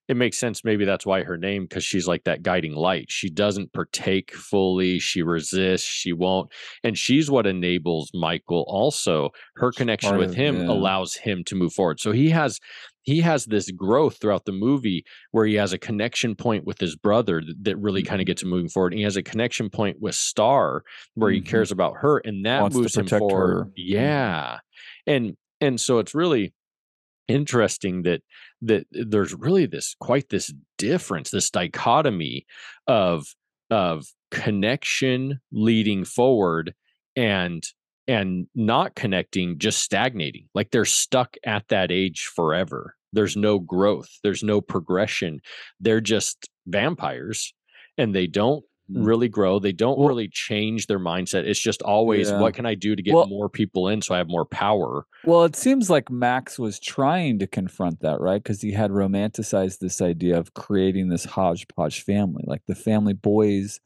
it 0.07 0.15
makes 0.17 0.37
sense 0.37 0.63
maybe 0.63 0.85
that's 0.85 1.05
why 1.05 1.23
her 1.23 1.37
name 1.37 1.63
because 1.63 1.83
she's 1.83 2.07
like 2.07 2.23
that 2.23 2.41
guiding 2.43 2.73
light. 2.75 3.05
She 3.09 3.29
doesn't 3.29 3.73
partake 3.73 4.33
fully 4.33 4.99
she 4.99 5.21
resists 5.21 5.85
she 5.87 6.13
won't 6.13 6.51
and 6.83 6.97
she's 6.97 7.29
what 7.29 7.45
enables 7.47 8.09
michael 8.13 8.63
also. 8.67 9.31
Her 9.55 9.71
connection 9.71 10.09
part 10.11 10.19
with 10.19 10.29
of- 10.29 10.35
him 10.35 10.61
yeah. 10.61 10.69
allows 10.71 11.15
him 11.15 11.43
to 11.45 11.55
move 11.55 11.73
forward. 11.73 11.99
So 11.99 12.11
he 12.11 12.29
has 12.29 12.59
he 13.03 13.21
has 13.21 13.45
this 13.45 13.71
growth 13.71 14.17
throughout 14.19 14.43
the 14.43 14.51
movie 14.51 15.05
where 15.31 15.45
he 15.45 15.55
has 15.55 15.71
a 15.71 15.77
connection 15.77 16.35
point 16.35 16.65
with 16.65 16.77
his 16.79 16.95
brother 16.97 17.41
that, 17.45 17.55
that 17.63 17.77
really 17.77 18.03
kind 18.03 18.19
of 18.19 18.27
gets 18.27 18.43
him 18.43 18.49
moving 18.49 18.67
forward. 18.67 18.91
And 18.91 18.99
he 18.99 19.03
has 19.05 19.15
a 19.15 19.23
connection 19.23 19.69
point 19.69 20.01
with 20.01 20.13
star 20.13 20.83
where 21.15 21.31
he 21.31 21.39
Mhm. 21.39 21.45
cares 21.45 21.71
about 21.71 21.93
her 22.01 22.17
and 22.19 22.45
that 22.45 22.61
Wants 22.63 22.75
moves 22.75 22.97
him 22.97 23.07
forward. 23.07 23.31
her. 23.65 23.71
Yeah. 23.77 24.57
And 25.05 25.37
and 25.61 25.79
so 25.81 25.99
it's 25.99 26.13
really 26.13 26.53
interesting 27.27 28.03
that 28.03 28.21
that 28.61 28.85
eh, 28.95 29.03
there's 29.07 29.33
really 29.33 29.65
this 29.65 29.95
quite 29.99 30.29
this 30.29 30.53
difference 30.77 31.31
this 31.31 31.49
dichotomy 31.49 32.45
of 32.87 33.27
of 33.69 34.07
connection 34.31 35.39
leading 35.51 36.05
forward 36.05 36.73
and 37.15 37.63
and 38.07 38.47
not 38.55 38.95
connecting 38.95 39.59
just 39.59 39.81
stagnating. 39.81 40.47
Like 40.53 40.71
they're 40.71 40.85
stuck 40.85 41.35
at 41.45 41.67
that 41.67 41.91
age 41.91 42.31
forever. 42.33 42.95
There's 43.13 43.35
no 43.35 43.59
growth. 43.59 44.09
There's 44.23 44.43
no 44.43 44.61
progression. 44.61 45.41
They're 45.79 46.01
just 46.01 46.49
vampires 46.65 47.53
and 47.97 48.15
they 48.15 48.27
don't. 48.27 48.63
Really 48.89 49.27
grow 49.27 49.59
they 49.59 49.73
don't 49.73 49.97
Well- 49.99 50.07
really 50.07 50.29
change 50.29 50.87
their 50.87 50.99
mindset 50.99 51.43
it's 51.45 51.59
just 51.59 51.81
always 51.81 52.29
Yeah. 52.29 52.39
what 52.39 52.53
can 52.53 52.65
i 52.65 52.73
do 52.73 52.95
to 52.95 53.01
get 53.01 53.13
Well- 53.13 53.27
more 53.27 53.49
people 53.49 53.87
in 53.89 54.01
so 54.01 54.15
i 54.15 54.17
have 54.17 54.29
more 54.29 54.45
power 54.45 55.05
Well, 55.25 55.43
it 55.43 55.55
seems 55.57 55.89
like 55.89 56.09
Max 56.09 56.57
was 56.57 56.79
trying 56.79 57.39
to 57.39 57.47
confront 57.47 57.99
that, 57.99 58.21
right? 58.21 58.41
Because 58.41 58.61
he 58.61 58.71
had 58.71 58.91
romanticized 58.91 59.79
this 59.79 59.99
idea 60.01 60.37
of 60.37 60.53
creating 60.53 61.09
this 61.09 61.25
hodgepodge 61.25 62.01
family, 62.03 62.43
like 62.47 62.61
the 62.65 62.75
family 62.75 63.11
boys. 63.13 63.81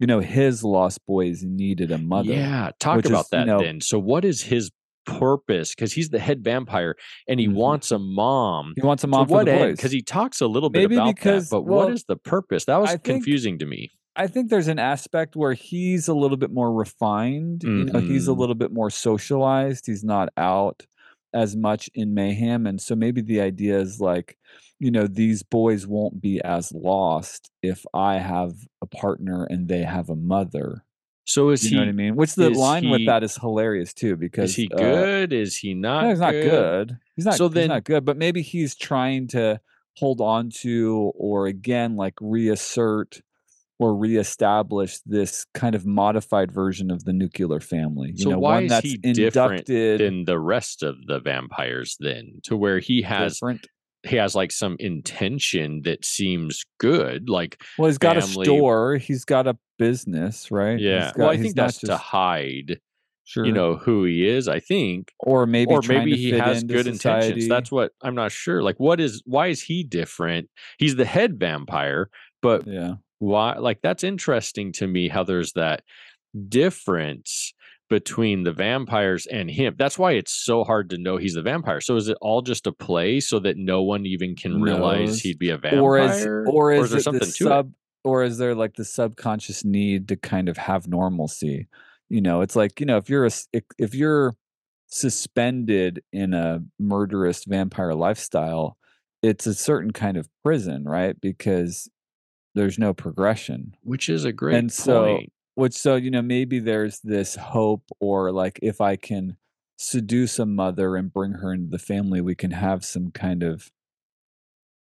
You 0.00 0.06
know, 0.08 0.18
his 0.18 0.64
lost 0.64 1.04
boys 1.06 1.44
needed 1.44 1.92
a 1.92 1.98
mother. 1.98 2.32
Yeah, 2.32 2.70
talk 2.80 2.96
which 2.96 3.04
is, 3.06 3.10
about 3.12 3.26
you 3.30 3.38
that 3.38 3.46
know- 3.46 3.60
then. 3.62 3.80
So, 3.82 3.98
what 4.00 4.24
is 4.24 4.42
his 4.42 4.72
purpose? 5.04 5.74
Because 5.74 5.92
he's 5.92 6.08
the 6.08 6.18
head 6.18 6.42
vampire 6.42 6.96
and 7.28 7.38
he 7.38 7.46
Mhm. 7.46 7.54
wants 7.54 7.90
a 7.92 7.98
mom. 7.98 8.72
He 8.76 8.82
wants 8.84 9.04
a 9.04 9.06
mom 9.06 9.26
to 9.26 9.28
for 9.28 9.34
what 9.34 9.46
the 9.46 9.52
end? 9.52 9.60
boys. 9.60 9.76
Because 9.76 9.92
he 9.92 10.02
talks 10.02 10.40
a 10.40 10.46
little 10.46 10.70
bit 10.70 10.80
Maybe 10.80 10.96
about 10.96 11.14
because- 11.14 11.50
that, 11.50 11.56
but 11.56 11.62
well, 11.66 11.84
what 11.86 11.92
is 11.92 12.04
the 12.04 12.16
purpose? 12.16 12.64
That 12.64 12.78
was 12.80 12.88
I 12.90 12.92
think- 12.94 13.04
confusing 13.04 13.58
to 13.58 13.66
me. 13.66 13.90
I 14.16 14.26
think 14.26 14.50
there's 14.50 14.68
an 14.68 14.78
aspect 14.78 15.36
where 15.36 15.54
he's 15.54 16.08
a 16.08 16.14
little 16.14 16.36
bit 16.36 16.50
more 16.52 16.72
refined. 16.72 17.62
You 17.62 17.84
know, 17.84 18.00
he's 18.00 18.28
a 18.28 18.32
Mhm. 18.32 18.38
little 18.38 18.54
bit 18.54 18.72
more 18.72 18.90
socialized. 18.90 19.86
He's 19.86 20.02
not 20.04 20.30
out 20.36 20.86
as 21.32 21.54
much 21.56 21.88
in 21.94 22.12
mayhem. 22.12 22.66
And 22.66 22.80
so 22.80 22.96
maybe 22.96 23.20
the 23.20 23.40
idea 23.40 23.78
is 23.78 24.00
like, 24.00 24.36
you 24.80 24.90
know, 24.90 25.06
these 25.06 25.42
boys 25.44 25.86
won't 25.86 26.20
be 26.20 26.40
as 26.42 26.72
lost 26.72 27.50
if 27.62 27.84
I 27.94 28.18
have 28.18 28.52
a 28.82 28.86
partner 28.86 29.44
and 29.44 29.68
they 29.68 29.82
have 29.84 30.10
a 30.10 30.16
mother. 30.16 30.84
So, 31.26 31.50
is 31.50 31.62
You 31.62 31.68
he? 31.70 31.74
know 31.76 31.82
what 31.82 31.88
I 31.90 31.92
mean? 31.92 32.16
Which 32.16 32.34
the 32.34 32.50
line 32.50 32.90
with 32.90 33.06
that 33.06 33.22
is 33.22 33.36
hilarious 33.36 33.94
too, 33.94 34.16
because 34.16 34.50
Is 34.50 34.56
he 34.56 34.68
uh, 34.74 34.76
good? 34.76 35.32
is 35.32 35.56
he 35.58 35.74
not? 35.74 36.02
no, 36.02 36.08
he's 36.10 36.18
not 36.18 36.32
good. 36.32 36.98
He's 37.14 37.24
not. 37.26 37.34
So 37.34 37.46
he's 37.46 37.54
then- 37.54 37.68
not 37.68 37.84
good. 37.84 38.04
But 38.04 38.16
maybe 38.16 38.42
he's 38.42 38.74
trying 38.74 39.28
to 39.28 39.60
hold 39.96 40.20
on 40.20 40.50
to, 40.62 41.12
or 41.14 41.46
again, 41.46 41.94
like 41.94 42.14
reassert 42.20 43.20
or 43.80 43.96
reestablish 43.96 44.98
this 45.06 45.46
kind 45.54 45.74
of 45.74 45.86
modified 45.86 46.52
version 46.52 46.90
of 46.90 47.04
the 47.04 47.12
nuclear 47.12 47.60
family. 47.60 48.10
You 48.14 48.24
So 48.24 48.30
know, 48.30 48.38
why 48.38 48.54
one 48.56 48.64
is 48.64 48.70
that's 48.70 48.86
he 48.86 48.96
different 48.98 49.52
inducted 49.68 50.00
Than 50.00 50.24
the 50.26 50.38
rest 50.38 50.82
of 50.82 50.96
the 51.06 51.18
vampires, 51.18 51.96
then, 51.98 52.40
to 52.44 52.56
where 52.56 52.78
he 52.78 53.00
has 53.02 53.34
different. 53.34 53.66
he 54.02 54.16
has 54.16 54.34
like 54.34 54.52
some 54.52 54.76
intention 54.78 55.82
that 55.84 56.04
seems 56.04 56.64
good, 56.78 57.28
like 57.30 57.60
Well, 57.78 57.88
he's 57.88 57.98
got 57.98 58.16
family- 58.22 58.42
a 58.42 58.44
store. 58.44 58.96
He's 58.98 59.24
got 59.24 59.46
a 59.46 59.56
business, 59.78 60.50
right? 60.50 60.78
Yeah. 60.78 61.06
got- 61.06 61.18
well, 61.18 61.30
I 61.30 61.38
think 61.38 61.54
that's 61.56 61.78
to 61.78 61.96
hide, 61.96 62.80
sure. 63.24 63.46
you 63.46 63.52
know, 63.52 63.76
who 63.76 64.04
he 64.04 64.28
is. 64.28 64.46
I 64.46 64.60
think. 64.60 65.12
or 65.20 65.46
maybe 65.46 65.72
or 65.72 65.80
maybe 65.88 66.16
he 66.16 66.32
has 66.32 66.62
good 66.64 66.86
intentions. 66.86 67.48
That's 67.48 67.72
what 67.72 67.92
I'm 68.02 68.14
not 68.14 68.30
sure. 68.30 68.62
Like, 68.62 68.78
what 68.78 69.00
is 69.00 69.22
why 69.24 69.46
is 69.48 69.62
he 69.62 69.84
different? 69.84 70.50
He's 70.78 70.96
the 70.96 71.06
head 71.06 71.38
vampire, 71.40 72.10
but 72.42 72.66
yeah. 72.66 72.96
Why? 73.20 73.56
Like, 73.58 73.80
that's 73.82 74.02
interesting 74.02 74.72
to 74.72 74.86
me. 74.86 75.08
How 75.08 75.22
there's 75.22 75.52
that 75.52 75.82
difference 76.48 77.54
between 77.88 78.44
the 78.44 78.52
vampires 78.52 79.26
and 79.26 79.50
him. 79.50 79.74
That's 79.76 79.98
why 79.98 80.12
it's 80.12 80.32
so 80.32 80.62
hard 80.62 80.90
to 80.90 80.98
know 80.98 81.16
he's 81.16 81.34
the 81.34 81.42
vampire. 81.42 81.80
So 81.80 81.96
is 81.96 82.08
it 82.08 82.16
all 82.20 82.40
just 82.40 82.66
a 82.66 82.72
play 82.72 83.18
so 83.18 83.40
that 83.40 83.56
no 83.56 83.82
one 83.82 84.06
even 84.06 84.36
can 84.36 84.62
realize 84.62 85.20
he'd 85.20 85.40
be 85.40 85.50
a 85.50 85.58
vampire? 85.58 85.80
or 85.82 85.98
is 85.98 86.26
or 86.46 86.72
is, 86.72 86.90
there 86.90 87.00
something 87.00 87.20
the 87.20 87.32
to 87.32 87.58
it? 87.58 87.66
or 88.04 88.22
is 88.22 88.38
there 88.38 88.54
like 88.54 88.74
the 88.74 88.84
subconscious 88.84 89.64
need 89.64 90.08
to 90.08 90.16
kind 90.16 90.48
of 90.48 90.56
have 90.56 90.88
normalcy 90.88 91.68
you 92.08 92.20
know 92.20 92.40
it's 92.40 92.56
like 92.56 92.80
you 92.80 92.86
know 92.86 92.96
if 92.96 93.08
you're 93.08 93.26
a 93.26 93.30
if 93.78 93.94
you're 93.94 94.34
suspended 94.88 96.02
in 96.12 96.34
a 96.34 96.60
murderous 96.78 97.44
vampire 97.44 97.94
lifestyle 97.94 98.76
it's 99.22 99.46
a 99.46 99.54
certain 99.54 99.92
kind 99.92 100.16
of 100.16 100.28
prison 100.42 100.84
right 100.84 101.20
because 101.20 101.88
there's 102.54 102.78
no 102.78 102.92
progression. 102.94 103.74
Which 103.82 104.08
is 104.08 104.24
a 104.24 104.32
great 104.32 104.56
And 104.56 104.72
so- 104.72 105.04
point. 105.16 105.32
which 105.54 105.74
so 105.74 105.96
you 105.96 106.10
know 106.10 106.22
maybe 106.22 106.58
there's 106.58 107.00
this 107.00 107.34
hope 107.36 107.82
or 108.00 108.30
like 108.32 108.58
if 108.62 108.80
i 108.80 108.96
can 108.96 109.36
seduce 109.78 110.38
a 110.38 110.46
mother 110.46 110.96
and 110.96 111.12
bring 111.12 111.32
her 111.32 111.52
into 111.52 111.68
the 111.70 111.78
family 111.78 112.20
we 112.20 112.34
can 112.34 112.50
have 112.52 112.84
some 112.84 113.10
kind 113.10 113.42
of 113.42 113.70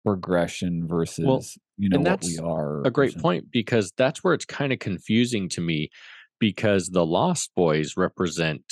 progression 0.05 0.87
versus 0.87 1.59
you 1.77 1.89
know 1.89 1.99
what 1.99 2.23
we 2.23 2.29
that's 2.37 2.39
are 2.41 2.83
a 2.87 2.91
great 2.91 3.16
point 3.19 3.51
because 3.51 3.93
that's 3.97 4.23
where 4.25 4.35
it's 4.35 4.45
kind 4.45 4.73
of 4.73 4.79
confusing 4.79 5.49
to 5.49 5.61
me 5.61 5.91
because 6.39 6.89
the 6.91 7.05
lost 7.05 7.51
boys 7.57 7.97
represent 7.97 8.62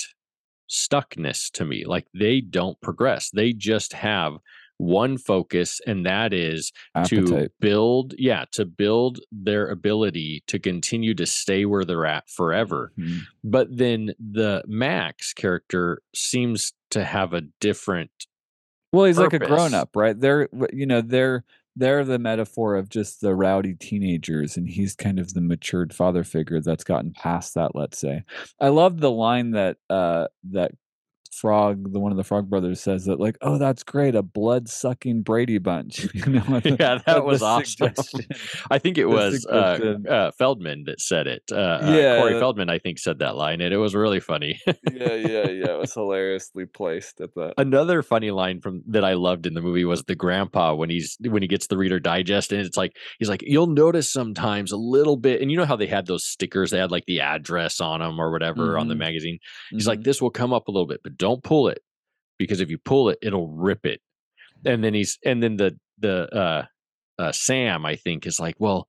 stuckness 0.69 1.49
to 1.51 1.63
me 1.65 1.85
like 1.85 2.05
they 2.13 2.41
don't 2.41 2.79
progress. 2.81 3.29
They 3.31 3.53
just 3.53 3.93
have 3.93 4.33
one 4.77 5.17
focus, 5.17 5.81
and 5.87 6.05
that 6.05 6.33
is 6.33 6.71
to 7.05 7.49
build, 7.59 8.13
yeah, 8.17 8.45
to 8.51 8.65
build 8.65 9.19
their 9.31 9.67
ability 9.69 10.43
to 10.47 10.59
continue 10.59 11.13
to 11.15 11.25
stay 11.25 11.65
where 11.65 11.83
they're 11.85 12.05
at 12.05 12.29
forever. 12.29 12.91
Mhm. 12.97 13.21
But 13.43 13.75
then 13.75 14.13
the 14.19 14.63
Max 14.67 15.33
character 15.33 16.01
seems 16.15 16.73
to 16.91 17.03
have 17.03 17.33
a 17.33 17.41
different 17.59 18.11
Well, 18.93 19.05
he's 19.05 19.17
like 19.17 19.33
a 19.33 19.39
grown 19.39 19.73
up, 19.73 19.95
right? 19.95 20.19
They're 20.19 20.47
you 20.71 20.85
know, 20.85 21.01
they're 21.01 21.43
they're 21.75 22.03
the 22.03 22.17
metaphor 22.17 22.75
of 22.75 22.89
just 22.89 23.21
the 23.21 23.35
rowdy 23.35 23.75
teenagers 23.75 24.57
and 24.57 24.67
he's 24.67 24.95
kind 24.95 25.19
of 25.19 25.33
the 25.35 25.41
matured 25.41 25.93
father 25.93 26.23
figure 26.23 26.59
that's 26.59 26.83
gotten 26.83 27.11
past 27.13 27.53
that, 27.53 27.75
let's 27.75 27.99
say. 27.99 28.23
I 28.59 28.69
love 28.69 28.99
the 28.99 29.11
line 29.11 29.51
that 29.51 29.77
uh 29.89 30.27
that 30.51 30.71
Frog, 31.35 31.91
the 31.93 31.99
one 31.99 32.11
of 32.11 32.17
the 32.17 32.23
Frog 32.23 32.49
brothers 32.49 32.81
says 32.81 33.05
that 33.05 33.19
like, 33.19 33.37
"Oh, 33.41 33.57
that's 33.57 33.83
great, 33.83 34.15
a 34.15 34.21
blood-sucking 34.23 35.21
Brady 35.23 35.57
bunch." 35.57 36.07
you 36.13 36.25
know, 36.25 36.61
yeah, 36.63 36.99
that 37.05 37.25
was 37.25 37.41
awesome. 37.43 37.91
I 38.71 38.79
think 38.79 38.97
it 38.97 39.05
was 39.05 39.45
uh, 39.45 39.95
uh, 40.09 40.31
Feldman 40.31 40.83
that 40.85 40.99
said 41.01 41.27
it. 41.27 41.43
Uh, 41.51 41.55
uh, 41.55 41.91
Yeah, 41.97 42.19
Corey 42.19 42.39
Feldman, 42.39 42.69
I 42.69 42.79
think, 42.79 42.99
said 42.99 43.19
that 43.19 43.35
line, 43.35 43.61
and 43.61 43.73
it 43.73 43.77
was 43.77 43.95
really 43.95 44.19
funny. 44.19 44.59
yeah, 44.65 44.73
yeah, 45.15 45.47
yeah. 45.49 45.71
It 45.71 45.79
was 45.79 45.93
hilariously 45.93 46.65
placed 46.65 47.21
at 47.21 47.33
that. 47.35 47.53
Another 47.57 48.01
funny 48.03 48.31
line 48.31 48.61
from 48.61 48.81
that 48.87 49.03
I 49.05 49.13
loved 49.13 49.45
in 49.45 49.53
the 49.53 49.61
movie 49.61 49.85
was 49.85 50.03
the 50.03 50.15
grandpa 50.15 50.73
when 50.75 50.89
he's 50.89 51.17
when 51.21 51.41
he 51.41 51.47
gets 51.47 51.67
the 51.67 51.77
Reader 51.77 51.99
Digest, 51.99 52.51
and 52.51 52.61
it's 52.65 52.77
like 52.77 52.95
he's 53.19 53.29
like, 53.29 53.41
you'll 53.45 53.67
notice 53.67 54.11
sometimes 54.11 54.71
a 54.71 54.77
little 54.77 55.17
bit, 55.17 55.41
and 55.41 55.51
you 55.51 55.57
know 55.57 55.65
how 55.65 55.75
they 55.75 55.87
had 55.87 56.07
those 56.07 56.25
stickers, 56.25 56.71
they 56.71 56.79
had 56.79 56.91
like 56.91 57.05
the 57.05 57.21
address 57.21 57.79
on 57.81 57.99
them 57.99 58.19
or 58.19 58.31
whatever 58.31 58.77
on 58.77 58.87
the 58.87 58.95
Mhm. 58.95 58.99
magazine. 58.99 59.39
He's 59.71 59.87
like, 59.87 59.99
Mhm. 59.99 60.03
this 60.03 60.21
will 60.21 60.29
come 60.29 60.53
up 60.53 60.67
a 60.67 60.71
little 60.71 60.87
bit, 60.87 61.01
but 61.03 61.16
don't 61.17 61.43
pull 61.43 61.67
it 61.69 61.79
because 62.37 62.59
if 62.61 62.69
you 62.69 62.77
pull 62.77 63.09
it, 63.09 63.17
it'll 63.21 63.49
rip 63.49 63.85
it. 63.85 64.01
And 64.65 64.83
then 64.83 64.93
he's 64.93 65.17
and 65.25 65.41
then 65.41 65.57
the 65.57 65.77
the 65.99 66.33
uh, 66.35 66.65
uh 67.21 67.31
Sam, 67.31 67.85
I 67.85 67.95
think, 67.95 68.25
is 68.25 68.39
like, 68.39 68.55
well, 68.59 68.87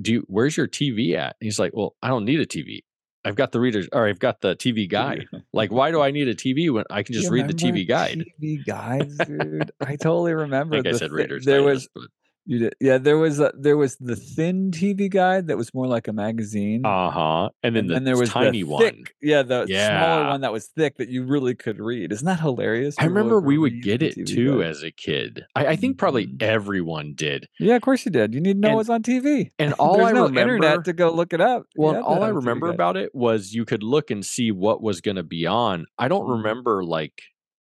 do 0.00 0.12
you 0.12 0.24
where's 0.26 0.56
your 0.56 0.68
TV 0.68 1.14
at? 1.14 1.36
And 1.40 1.46
he's 1.46 1.58
like, 1.58 1.72
well, 1.74 1.94
I 2.02 2.08
don't 2.08 2.24
need 2.24 2.40
a 2.40 2.46
TV. 2.46 2.80
I've 3.24 3.36
got 3.36 3.52
the 3.52 3.60
readers 3.60 3.88
or 3.92 4.08
I've 4.08 4.18
got 4.18 4.40
the 4.40 4.56
TV 4.56 4.88
guide. 4.88 5.26
Like, 5.54 5.70
why 5.70 5.90
do 5.90 6.00
I 6.00 6.10
need 6.10 6.28
a 6.28 6.34
TV 6.34 6.72
when 6.72 6.84
I 6.90 7.02
can 7.02 7.14
just 7.14 7.30
read 7.30 7.46
the 7.46 7.52
TV 7.52 7.86
guide? 7.86 8.24
TV 8.42 8.64
guides, 8.64 9.18
dude. 9.18 9.70
I 9.80 9.96
totally 10.00 10.30
I 10.30 10.34
remember. 10.34 10.76
think 10.82 10.94
I 10.94 10.98
said 10.98 11.12
Reader's 11.12 11.44
there 11.44 11.62
was 11.62 11.88
but- 11.94 12.04
you 12.44 12.58
did, 12.58 12.74
yeah. 12.80 12.98
There 12.98 13.18
was 13.18 13.38
a, 13.40 13.52
there 13.56 13.76
was 13.76 13.96
the 13.96 14.16
thin 14.16 14.70
TV 14.70 15.08
guide 15.10 15.46
that 15.46 15.56
was 15.56 15.72
more 15.72 15.86
like 15.86 16.08
a 16.08 16.12
magazine. 16.12 16.84
uh-huh. 16.84 17.50
And 17.62 17.76
then 17.76 17.82
and 17.84 17.90
the 17.90 17.94
then 17.94 18.04
there 18.04 18.16
was 18.16 18.30
tiny 18.30 18.62
the 18.62 18.68
one. 18.68 18.82
thick, 18.82 19.14
yeah, 19.22 19.42
the 19.42 19.66
smaller 19.66 20.26
one 20.28 20.40
that 20.40 20.52
was 20.52 20.66
thick 20.76 20.96
that 20.98 21.08
you 21.08 21.24
really 21.24 21.54
could 21.54 21.78
read. 21.78 22.12
Isn't 22.12 22.26
that 22.26 22.40
hilarious? 22.40 22.94
I 22.98 23.04
remember 23.04 23.40
we 23.40 23.58
would 23.58 23.82
get 23.82 24.02
it 24.02 24.16
TV 24.16 24.26
too 24.26 24.58
guide. 24.58 24.66
as 24.70 24.82
a 24.82 24.90
kid. 24.90 25.44
I, 25.54 25.66
I 25.68 25.76
think 25.76 25.98
probably 25.98 26.26
Mhm. 26.26 26.42
everyone 26.42 27.14
did. 27.14 27.46
Yeah, 27.60 27.76
of 27.76 27.82
course 27.82 28.04
you 28.04 28.10
did. 28.12 28.34
You 28.34 28.40
need 28.40 28.54
to 28.54 28.58
know 28.60 28.68
And- 28.68 28.76
what's 28.76 28.88
on 28.90 29.02
TV. 29.02 29.50
And 29.58 29.72
all 29.78 29.96
There's 29.98 30.08
I 30.08 30.12
no 30.12 30.24
remember 30.24 30.54
internet 30.56 30.84
to 30.86 30.92
go 30.92 31.12
look 31.12 31.32
it 31.32 31.40
up. 31.40 31.64
Well, 31.76 31.94
to 31.94 32.00
all 32.02 32.22
I 32.22 32.26
have 32.26 32.36
a 32.36 32.38
TV 32.40 32.44
remember 32.44 32.68
about 32.70 32.96
it 32.96 33.14
was 33.14 33.52
you 33.54 33.64
could 33.64 33.82
look 33.82 34.10
and 34.10 34.24
see 34.24 34.50
what 34.50 34.82
was 34.82 35.00
going 35.00 35.16
to 35.16 35.22
be 35.22 35.46
on. 35.46 35.86
I 35.98 36.08
don't 36.08 36.26
Mhm. 36.26 36.38
remember 36.38 36.82
like 36.84 37.14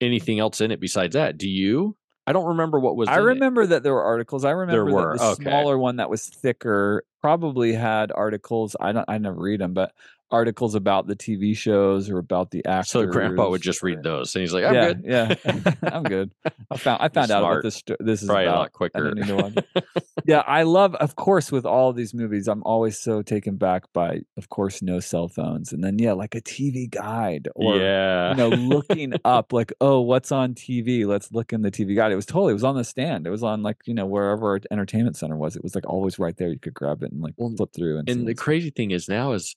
anything 0.00 0.40
else 0.40 0.60
in 0.60 0.70
it 0.72 0.80
besides 0.80 1.14
that. 1.14 1.36
Do 1.38 1.48
you? 1.48 1.96
I 2.26 2.32
don't 2.32 2.46
remember 2.46 2.78
what 2.78 2.96
was. 2.96 3.08
I 3.08 3.16
in 3.16 3.20
it. 3.20 3.24
remember 3.24 3.66
that 3.66 3.82
there 3.82 3.94
were 3.94 4.02
articles. 4.02 4.44
I 4.44 4.50
remember 4.50 4.84
were, 4.84 5.12
that 5.12 5.18
the 5.18 5.24
okay. 5.32 5.42
smaller 5.42 5.76
one 5.76 5.96
that 5.96 6.08
was 6.08 6.26
thicker 6.26 7.04
probably 7.20 7.72
had 7.72 8.12
articles. 8.12 8.76
I 8.80 8.92
don't. 8.92 9.04
I 9.08 9.18
never 9.18 9.40
read 9.40 9.60
them, 9.60 9.74
but 9.74 9.92
articles 10.32 10.74
about 10.74 11.06
the 11.06 11.14
TV 11.14 11.56
shows 11.56 12.10
or 12.10 12.18
about 12.18 12.50
the 12.50 12.64
actors. 12.64 12.90
So 12.90 13.06
Grandpa 13.06 13.48
would 13.48 13.62
just 13.62 13.82
read 13.82 14.02
those, 14.02 14.34
and 14.34 14.40
he's 14.40 14.52
like, 14.52 14.64
"I'm 14.64 14.74
yeah, 14.74 14.88
good." 14.88 15.04
yeah, 15.04 15.74
I'm 15.92 16.02
good. 16.02 16.32
I 16.70 16.76
found 16.76 17.02
I 17.02 17.08
found 17.08 17.30
out 17.30 17.44
what 17.44 17.62
this 17.62 17.82
this 18.00 18.22
is 18.22 18.28
Probably 18.28 18.44
about. 18.46 18.56
a 18.56 18.58
lot 18.58 18.72
quicker. 18.72 19.04
don't 19.04 19.16
need 19.16 19.26
to 19.26 19.36
watch 19.36 19.54
it. 19.56 19.84
yeah, 20.24 20.42
I 20.46 20.62
love, 20.62 20.94
of 20.96 21.16
course, 21.16 21.52
with 21.52 21.66
all 21.66 21.92
these 21.92 22.14
movies, 22.14 22.48
I'm 22.48 22.62
always 22.64 22.98
so 22.98 23.22
taken 23.22 23.56
back 23.56 23.92
by, 23.92 24.20
of 24.36 24.48
course, 24.48 24.82
no 24.82 25.00
cell 25.00 25.28
phones, 25.28 25.72
and 25.72 25.84
then 25.84 25.98
yeah, 25.98 26.12
like 26.12 26.34
a 26.34 26.40
TV 26.40 26.90
guide 26.90 27.48
or 27.54 27.76
yeah, 27.76 28.30
you 28.30 28.36
know, 28.36 28.48
looking 28.48 29.12
up 29.24 29.52
like, 29.52 29.72
oh, 29.80 30.00
what's 30.00 30.32
on 30.32 30.54
TV? 30.54 31.06
Let's 31.06 31.30
look 31.32 31.52
in 31.52 31.62
the 31.62 31.70
TV 31.70 31.94
guide. 31.94 32.12
It 32.12 32.16
was 32.16 32.26
totally, 32.26 32.52
it 32.52 32.54
was 32.54 32.64
on 32.64 32.76
the 32.76 32.84
stand. 32.84 33.26
It 33.26 33.30
was 33.30 33.42
on 33.42 33.62
like, 33.62 33.78
you 33.84 33.94
know, 33.94 34.06
wherever 34.06 34.50
our 34.50 34.60
entertainment 34.70 35.16
center 35.16 35.36
was. 35.36 35.56
It 35.56 35.62
was 35.62 35.74
like 35.74 35.86
always 35.86 36.18
right 36.18 36.36
there. 36.36 36.48
You 36.48 36.58
could 36.58 36.74
grab 36.74 37.02
it 37.02 37.12
and 37.12 37.20
like 37.20 37.34
flip 37.36 37.70
through. 37.74 37.98
And, 37.98 38.08
and 38.08 38.26
the 38.26 38.34
crazy 38.34 38.70
thing 38.70 38.90
is 38.90 39.08
now 39.08 39.32
is 39.32 39.56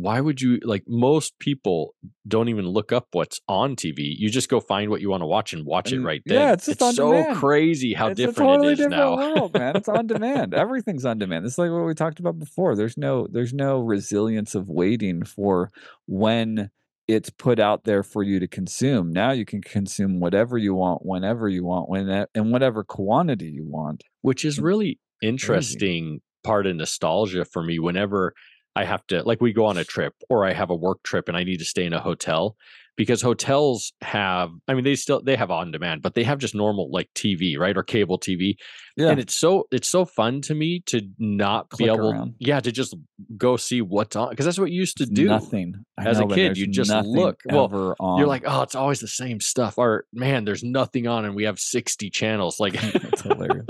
why 0.00 0.20
would 0.20 0.40
you 0.40 0.58
like 0.62 0.84
most 0.86 1.38
people 1.38 1.94
don't 2.26 2.48
even 2.48 2.66
look 2.66 2.92
up 2.92 3.06
what's 3.12 3.40
on 3.48 3.76
TV. 3.76 4.14
You 4.16 4.30
just 4.30 4.48
go 4.48 4.60
find 4.60 4.90
what 4.90 5.00
you 5.00 5.10
want 5.10 5.22
to 5.22 5.26
watch 5.26 5.52
and 5.52 5.64
watch 5.66 5.92
it 5.92 5.96
And- 5.96 6.04
right 6.04 6.22
yeah, 6.26 6.38
then. 6.46 6.54
it's 6.54 6.66
just 6.66 6.82
on 6.82 6.92
so 6.94 7.12
demand. 7.12 7.36
crazy 7.38 7.94
how 7.94 8.08
it's 8.08 8.16
different 8.16 8.36
totally 8.50 8.68
it 8.68 8.72
is 8.72 8.78
different 8.78 8.96
now. 9.00 9.16
world, 9.16 9.54
man. 9.54 9.76
It's 9.76 9.88
on 9.88 10.06
demand. 10.14 10.54
Everything's 10.54 11.04
on 11.04 11.18
demand. 11.18 11.46
It's 11.46 11.58
like 11.58 11.70
what 11.70 11.84
we 11.84 11.94
talked 11.94 12.18
about 12.20 12.38
before. 12.38 12.74
There's 12.76 12.96
no, 12.96 13.26
there's 13.30 13.52
no 13.54 13.78
resilience 13.80 14.54
of 14.54 14.68
waiting 14.68 15.24
for 15.24 15.70
when 16.06 16.70
it's 17.08 17.30
put 17.30 17.60
out 17.60 17.84
there 17.84 18.02
for 18.02 18.22
you 18.24 18.40
to 18.40 18.48
consume. 18.48 19.12
Now 19.12 19.30
you 19.30 19.44
can 19.44 19.62
consume 19.62 20.18
whatever 20.18 20.58
you 20.58 20.74
want, 20.74 21.06
whenever 21.06 21.48
you 21.48 21.64
want, 21.64 21.88
when 21.88 22.26
and 22.34 22.50
whatever 22.52 22.82
quantity 22.82 23.46
you 23.46 23.64
want. 23.68 24.02
which 24.22 24.44
is 24.44 24.58
really 24.58 24.98
interesting 25.22 26.20
part 26.42 26.66
of 26.66 26.76
nostalgia 26.76 27.44
for 27.44 27.62
me 27.62 27.78
whenever 27.78 28.32
I 28.76 28.84
have 28.84 29.06
to 29.08 29.22
like 29.22 29.40
we 29.40 29.52
go 29.52 29.64
on 29.66 29.76
a 29.78 29.84
trip 29.84 30.14
or 30.28 30.44
I 30.44 30.52
have 30.52 30.70
a 30.70 30.74
work 30.76 31.02
trip 31.02 31.28
and 31.28 31.36
I 31.36 31.44
need 31.44 31.58
to 31.58 31.64
stay 31.64 31.84
in 31.86 31.92
a 31.92 32.00
hotel 32.00 32.56
because 32.96 33.20
hotels 33.20 33.92
have 34.00 34.50
I 34.68 34.74
mean 34.74 34.84
they 34.84 34.94
still 34.94 35.20
they 35.22 35.36
have 35.36 35.50
on 35.50 35.70
demand 35.70 36.00
but 36.02 36.14
they 36.14 36.24
have 36.24 36.38
just 36.38 36.54
normal 36.54 36.90
like 36.90 37.10
TV 37.14 37.58
right 37.58 37.76
or 37.76 37.82
cable 37.82 38.18
TV 38.18 38.56
Yeah. 38.96 39.08
and 39.10 39.20
it's 39.20 39.34
so 39.34 39.66
it's 39.70 39.88
so 39.88 40.04
fun 40.06 40.40
to 40.42 40.54
me 40.54 40.80
to 40.86 41.02
not 41.18 41.68
be 41.76 41.84
able 41.86 42.10
around. 42.12 42.34
yeah 42.38 42.60
to 42.60 42.72
just 42.72 42.94
go 43.36 43.56
see 43.58 43.82
what's 43.82 44.16
on 44.16 44.30
because 44.30 44.46
that's 44.46 44.58
what 44.58 44.70
you 44.70 44.78
used 44.80 44.96
to 44.98 45.06
do 45.06 45.26
Nothing. 45.26 45.84
I 45.98 46.06
As 46.08 46.18
a 46.18 46.22
know, 46.22 46.28
but 46.28 46.34
kid, 46.36 46.56
you 46.56 46.66
just 46.66 46.90
look. 46.90 47.40
Well, 47.44 47.94
on. 48.00 48.18
you're 48.18 48.26
like 48.28 48.44
oh 48.46 48.62
it's 48.62 48.74
always 48.74 49.00
the 49.00 49.08
same 49.08 49.40
stuff 49.40 49.76
or 49.78 50.06
man 50.14 50.44
there's 50.46 50.62
nothing 50.64 51.06
on 51.06 51.24
and 51.26 51.34
we 51.34 51.44
have 51.44 51.58
60 51.58 52.08
channels 52.10 52.58
like 52.60 52.74
it's 52.82 53.22
hilarious. 53.22 53.66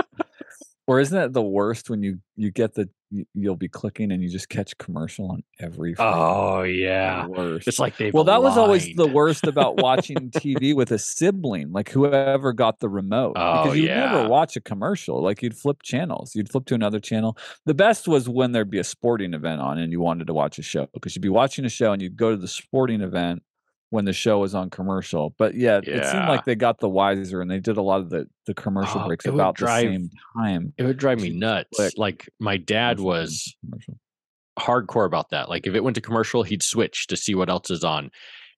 Or 0.86 1.00
isn't 1.00 1.16
that 1.16 1.32
the 1.32 1.42
worst 1.42 1.90
when 1.90 2.02
you 2.02 2.18
you 2.36 2.50
get 2.50 2.74
the 2.74 2.88
you- 3.10 3.26
you'll 3.34 3.56
be 3.56 3.68
clicking 3.68 4.10
and 4.10 4.20
you 4.22 4.28
just 4.28 4.48
catch 4.48 4.76
commercial 4.78 5.30
on 5.30 5.42
every 5.60 5.94
oh 5.98 6.62
yeah 6.62 7.24
worst. 7.26 7.68
it's 7.68 7.78
like 7.78 7.96
they 7.96 8.10
well, 8.10 8.24
that 8.24 8.42
was 8.42 8.56
always 8.58 8.92
the 8.96 9.06
worst 9.06 9.44
about 9.46 9.76
watching 9.80 10.28
TV 10.30 10.74
with 10.74 10.90
a 10.90 10.98
sibling, 10.98 11.70
like 11.72 11.88
whoever 11.90 12.52
got 12.52 12.80
the 12.80 12.88
remote, 12.88 13.34
Oh, 13.36 13.62
because 13.62 13.78
you'd 13.78 13.86
yeah. 13.88 14.10
never 14.12 14.28
watch 14.28 14.56
a 14.56 14.60
commercial. 14.60 15.22
Like 15.22 15.40
you'd 15.42 15.56
flip 15.56 15.82
channels, 15.84 16.34
you'd 16.34 16.50
flip 16.50 16.64
to 16.66 16.74
another 16.74 16.98
channel. 16.98 17.38
The 17.64 17.74
best 17.74 18.08
was 18.08 18.28
when 18.28 18.50
there'd 18.52 18.70
be 18.70 18.78
a 18.80 18.84
sporting 18.84 19.34
event 19.34 19.60
on 19.60 19.78
and 19.78 19.92
you 19.92 20.00
wanted 20.00 20.26
to 20.26 20.34
watch 20.34 20.58
a 20.58 20.62
show 20.62 20.88
because 20.92 21.14
you'd 21.14 21.22
be 21.22 21.28
watching 21.28 21.64
a 21.64 21.68
show 21.68 21.92
and 21.92 22.02
you'd 22.02 22.16
go 22.16 22.30
to 22.32 22.36
the 22.36 22.48
sporting 22.48 23.02
event 23.02 23.42
when 23.90 24.04
the 24.04 24.12
show 24.12 24.38
was 24.40 24.54
on 24.54 24.68
commercial. 24.70 25.34
But 25.38 25.54
yeah, 25.54 25.78
it 25.82 26.06
seemed 26.06 26.28
like 26.28 26.44
they 26.44 26.54
got 26.56 26.78
the 26.80 26.88
wiser 26.88 27.40
and 27.40 27.50
they 27.50 27.60
did 27.60 27.76
a 27.76 27.82
lot 27.82 28.00
of 28.00 28.10
the 28.10 28.26
the 28.46 28.54
commercial 28.54 29.00
Oh, 29.02 29.06
breaks 29.06 29.26
about 29.26 29.54
drive- 29.56 29.84
the 29.86 29.92
same 29.92 30.10
time. 30.36 30.72
It 30.76 30.82
would 30.84 30.96
drive 30.98 31.20
me 31.20 31.30
nuts. 31.30 31.70
clicked. 31.76 31.98
Like 31.98 32.28
my 32.40 32.56
dad 32.56 32.98
was 33.00 33.54
commercial. 33.64 33.98
hardcore 34.58 35.06
about 35.06 35.30
that. 35.30 35.48
Like 35.48 35.66
if 35.66 35.74
it 35.74 35.84
went 35.84 35.94
to 35.96 36.00
commercial, 36.00 36.42
he'd 36.42 36.62
switch 36.62 37.06
to 37.08 37.16
see 37.16 37.34
what 37.34 37.48
else 37.48 37.70
is 37.70 37.84
on. 37.84 38.10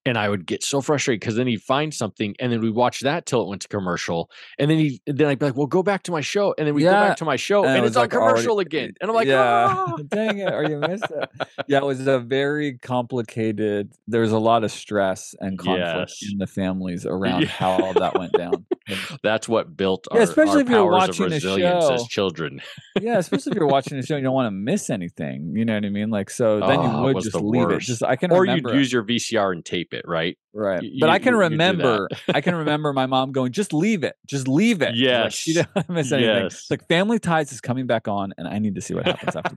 And 0.08 0.18
I 0.18 0.28
would 0.28 0.46
get 0.46 0.62
so 0.64 0.80
frustrated 0.80 1.20
because 1.20 1.36
then 1.36 1.46
he'd 1.46 1.62
find 1.62 1.92
something 1.92 2.34
and 2.40 2.50
then 2.50 2.60
we'd 2.60 2.74
watch 2.74 3.00
that 3.00 3.26
till 3.26 3.42
it 3.42 3.48
went 3.48 3.62
to 3.62 3.68
commercial. 3.68 4.30
And 4.58 4.70
then 4.70 4.78
he 4.78 5.00
then 5.06 5.26
I'd 5.28 5.38
be 5.38 5.46
like, 5.46 5.56
well, 5.56 5.66
go 5.66 5.82
back 5.82 6.02
to 6.04 6.10
my 6.12 6.20
show. 6.22 6.54
And 6.56 6.66
then 6.66 6.74
we 6.74 6.82
go 6.82 6.90
back 6.90 7.16
to 7.18 7.24
my 7.24 7.36
show 7.36 7.60
and 7.64 7.70
and, 7.70 7.78
it 7.84 7.86
it's 7.86 7.90
was, 7.90 7.96
on 7.98 8.02
like, 8.04 8.14
already- 8.14 8.32
commercial 8.40 8.58
again. 8.60 8.92
And 9.00 9.10
I'm 9.10 9.14
like, 9.14 9.28
yeah, 9.28 9.66
"Ah." 9.76 9.96
dang 10.08 10.38
it, 10.38 10.52
or 10.52 10.64
you 10.68 10.78
missed 10.78 11.04
it. 11.10 11.28
Yeah, 11.68 11.78
it 11.78 11.84
was 11.84 12.06
a 12.06 12.18
very 12.18 12.78
complicated. 12.78 13.92
There 14.06 14.22
was 14.22 14.32
a 14.32 14.38
lot 14.38 14.64
of 14.64 14.70
stress 14.70 15.34
and 15.40 15.58
conflict 15.58 16.12
Yes. 16.22 16.30
in 16.32 16.38
the 16.38 16.46
families 16.46 17.04
around 17.06 17.42
Yeah. 17.42 17.48
how 17.48 17.70
all 17.82 17.92
that 17.94 18.18
went 18.18 18.32
down. 18.32 18.64
That's 19.22 19.48
what 19.48 19.76
built 19.76 20.06
Yeah, 20.12 20.18
our, 20.18 20.22
especially 20.24 20.52
our 20.56 20.60
if 20.60 20.68
you're 20.70 20.78
powers 20.90 21.02
of 21.04 21.08
watching 21.08 21.24
a 21.26 21.28
resilience 21.36 21.90
as 21.90 22.04
children. 22.08 22.60
yeah, 23.00 23.18
especially 23.18 23.52
if 23.52 23.56
you're 23.58 23.66
watching 23.68 23.98
a 23.98 24.02
show, 24.02 24.16
you 24.16 24.22
don't 24.22 24.34
want 24.34 24.46
to 24.46 24.50
miss 24.50 24.90
anything. 24.90 25.52
You 25.56 25.64
know 25.64 25.74
what 25.74 25.84
I 25.84 25.90
mean? 25.90 26.10
Like, 26.10 26.30
so 26.30 26.60
then 26.60 26.78
Oh, 26.78 26.82
you 26.82 26.88
ah, 26.88 27.02
would 27.04 27.20
just 27.22 27.34
leave 27.36 27.70
it. 27.70 27.80
Just 27.80 28.02
I 28.02 28.16
can 28.16 28.30
Or 28.32 28.42
remember. 28.42 28.70
you'd 28.70 28.78
use 28.78 28.92
your 28.92 29.02
VCR 29.04 29.52
and 29.52 29.64
tape 29.64 29.92
it, 29.94 30.04
right? 30.06 30.36
Right. 30.54 30.80
Y- 30.82 30.90
but 31.00 31.10
I 31.10 31.18
can 31.18 31.34
you- 31.34 31.42
you 31.42 31.48
do 31.50 31.56
that. 31.56 31.66
remember 31.66 32.08
I 32.34 32.40
can 32.40 32.54
remember 32.62 32.92
my 32.92 33.06
mom 33.06 33.32
going, 33.32 33.52
just 33.52 33.72
leave 33.72 34.02
it. 34.04 34.14
Just 34.26 34.48
leave 34.48 34.82
it. 34.82 34.96
Like, 34.96 35.32
she 35.32 35.52
Yes. 35.52 35.66
don't 35.74 35.88
miss 35.90 36.12
anything. 36.12 36.34
Yes. 36.44 36.54
It's 36.54 36.70
like 36.70 36.86
Family 36.88 37.18
Ties 37.18 37.52
is 37.52 37.60
coming 37.60 37.86
back 37.86 38.08
on 38.08 38.32
and 38.38 38.48
I 38.48 38.58
need 38.58 38.74
to 38.74 38.80
see 38.80 38.94
what 38.94 39.06
happens 39.06 39.36
after 39.36 39.56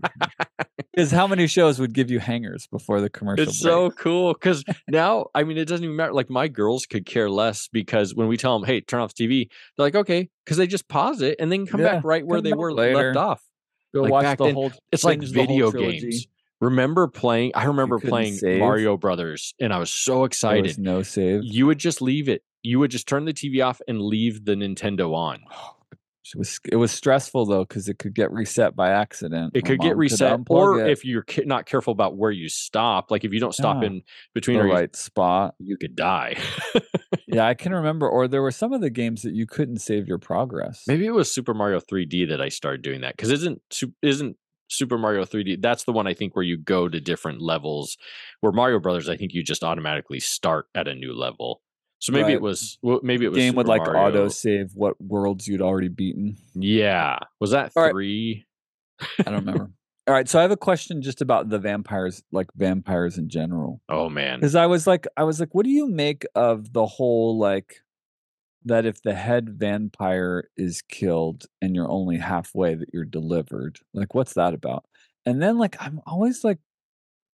Because 0.93 1.11
how 1.11 1.25
many 1.25 1.47
shows 1.47 1.79
would 1.79 1.93
give 1.93 2.11
you 2.11 2.19
hangers 2.19 2.67
before 2.67 2.99
the 2.99 3.09
commercial 3.09 3.43
It's 3.43 3.61
break? 3.61 3.71
so 3.71 3.91
cool 3.91 4.33
because 4.33 4.63
now, 4.89 5.27
I 5.33 5.43
mean, 5.43 5.57
it 5.57 5.65
doesn't 5.67 5.83
even 5.83 5.95
matter. 5.95 6.13
Like 6.13 6.29
my 6.29 6.47
girls 6.49 6.85
could 6.85 7.05
care 7.05 7.29
less 7.29 7.69
because 7.71 8.13
when 8.13 8.27
we 8.27 8.35
tell 8.35 8.59
them, 8.59 8.67
"Hey, 8.67 8.81
turn 8.81 8.99
off 8.99 9.13
the 9.15 9.25
TV," 9.27 9.49
they're 9.77 9.85
like, 9.85 9.95
"Okay," 9.95 10.29
because 10.43 10.57
they 10.57 10.67
just 10.67 10.89
pause 10.89 11.21
it 11.21 11.37
and 11.39 11.49
then 11.51 11.65
come 11.65 11.79
Yeah, 11.79 11.95
back 11.95 12.03
right 12.03 12.25
where 12.25 12.41
they 12.41 12.53
were 12.53 12.73
later. 12.73 13.13
left 13.13 13.17
off. 13.17 13.43
Go 13.93 14.01
like 14.03 14.11
watch 14.11 14.37
the 14.37 14.45
then, 14.45 14.55
whole 14.55 14.73
It's 14.91 15.03
like 15.03 15.19
binge 15.19 15.31
the 15.31 15.45
whole 15.45 15.47
video 15.47 15.71
games. 15.71 16.27
Remember 16.59 17.07
playing? 17.07 17.53
I 17.55 17.63
remember 17.65 17.97
playing 17.99 18.33
save. 18.35 18.59
Mario 18.59 18.97
Brothers, 18.97 19.53
and 19.59 19.73
I 19.73 19.77
was 19.79 19.91
so 19.91 20.17
There 20.19 20.25
excited. 20.25 20.63
was 20.63 20.77
no 20.77 21.01
save. 21.03 21.43
You 21.43 21.65
would 21.67 21.79
just 21.79 22.01
leave 22.01 22.27
it 22.29 22.43
you 22.63 22.77
would 22.77 22.91
just 22.91 23.07
turn 23.07 23.25
the 23.25 23.33
TV 23.33 23.65
off 23.65 23.81
and 23.87 23.99
leave 23.99 24.45
the 24.45 24.53
Nintendo 24.53 25.15
on. 25.15 25.39
Oh, 25.51 25.77
It 26.23 26.37
was 26.37 26.59
it 26.71 26.75
was 26.75 26.91
stressful 26.91 27.45
though 27.47 27.63
because 27.65 27.89
it 27.89 27.97
could 27.99 28.13
get 28.13 28.31
reset 28.31 28.75
by 28.75 28.89
accident. 28.91 29.51
It 29.55 29.63
My 29.63 29.69
could 29.69 29.79
get 29.79 29.97
reset, 29.97 30.39
unplug 30.39 30.49
or 30.49 30.85
it, 30.85 30.91
if 30.91 31.03
you're 31.03 31.25
not 31.45 31.65
careful 31.65 31.91
about 31.91 32.15
where 32.15 32.31
you 32.31 32.47
stop, 32.47 33.09
like 33.11 33.23
if 33.23 33.33
you 33.33 33.39
don't 33.39 33.53
stop 33.55 33.81
Yeah. 33.81 33.87
in 33.87 34.01
between, 34.33 34.57
the 34.57 34.63
or 34.63 34.67
you, 34.67 34.73
right 34.73 34.95
spot. 34.95 35.55
you 35.59 35.77
could 35.77 35.95
die. 35.95 36.37
Yeah, 37.27 37.47
I 37.47 37.53
can 37.53 37.73
remember. 37.73 38.09
Or 38.09 38.27
there 38.27 38.41
were 38.41 38.51
some 38.51 38.73
of 38.73 38.81
the 38.81 38.89
games 38.89 39.21
that 39.21 39.33
you 39.33 39.45
couldn't 39.47 39.77
save 39.77 40.05
your 40.05 40.17
progress. 40.17 40.83
Maybe 40.85 41.05
it 41.05 41.11
was 41.11 41.31
Super 41.31 41.53
Mario 41.53 41.79
3D 41.79 42.27
that 42.27 42.41
I 42.41 42.49
started 42.49 42.81
doing 42.81 43.01
that 43.01 43.15
because 43.15 43.31
isn't 43.31 43.61
isn't 44.01 44.35
Super 44.69 44.97
Mario 44.97 45.23
3D? 45.23 45.61
That's 45.61 45.85
the 45.85 45.93
one 45.93 46.07
I 46.07 46.13
think 46.13 46.35
where 46.35 46.43
you 46.43 46.57
go 46.57 46.89
to 46.89 46.99
different 46.99 47.41
levels. 47.41 47.97
Where 48.41 48.51
Mario 48.51 48.79
Brothers, 48.79 49.07
I 49.07 49.15
think 49.15 49.33
you 49.33 49.43
just 49.43 49.63
automatically 49.63 50.19
start 50.19 50.65
at 50.75 50.89
a 50.89 50.93
new 50.95 51.13
level. 51.17 51.61
So 52.01 52.11
maybe 52.11 52.23
Right. 52.23 52.33
it 52.33 52.41
was 52.41 52.77
well, 52.81 52.99
maybe 53.03 53.25
it 53.25 53.29
was 53.29 53.37
game 53.37 53.55
would 53.55 53.67
like 53.67 53.81
Mario. 53.85 54.01
auto 54.07 54.27
save 54.27 54.71
what 54.73 54.99
worlds 54.99 55.47
you'd 55.47 55.61
already 55.61 55.87
beaten. 55.87 56.35
Yeah, 56.55 57.19
was 57.39 57.51
that 57.51 57.71
All 57.75 57.83
right. 57.83 57.91
three? 57.91 58.45
I 59.19 59.23
don't 59.25 59.35
remember. 59.45 59.71
All 60.07 60.15
right, 60.15 60.27
so 60.27 60.39
I 60.39 60.41
have 60.41 60.51
a 60.51 60.57
question 60.57 61.03
just 61.03 61.21
about 61.21 61.49
the 61.49 61.59
vampires, 61.59 62.23
like 62.31 62.47
vampires 62.55 63.19
in 63.19 63.29
general. 63.29 63.81
Oh 63.87 64.09
man, 64.09 64.39
Because 64.39 64.55
I 64.55 64.65
was 64.65 64.87
like, 64.87 65.05
I 65.15 65.23
was 65.23 65.39
like, 65.39 65.53
what 65.53 65.63
do 65.63 65.69
you 65.69 65.87
make 65.87 66.25
of 66.33 66.73
the 66.73 66.87
whole 66.87 67.37
like 67.37 67.81
that 68.65 68.85
if 68.87 69.01
the 69.03 69.13
head 69.13 69.49
vampire 69.59 70.49
is 70.57 70.81
killed 70.81 71.45
and 71.61 71.75
you're 71.75 71.89
only 71.89 72.17
halfway 72.17 72.73
that 72.73 72.89
you're 72.91 73.05
delivered? 73.05 73.77
Like, 73.93 74.15
what's 74.15 74.33
that 74.33 74.55
about? 74.55 74.85
And 75.25 75.39
then 75.39 75.59
like 75.59 75.75
I'm 75.79 76.01
always 76.07 76.43
like, 76.43 76.57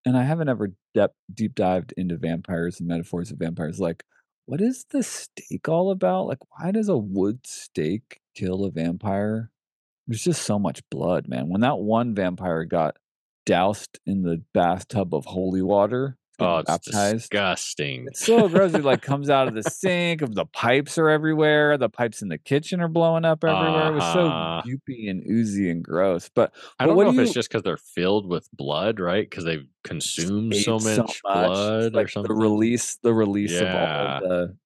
and 0.04 0.16
I 0.16 0.24
haven't 0.24 0.48
ever 0.48 0.72
deep 0.92 1.10
deep 1.32 1.54
dived 1.54 1.94
into 1.96 2.16
vampires 2.16 2.80
and 2.80 2.88
metaphors 2.88 3.30
of 3.30 3.38
vampires. 3.38 3.78
Like, 3.78 4.04
what 4.46 4.60
is 4.60 4.86
the 4.90 5.02
stake 5.02 5.68
all 5.68 5.90
about? 5.90 6.26
Like, 6.26 6.38
why 6.50 6.70
does 6.70 6.88
a 6.88 6.96
wood 6.96 7.40
stake 7.46 8.20
kill 8.34 8.64
a 8.64 8.70
vampire? 8.70 9.50
There's 10.06 10.22
just 10.22 10.42
so 10.42 10.58
much 10.58 10.88
blood, 10.88 11.28
man. 11.28 11.48
When 11.48 11.60
that 11.62 11.78
one 11.78 12.14
vampire 12.14 12.64
got 12.64 12.96
doused 13.44 13.98
in 14.06 14.22
the 14.22 14.42
bathtub 14.54 15.14
of 15.14 15.24
holy 15.26 15.62
water, 15.62 16.16
oh, 16.38 16.58
it's 16.58 16.68
baptized. 16.70 17.14
disgusting. 17.30 18.06
It's 18.08 18.24
so 18.24 18.48
gross. 18.48 18.74
It 18.74 18.84
like 18.84 19.02
comes 19.10 19.30
out 19.30 19.48
of 19.48 19.54
the 19.54 19.62
sink. 19.62 20.22
Of 20.22 20.34
the 20.34 20.44
pipes 20.46 20.98
are 20.98 21.08
everywhere. 21.08 21.78
The 21.78 21.88
pipes 21.88 22.22
in 22.22 22.28
the 22.28 22.38
kitchen 22.38 22.80
are 22.80 22.88
blowing 22.88 23.24
up 23.24 23.44
everywhere. 23.44 23.88
It 23.92 23.94
was 23.94 24.12
so 24.12 24.26
Uh-huh. 24.28 24.62
goopy 24.66 25.08
and 25.10 25.22
oozy 25.30 25.70
and 25.70 25.82
gross. 25.82 26.28
But 26.34 26.52
I 26.78 26.84
but 26.84 26.86
don't 26.88 26.96
what 26.96 27.04
know 27.04 27.10
do 27.12 27.16
if 27.18 27.20
you 27.20 27.26
it's 27.26 27.32
just 27.34 27.48
because 27.48 27.62
they're 27.62 27.76
filled 27.76 28.26
with 28.28 28.48
blood, 28.52 29.00
right? 29.00 29.28
Because 29.28 29.44
they've 29.44 29.66
consumed 29.84 30.54
ate 30.54 30.64
so 30.64 30.78
much, 30.78 31.20
blood 31.22 31.94
like 31.94 32.06
or 32.06 32.08
something. 32.08 32.34
The 32.34 32.40
release, 32.42 32.96
the 33.02 33.14
release 33.14 33.52
Yeah. 33.52 34.20
of 34.20 34.22
all 34.22 34.28
the 34.28 34.56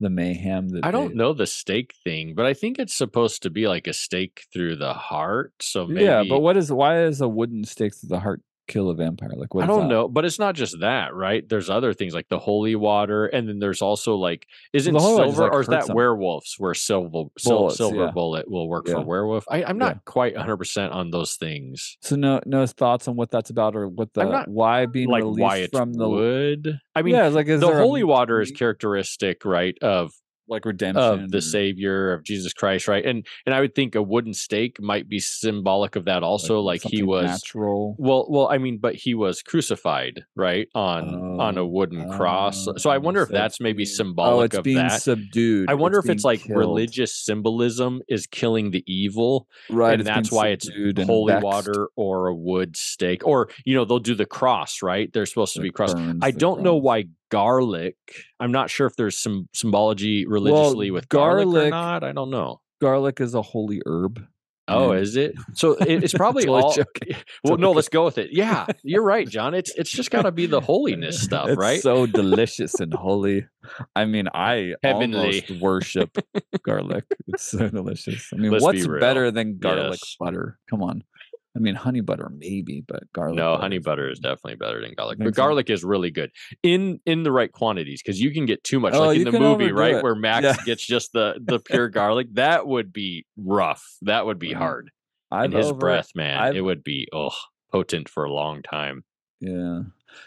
the 0.00 0.10
mayhem 0.10 0.68
that 0.70 0.84
I 0.84 0.90
don't 0.90 1.10
they- 1.10 1.14
know 1.14 1.32
the 1.32 1.46
stake 1.46 1.94
thing, 2.02 2.34
but 2.34 2.44
I 2.44 2.52
think 2.52 2.78
it's 2.80 2.94
supposed 2.94 3.42
to 3.44 3.50
be 3.50 3.68
like 3.68 3.86
a 3.86 3.92
stake 3.92 4.42
through 4.52 4.76
the 4.76 4.92
heart. 4.92 5.52
So 5.62 5.86
maybe 5.86 6.04
Yeah, 6.04 6.24
but 6.28 6.40
what 6.40 6.56
is 6.56 6.70
why 6.72 7.04
is 7.04 7.20
a 7.20 7.28
wooden 7.28 7.64
stake 7.64 7.94
through 7.94 8.08
the 8.08 8.18
heart 8.20 8.42
kill 8.66 8.90
a 8.90 8.94
vampire? 8.94 9.30
Like 9.36 9.54
what 9.54 9.64
I 9.64 9.66
don't 9.66 9.82
that? 9.82 9.88
know, 9.88 10.08
but 10.08 10.24
it's 10.24 10.38
not 10.38 10.54
just 10.54 10.80
that, 10.80 11.14
right? 11.14 11.46
There's 11.48 11.68
other 11.70 11.92
things 11.94 12.14
like 12.14 12.28
the 12.28 12.38
holy 12.38 12.74
water, 12.76 13.26
and 13.26 13.48
then 13.48 13.58
there's 13.58 13.82
also 13.82 14.16
like, 14.16 14.46
isn't 14.72 14.94
holy 14.94 15.14
water 15.14 15.24
just, 15.26 15.36
silver 15.36 15.42
like, 15.42 15.52
or 15.52 15.60
is 15.60 15.66
that 15.68 15.86
them. 15.86 15.96
werewolves 15.96 16.54
where 16.58 16.74
silver 16.74 17.24
Bullets, 17.44 17.76
silver 17.76 17.96
yeah. 18.04 18.10
bullet 18.10 18.50
will 18.50 18.68
work 18.68 18.86
Yeah. 18.88 18.94
for 18.94 19.00
werewolf? 19.04 19.44
I, 19.50 19.64
I'm 19.64 19.78
Yeah. 19.78 19.86
not 19.88 20.04
quite 20.04 20.34
100 20.34 20.56
percent 20.56 20.92
on 20.92 21.10
those 21.10 21.34
things, 21.36 21.96
So 22.02 22.16
no 22.16 22.40
no 22.46 22.66
thoughts 22.66 23.08
on 23.08 23.16
what 23.16 23.30
that's 23.30 23.50
about 23.50 23.76
or 23.76 23.88
what 23.88 24.12
the 24.14 24.24
not 24.24 24.48
why 24.48 24.86
being 24.86 25.08
like 25.08 25.22
released 25.22 25.40
why 25.42 25.56
it's 25.58 25.76
from 25.76 25.92
the 25.92 26.08
wood. 26.08 26.78
I 26.94 27.02
mean, 27.02 27.14
yeah, 27.14 27.28
like 27.28 27.46
the 27.46 27.56
there 27.58 27.78
a 27.78 27.82
holy 27.82 28.04
water 28.04 28.40
is 28.40 28.50
characteristic, 28.50 29.44
right, 29.44 29.76
of 29.82 30.12
like 30.48 30.64
redemption 30.64 31.02
of 31.02 31.30
the 31.30 31.40
savior 31.40 32.12
of 32.12 32.22
jesus 32.22 32.52
christ 32.52 32.88
right 32.88 33.04
and 33.04 33.26
and 33.46 33.54
i 33.54 33.60
would 33.60 33.74
think 33.74 33.94
a 33.94 34.02
wooden 34.02 34.34
stake 34.34 34.80
might 34.80 35.08
be 35.08 35.18
symbolic 35.18 35.96
of 35.96 36.04
that 36.04 36.22
also 36.22 36.60
like, 36.60 36.82
he 36.82 37.02
was 37.02 37.24
natural. 37.26 37.94
well 37.98 38.26
well 38.28 38.48
i 38.48 38.58
mean 38.58 38.78
but 38.78 38.94
he 38.94 39.14
was 39.14 39.42
crucified 39.42 40.24
right 40.36 40.68
on 40.74 41.40
on 41.40 41.58
a 41.58 41.64
Oh, 41.64 41.66
wooden 41.66 42.10
cross 42.10 42.68
so 42.76 42.90
i 42.90 42.96
oh, 42.96 43.00
wonder 43.00 43.22
if 43.22 43.30
that's 43.30 43.60
maybe 43.60 43.82
oh, 43.82 43.86
symbolic 43.86 44.52
it's 44.52 44.58
of 44.58 44.64
being 44.64 44.76
that 44.76 45.00
subdued. 45.02 45.70
i 45.70 45.74
wonder 45.74 45.98
if 45.98 46.08
it's 46.08 46.24
like 46.24 46.42
killed. 46.42 46.58
religious 46.58 47.14
symbolism 47.14 48.02
is 48.08 48.26
killing 48.26 48.70
the 48.70 48.84
evil 48.86 49.48
right? 49.70 49.94
and 49.98 50.06
that's 50.06 50.30
why 50.30 50.48
it's 50.48 50.68
holy 51.06 51.32
vexed. 51.32 51.44
water 51.44 51.88
or 51.96 52.28
a 52.28 52.34
wood 52.34 52.76
stake 52.76 53.26
or 53.26 53.48
you 53.64 53.74
know 53.74 53.84
they'll 53.84 53.98
do 53.98 54.14
the 54.14 54.26
cross 54.26 54.82
right 54.82 55.12
they're 55.12 55.26
supposed 55.26 55.54
to 55.54 55.60
be 55.60 55.70
cross 55.70 55.94
I 56.20 56.30
don't 56.30 56.62
know 56.62 56.76
why 56.76 57.04
garlic. 57.34 57.96
I'm 58.38 58.52
not 58.52 58.70
sure 58.70 58.86
if 58.86 58.94
there's 58.94 59.18
some 59.18 59.48
symbology 59.52 60.24
religiously 60.24 60.92
with 60.92 61.08
garlic, 61.08 61.66
or 61.66 61.70
not. 61.70 62.04
I 62.04 62.12
don't 62.12 62.30
know. 62.30 62.60
garlic 62.80 63.20
is 63.20 63.34
a 63.34 63.42
holy 63.42 63.82
herb. 63.86 64.24
Oh, 64.68 64.92
is 64.92 65.16
it? 65.16 65.34
So 65.54 65.72
it, 65.80 66.04
it's 66.04 66.14
probably 66.14 66.44
Totally 66.44 66.62
all. 66.62 66.72
joking. 66.74 67.16
Well, 67.42 67.58
no, 67.58 67.72
let's 67.72 67.88
go 67.88 68.04
with 68.04 68.18
it. 68.18 68.30
Yeah, 68.32 68.66
you're 68.84 69.02
right, 69.02 69.28
John. 69.28 69.52
It's 69.52 69.74
it's 69.74 69.90
just 69.90 70.10
got 70.12 70.22
to 70.22 70.32
be 70.32 70.46
the 70.46 70.60
holiness 70.60 71.20
stuff, 71.28 71.48
It's 71.50 71.58
right? 71.58 71.82
So 71.82 72.06
delicious 72.06 72.78
and 72.80 72.94
holy. 72.94 73.46
I 73.96 74.04
mean, 74.04 74.28
I 74.32 74.74
Heavenly. 74.82 75.18
almost 75.18 75.50
worship 75.60 76.16
garlic. 76.64 77.04
It's 77.26 77.42
so 77.42 77.68
delicious. 77.80 78.30
I 78.32 78.36
mean, 78.36 78.52
Let's 78.52 78.62
what's 78.62 78.86
real. 78.86 79.00
better 79.00 79.30
than 79.32 79.58
garlic 79.58 79.98
Yes. 80.00 80.16
butter? 80.20 80.58
Come 80.70 80.82
on. 80.82 81.02
I 81.56 81.60
mean, 81.60 81.74
honey 81.76 82.00
butter 82.00 82.30
maybe, 82.36 82.82
but 82.86 83.04
garlic. 83.12 83.36
no, 83.36 83.52
butter 83.52 83.62
honey 83.62 83.76
is- 83.76 83.84
butter 83.84 84.10
is 84.10 84.18
definitely 84.18 84.56
better 84.56 84.80
than 84.80 84.94
garlic, 84.94 85.18
but 85.18 85.34
garlic 85.34 85.70
is 85.70 85.84
really 85.84 86.10
good 86.10 86.30
in 86.62 87.00
in 87.06 87.22
the 87.22 87.30
right 87.32 87.50
quantities 87.52 88.02
because 88.02 88.20
you 88.20 88.32
can 88.32 88.44
get 88.46 88.64
too 88.64 88.80
much. 88.80 88.94
Oh, 88.94 89.06
like 89.06 89.18
in 89.18 89.24
the 89.30 89.38
movie, 89.38 89.70
right, 89.72 89.94
it. 89.96 90.02
where 90.02 90.14
Max 90.16 90.44
Yeah. 90.44 90.56
gets 90.64 90.84
just 90.86 91.12
the 91.12 91.40
the 91.40 91.60
pure 91.60 91.88
garlic, 91.88 92.26
that 92.34 92.66
would 92.66 92.92
be 92.92 93.24
rough. 93.36 93.84
That 94.02 94.26
would 94.26 94.38
be 94.38 94.50
Mhm. 94.50 94.56
hard. 94.56 94.90
I've 95.30 95.46
And 95.46 95.54
his 95.54 95.66
over- 95.66 95.78
breath, 95.78 96.10
man, 96.14 96.38
I've- 96.38 96.58
it 96.58 96.62
would 96.62 96.82
be 96.84 97.08
oh 97.12 97.30
potent 97.72 98.08
for 98.08 98.24
a 98.24 98.32
long 98.32 98.62
time. 98.62 99.04
Yeah. 99.40 99.82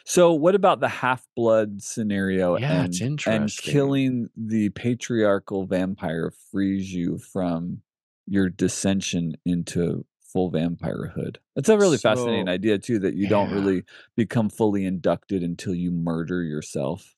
So, 0.05 0.34
what 0.34 0.53
about 0.53 0.82
the 0.82 0.89
half 0.89 1.25
blood 1.36 1.82
scenario? 1.82 2.57
Yeah, 2.57 2.82
and, 2.82 2.88
it's 2.89 2.99
interesting. 3.01 3.41
And 3.43 3.57
killing 3.57 4.30
the 4.36 4.69
patriarchal 4.71 5.65
vampire 5.65 6.30
frees 6.51 6.93
you 6.93 7.17
from 7.17 7.84
your 8.25 8.49
dissension 8.49 9.38
into 9.45 10.05
full 10.32 10.51
vampirehood. 10.51 11.38
It's 11.55 11.69
a 11.69 11.78
really 11.78 11.97
fascinating 11.97 12.49
idea 12.49 12.78
too. 12.78 12.99
That 12.99 13.15
you 13.15 13.28
don't 13.28 13.51
really 13.51 13.84
become 14.15 14.49
fully 14.49 14.86
inducted 14.86 15.43
until 15.43 15.73
you 15.73 15.91
murder 15.91 16.43
yourself. 16.43 17.15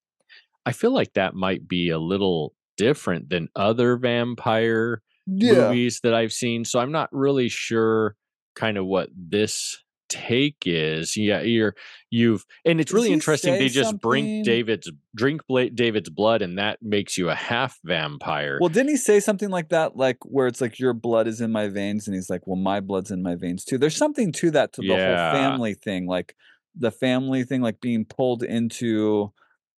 I 0.66 0.72
feel 0.72 0.92
like 0.92 1.14
that 1.14 1.34
might 1.34 1.68
be 1.68 1.90
a 1.90 2.00
little 2.00 2.54
different 2.78 3.30
than 3.30 3.50
other 3.56 3.98
vampire 3.98 5.02
movies 5.28 6.00
that 6.04 6.14
I've 6.14 6.34
seen. 6.34 6.66
So 6.66 6.80
I'm 6.80 6.92
not 6.92 7.10
really 7.12 7.50
sure 7.50 8.16
kind 8.56 8.78
of 8.78 8.86
what 8.86 9.10
this 9.16 9.84
take 10.10 10.58
is. 10.66 11.16
Yeah, 11.16 11.42
you're 11.42 11.76
you've 12.10 12.46
and 12.66 12.80
it's 12.82 12.92
Does 12.92 12.96
really 13.02 13.14
interesting. 13.14 13.54
They 13.58 13.70
just 13.70 14.00
bring 14.00 14.26
something? 14.26 14.44
David's 14.44 14.92
drink 15.16 15.42
David's 15.74 16.10
blood, 16.10 16.42
and 16.42 16.58
that 16.58 16.80
makes 16.82 17.18
you 17.18 17.30
a 17.30 17.36
half 17.36 17.78
vampire. 17.84 18.58
Well, 18.60 18.70
didn't 18.70 18.90
he 18.90 18.98
say 18.98 19.20
something 19.20 19.50
like 19.50 19.70
that? 19.70 19.96
Like 19.96 20.18
where 20.26 20.48
it's 20.48 20.62
like 20.62 20.80
your 20.80 20.94
blood 20.94 21.28
is 21.28 21.40
in 21.42 21.52
my 21.52 21.68
veins, 21.68 22.08
and 22.08 22.16
he's 22.16 22.30
like, 22.30 22.46
"Well, 22.48 22.58
my 22.58 22.80
blood's 22.80 23.12
in 23.12 23.22
my 23.24 23.36
veins 23.36 23.64
too." 23.64 23.78
There's 23.78 23.96
something 23.96 24.32
to 24.34 24.52
that 24.52 24.74
to 24.74 24.82
the 24.82 24.88
Yeah. 24.88 25.32
whole 25.32 25.40
family 25.40 25.74
thing, 25.76 26.06
like 26.08 26.36
the 26.76 26.92
family 26.92 27.44
thing, 27.44 27.62
like 27.62 27.82
being 27.82 28.06
pulled 28.06 28.44
into 28.44 29.32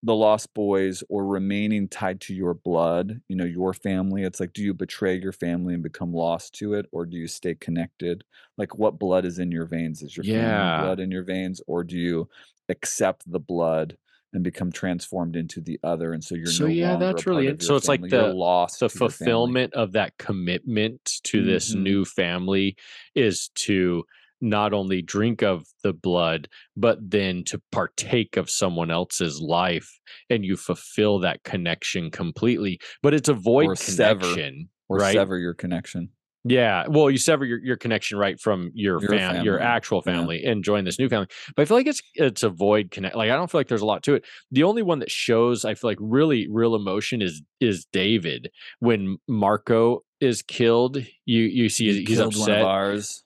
the 0.04 0.16
Lost 0.16 0.54
Boys 0.54 1.04
or 1.10 1.26
remaining 1.26 1.88
tied 1.90 2.22
to 2.22 2.34
your 2.34 2.54
blood. 2.54 3.22
You 3.28 3.36
know, 3.36 3.46
your 3.46 3.74
family. 3.74 4.24
It's 4.24 4.40
like, 4.40 4.54
do 4.54 4.64
you 4.64 4.74
betray 4.74 5.20
your 5.20 5.34
family 5.34 5.74
and 5.74 5.84
become 5.84 6.14
lost 6.14 6.54
to 6.56 6.74
it, 6.74 6.86
or 6.92 7.06
do 7.06 7.18
you 7.18 7.28
stay 7.28 7.56
connected? 7.56 8.24
Like, 8.58 8.78
what 8.78 9.00
blood 9.00 9.26
is 9.26 9.40
in 9.40 9.52
your 9.52 9.66
veins? 9.66 10.02
Is 10.02 10.16
your 10.16 10.24
Yeah. 10.24 10.26
family 10.26 10.66
blood 10.66 11.00
in 11.00 11.12
your 11.12 11.24
veins, 11.24 11.62
or 11.68 11.84
do 11.84 11.98
you 11.98 12.30
accept 12.70 13.30
the 13.32 13.40
blood? 13.40 13.98
And 14.32 14.44
become 14.44 14.72
transformed 14.72 15.36
into 15.36 15.60
the 15.60 15.80
other, 15.84 16.14
and 16.14 16.24
so 16.24 16.36
you're 16.36 16.52
So, 16.52 16.66
no 16.68 16.68
yeah, 16.68 16.96
that's 16.96 17.26
really 17.26 17.48
it. 17.48 17.62
So 17.64 17.76
it's 17.76 17.88
like 17.88 18.02
family. 18.02 18.12
You're 18.12 18.28
the- 18.28 18.32
lost 18.32 18.80
the 18.80 18.90
to 18.90 19.00
your 19.00 19.12
family. 19.12 19.58
fulfillment 19.58 19.74
of 19.74 19.92
that 19.94 20.18
commitment 20.20 21.04
to 21.24 21.44
this 21.44 21.74
Mhm. 21.74 21.76
new 21.76 22.06
family 22.06 22.76
is 23.16 23.50
to 23.56 24.06
not 24.42 24.74
only 24.74 25.02
drink 25.02 25.42
of 25.42 25.66
the 25.84 25.94
blood 25.94 26.48
but 26.78 26.98
then 27.02 27.44
to 27.44 27.62
partake 27.72 28.38
of 28.38 28.50
someone 28.50 28.90
else's 28.92 29.40
life 29.40 30.00
and 30.30 30.46
you 30.46 30.56
fulfill 30.56 31.20
that 31.20 31.44
connection 31.44 32.10
completely 32.12 32.80
but 33.04 33.14
it's 33.14 33.30
a 33.30 33.34
void 33.34 33.68
Or 33.68 33.76
sever. 33.76 34.20
connection 34.20 34.70
or 34.88 34.98
right 34.98 35.14
sever 35.14 35.38
your 35.38 35.54
connection. 35.54 36.10
Yeah, 36.46 36.86
well, 36.88 37.12
you 37.12 37.18
sever 37.18 37.44
your, 37.44 37.60
your 37.60 37.76
connection 37.76 38.18
right 38.18 38.40
from 38.40 38.72
your 38.74 39.02
Your 39.02 39.10
fam, 39.10 39.44
your 39.44 39.58
family, 39.60 39.68
actual 39.74 40.02
yeah. 40.06 40.14
family, 40.14 40.44
and 40.46 40.64
join 40.64 40.86
this 40.86 40.98
new 40.98 41.10
family. 41.10 41.28
But 41.56 41.64
I 41.64 41.66
feel 41.66 41.76
like 41.78 41.88
it's 41.88 42.02
it's 42.16 42.44
a 42.44 42.50
void 42.50 42.92
connect. 42.92 43.16
Like 43.16 43.30
I 43.30 43.36
don't 43.36 43.52
feel 43.52 43.60
like 43.60 43.68
there's 43.68 43.82
a 43.82 43.86
lot 43.86 44.04
to 44.04 44.16
it. 44.16 44.26
The 44.52 44.64
only 44.64 44.82
one 44.82 45.00
that 45.00 45.12
shows 45.12 45.66
I 45.66 45.74
feel 45.76 45.90
like 45.90 45.98
really 46.00 46.48
real 46.50 46.76
emotion 46.76 47.22
is 47.22 47.42
is 47.60 47.86
David 47.92 48.50
when 48.80 49.18
Marko 49.28 50.00
is 50.22 50.42
killed. 50.42 50.98
You 51.26 51.42
you 51.44 51.68
see 51.68 51.92
He 51.94 52.06
he's 52.06 52.20
upset, 52.20 52.62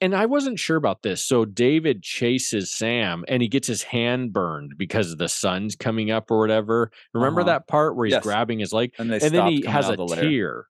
and 0.02 0.16
I 0.16 0.26
wasn't 0.26 0.58
sure 0.60 0.78
about 0.78 1.04
this. 1.04 1.24
So 1.24 1.46
David 1.46 2.02
chases 2.02 2.72
Sam, 2.76 3.26
and 3.28 3.44
he 3.44 3.48
gets 3.48 3.68
his 3.68 3.84
hand 3.84 4.34
burned 4.34 4.74
because 4.76 5.16
the 5.18 5.30
sun's 5.30 5.76
coming 5.76 6.10
up 6.10 6.32
or 6.32 6.40
whatever. 6.40 6.92
Remember 7.14 7.42
Uh-huh. 7.42 7.50
that 7.52 7.68
part 7.68 7.96
where 7.96 8.06
he's 8.08 8.14
Yes. 8.14 8.24
grabbing 8.24 8.58
his 8.60 8.74
leg? 8.74 8.92
And 8.98 9.12
they 9.12 9.20
and 9.20 9.34
then 9.34 9.48
he 9.52 9.66
has 9.68 9.88
a 9.90 9.96
the 9.96 10.06
tear. 10.08 10.66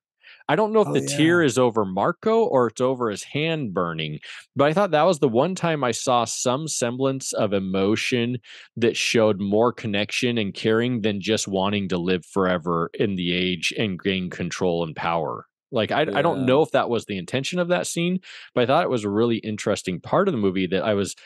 I 0.48 0.56
don't 0.56 0.72
know 0.72 0.82
if 0.82 0.88
Oh, 0.88 0.92
the 0.92 1.00
tear 1.00 1.42
is 1.42 1.56
over 1.56 1.84
Marko 1.84 2.44
or 2.44 2.66
it's 2.66 2.80
over 2.80 3.10
his 3.10 3.22
hand 3.22 3.72
burning, 3.72 4.18
but 4.54 4.66
I 4.66 4.72
thought 4.74 4.90
that 4.90 5.04
was 5.04 5.18
the 5.18 5.28
one 5.28 5.54
time 5.54 5.82
I 5.82 5.92
saw 5.92 6.24
some 6.24 6.68
semblance 6.68 7.32
of 7.32 7.52
emotion 7.54 8.38
that 8.76 8.96
showed 8.96 9.40
more 9.40 9.72
connection 9.72 10.36
and 10.36 10.52
caring 10.52 11.00
than 11.00 11.20
just 11.20 11.48
wanting 11.48 11.88
to 11.88 11.98
live 11.98 12.26
forever 12.26 12.90
in 12.94 13.14
the 13.14 13.32
age 13.32 13.72
and 13.78 13.98
gain 13.98 14.28
control 14.28 14.84
and 14.84 14.94
power. 14.94 15.46
Like 15.72 15.90
I, 15.90 16.02
I 16.02 16.22
don't 16.22 16.46
know 16.46 16.62
if 16.62 16.70
that 16.72 16.90
was 16.90 17.06
the 17.06 17.16
intention 17.18 17.58
of 17.58 17.68
that 17.68 17.86
scene, 17.86 18.20
but 18.54 18.62
I 18.62 18.66
thought 18.66 18.84
it 18.84 18.90
was 18.90 19.04
a 19.04 19.10
really 19.10 19.38
interesting 19.38 19.98
part 20.00 20.28
of 20.28 20.32
the 20.32 20.38
movie 20.38 20.66
that 20.68 20.84
I 20.84 20.94
was 20.94 21.16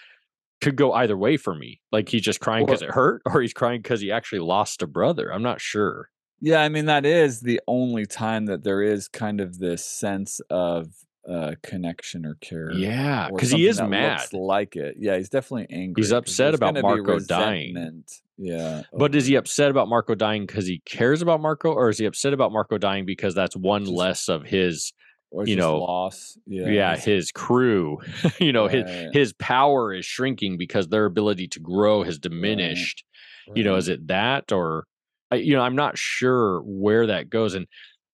could 0.60 0.76
go 0.76 0.92
either 0.92 1.16
way 1.16 1.36
for 1.36 1.54
me. 1.54 1.80
Like 1.92 2.08
he's 2.08 2.22
just 2.22 2.40
crying 2.40 2.66
because 2.66 2.82
it 2.82 2.90
hurt, 2.90 3.22
or 3.26 3.40
he's 3.42 3.52
crying 3.52 3.82
because 3.82 4.00
he 4.00 4.10
actually 4.10 4.40
lost 4.40 4.82
a 4.82 4.86
brother. 4.86 5.32
I'm 5.32 5.42
not 5.42 5.60
sure. 5.60 6.08
Yeah, 6.40 6.60
I 6.60 6.68
mean 6.68 6.86
that 6.86 7.04
is 7.04 7.40
the 7.40 7.60
only 7.66 8.06
time 8.06 8.46
that 8.46 8.62
there 8.64 8.82
is 8.82 9.08
kind 9.08 9.40
of 9.40 9.58
this 9.58 9.84
sense 9.84 10.40
of 10.50 10.88
uh 11.28 11.54
connection 11.62 12.24
or 12.24 12.36
care. 12.40 12.72
Yeah, 12.72 13.28
because 13.30 13.50
he 13.50 13.66
is 13.66 13.80
mad. 13.80 14.32
like 14.32 14.76
it. 14.76 14.96
Yeah, 14.98 15.16
he's 15.16 15.28
definitely 15.28 15.66
angry. 15.70 16.02
He's 16.02 16.12
upset 16.12 16.54
about 16.54 16.80
Marko 16.80 17.18
dying. 17.18 18.04
Yeah. 18.38 18.82
But 18.92 19.14
is 19.14 19.26
he 19.26 19.34
upset 19.34 19.70
about 19.70 19.88
Marko 19.88 20.14
dying 20.14 20.46
because 20.46 20.66
he 20.66 20.80
cares 20.86 21.20
about 21.22 21.40
Marko, 21.40 21.72
or 21.72 21.88
is 21.88 21.98
he 21.98 22.06
upset 22.06 22.32
about 22.32 22.52
Marko 22.52 22.78
dying 22.78 23.04
because 23.04 23.34
that's 23.34 23.56
one 23.56 23.82
Just- 23.84 23.96
less 23.96 24.28
of 24.28 24.44
his, 24.44 24.92
or 25.30 25.44
you 25.46 25.56
know, 25.56 25.78
loss? 25.80 26.38
Yeah. 26.46 26.68
yeah, 26.68 26.96
his 26.96 27.32
crew? 27.32 27.98
you 28.38 28.52
know, 28.52 28.68
his 28.68 28.84
right, 28.84 29.08
his 29.12 29.32
power 29.34 29.92
is 29.92 30.06
shrinking 30.06 30.56
because 30.56 30.86
their 30.88 31.04
ability 31.04 31.48
to 31.48 31.60
grow 31.60 32.04
has 32.04 32.18
diminished. 32.18 33.04
You 33.54 33.64
know, 33.64 33.76
is 33.76 33.88
it 33.88 34.06
that, 34.08 34.52
or 34.52 34.86
I, 35.30 35.36
you 35.36 35.54
know, 35.54 35.62
I'm 35.62 35.76
not 35.76 35.98
sure 35.98 36.60
where 36.60 37.06
that 37.08 37.28
goes, 37.30 37.54
and 37.54 37.66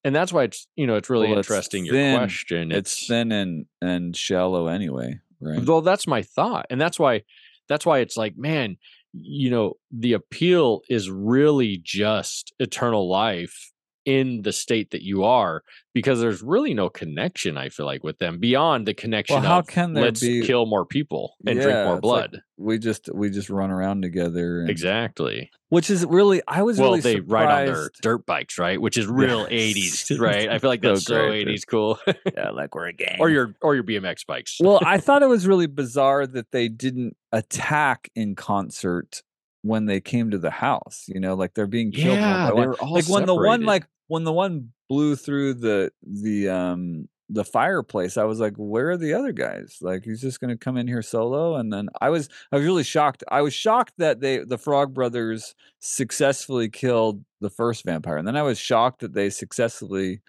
and 0.03 0.15
that's 0.15 0.33
why 0.33 0.45
it's 0.45 0.67
you 0.77 0.87
know 0.87 0.97
it's 0.97 1.09
really 1.11 1.29
Well, 1.31 1.39
it's 1.39 1.49
interesting 1.49 1.85
your 1.85 1.95
thin. 1.95 2.17
question. 2.19 2.73
it's 2.73 3.07
thin 3.07 3.33
and 3.33 3.67
and 3.81 4.17
shallow 4.17 4.67
anyway, 4.69 5.21
right? 5.41 5.65
Well, 5.65 5.81
that's 5.83 6.07
my 6.07 6.23
thought, 6.23 6.67
and 6.71 6.81
that's 6.81 6.99
why 6.99 7.23
that's 7.69 7.87
why 7.87 7.99
it's 8.01 8.17
like, 8.17 8.37
man, 8.37 8.77
you 9.12 9.51
know, 9.51 9.75
the 9.91 10.12
appeal 10.15 10.83
is 10.89 11.11
really 11.11 11.81
just 11.83 12.53
eternal 12.59 13.09
life 13.09 13.73
in 14.05 14.43
the 14.43 14.53
state 14.53 14.91
that 14.91 15.03
you 15.03 15.25
are 15.25 15.63
because 15.95 16.21
there's 16.21 16.43
really 16.43 16.75
no 16.75 16.89
connection 16.91 17.57
i 17.57 17.69
feel 17.69 17.87
like 17.87 18.05
with 18.05 18.19
them 18.19 18.39
beyond 18.39 18.87
the 18.87 18.95
connection 18.95 19.43
how 19.43 19.61
of 19.61 19.67
can 19.67 19.95
let's 19.95 20.21
be- 20.21 20.43
kill 20.43 20.67
more 20.67 20.85
people 20.85 21.35
and 21.47 21.59
drink 21.61 21.73
more 21.79 21.85
it's 21.85 21.93
like 21.95 22.01
blood 22.03 22.41
we 22.57 22.79
just 22.79 23.09
we 23.13 23.31
just 23.31 23.51
run 23.51 23.71
around 23.71 24.03
together, 24.03 24.61
and, 24.61 24.71
exactly 24.71 25.51
which 25.71 25.91
is 25.91 26.05
really 26.07 26.41
I 26.47 26.63
was 26.63 26.79
well 26.79 26.91
really 26.91 27.01
they 27.01 27.21
ride 27.21 27.61
on 27.63 27.67
their 27.75 27.91
dirt 28.03 28.27
bikes 28.27 28.59
right 28.59 28.81
which 28.81 28.97
is 28.97 29.07
real 29.07 29.41
Yeah. 29.51 29.73
80s 29.75 30.21
right 30.21 30.49
i 30.49 30.59
feel 30.59 30.71
like 30.71 30.83
So 30.83 30.91
that's 30.91 31.05
so 31.05 31.15
great, 31.27 31.49
80s 31.49 31.63
cool 31.67 31.99
yeah, 32.37 32.51
like 32.51 32.75
we're 32.75 32.87
a 32.89 32.93
gang. 33.03 33.17
or 33.21 33.31
your 33.31 33.55
or 33.63 33.75
your 33.75 33.85
bmx 33.85 34.25
bikes 34.27 34.59
well, 34.61 34.79
I 34.85 34.99
thought 34.99 35.23
it 35.23 35.29
was 35.29 35.47
really 35.47 35.67
bizarre 35.67 36.27
that 36.27 36.51
they 36.53 36.69
didn't 36.69 37.17
attack 37.33 38.11
in 38.15 38.35
concert 38.37 39.23
when 39.63 39.87
they 39.87 39.99
came 40.01 40.31
to 40.31 40.37
the 40.39 40.51
house. 40.51 41.05
You 41.09 41.21
know, 41.21 41.35
like 41.35 41.55
they're 41.55 41.67
being 41.67 41.91
killed 41.91 42.19
yeah 42.19 42.49
they 42.49 42.53
were 42.67 42.75
all 42.77 42.93
Like 42.93 43.09
when 43.09 43.25
the 43.27 43.35
one, 43.35 43.63
like 43.63 43.87
when 44.09 44.25
the 44.25 44.33
one 44.33 44.73
blew 44.89 45.17
through 45.17 45.55
the 45.55 45.91
the 46.03 46.49
um 46.49 47.09
the 47.31 47.45
fireplace, 47.45 48.17
I 48.17 48.25
was 48.25 48.39
like, 48.39 48.55
where 48.57 48.91
are 48.91 48.97
the 48.97 49.15
other 49.15 49.33
guys? 49.33 49.79
Like 49.81 50.05
he's 50.05 50.21
just 50.21 50.41
gonna 50.41 50.57
come 50.57 50.77
in 50.77 50.87
here 50.87 51.03
solo. 51.03 51.57
And 51.57 51.73
then 51.73 51.89
I 52.01 52.11
was 52.11 52.29
I 52.53 52.57
was 52.57 52.65
really 52.65 52.83
shocked. 52.85 53.25
I 53.29 53.41
was 53.41 53.55
shocked 53.55 53.95
that 53.99 54.21
they 54.21 54.39
the 54.39 54.59
Frog 54.59 54.95
Brothers 54.95 55.55
successfully 55.81 56.69
killed 56.69 57.25
the 57.41 57.51
first 57.51 57.85
vampire, 57.85 58.17
and 58.17 58.29
then 58.29 58.37
I 58.37 58.43
was 58.43 58.59
shocked 58.59 59.01
that 59.01 59.15
they 59.15 59.31
successfully, 59.31 60.21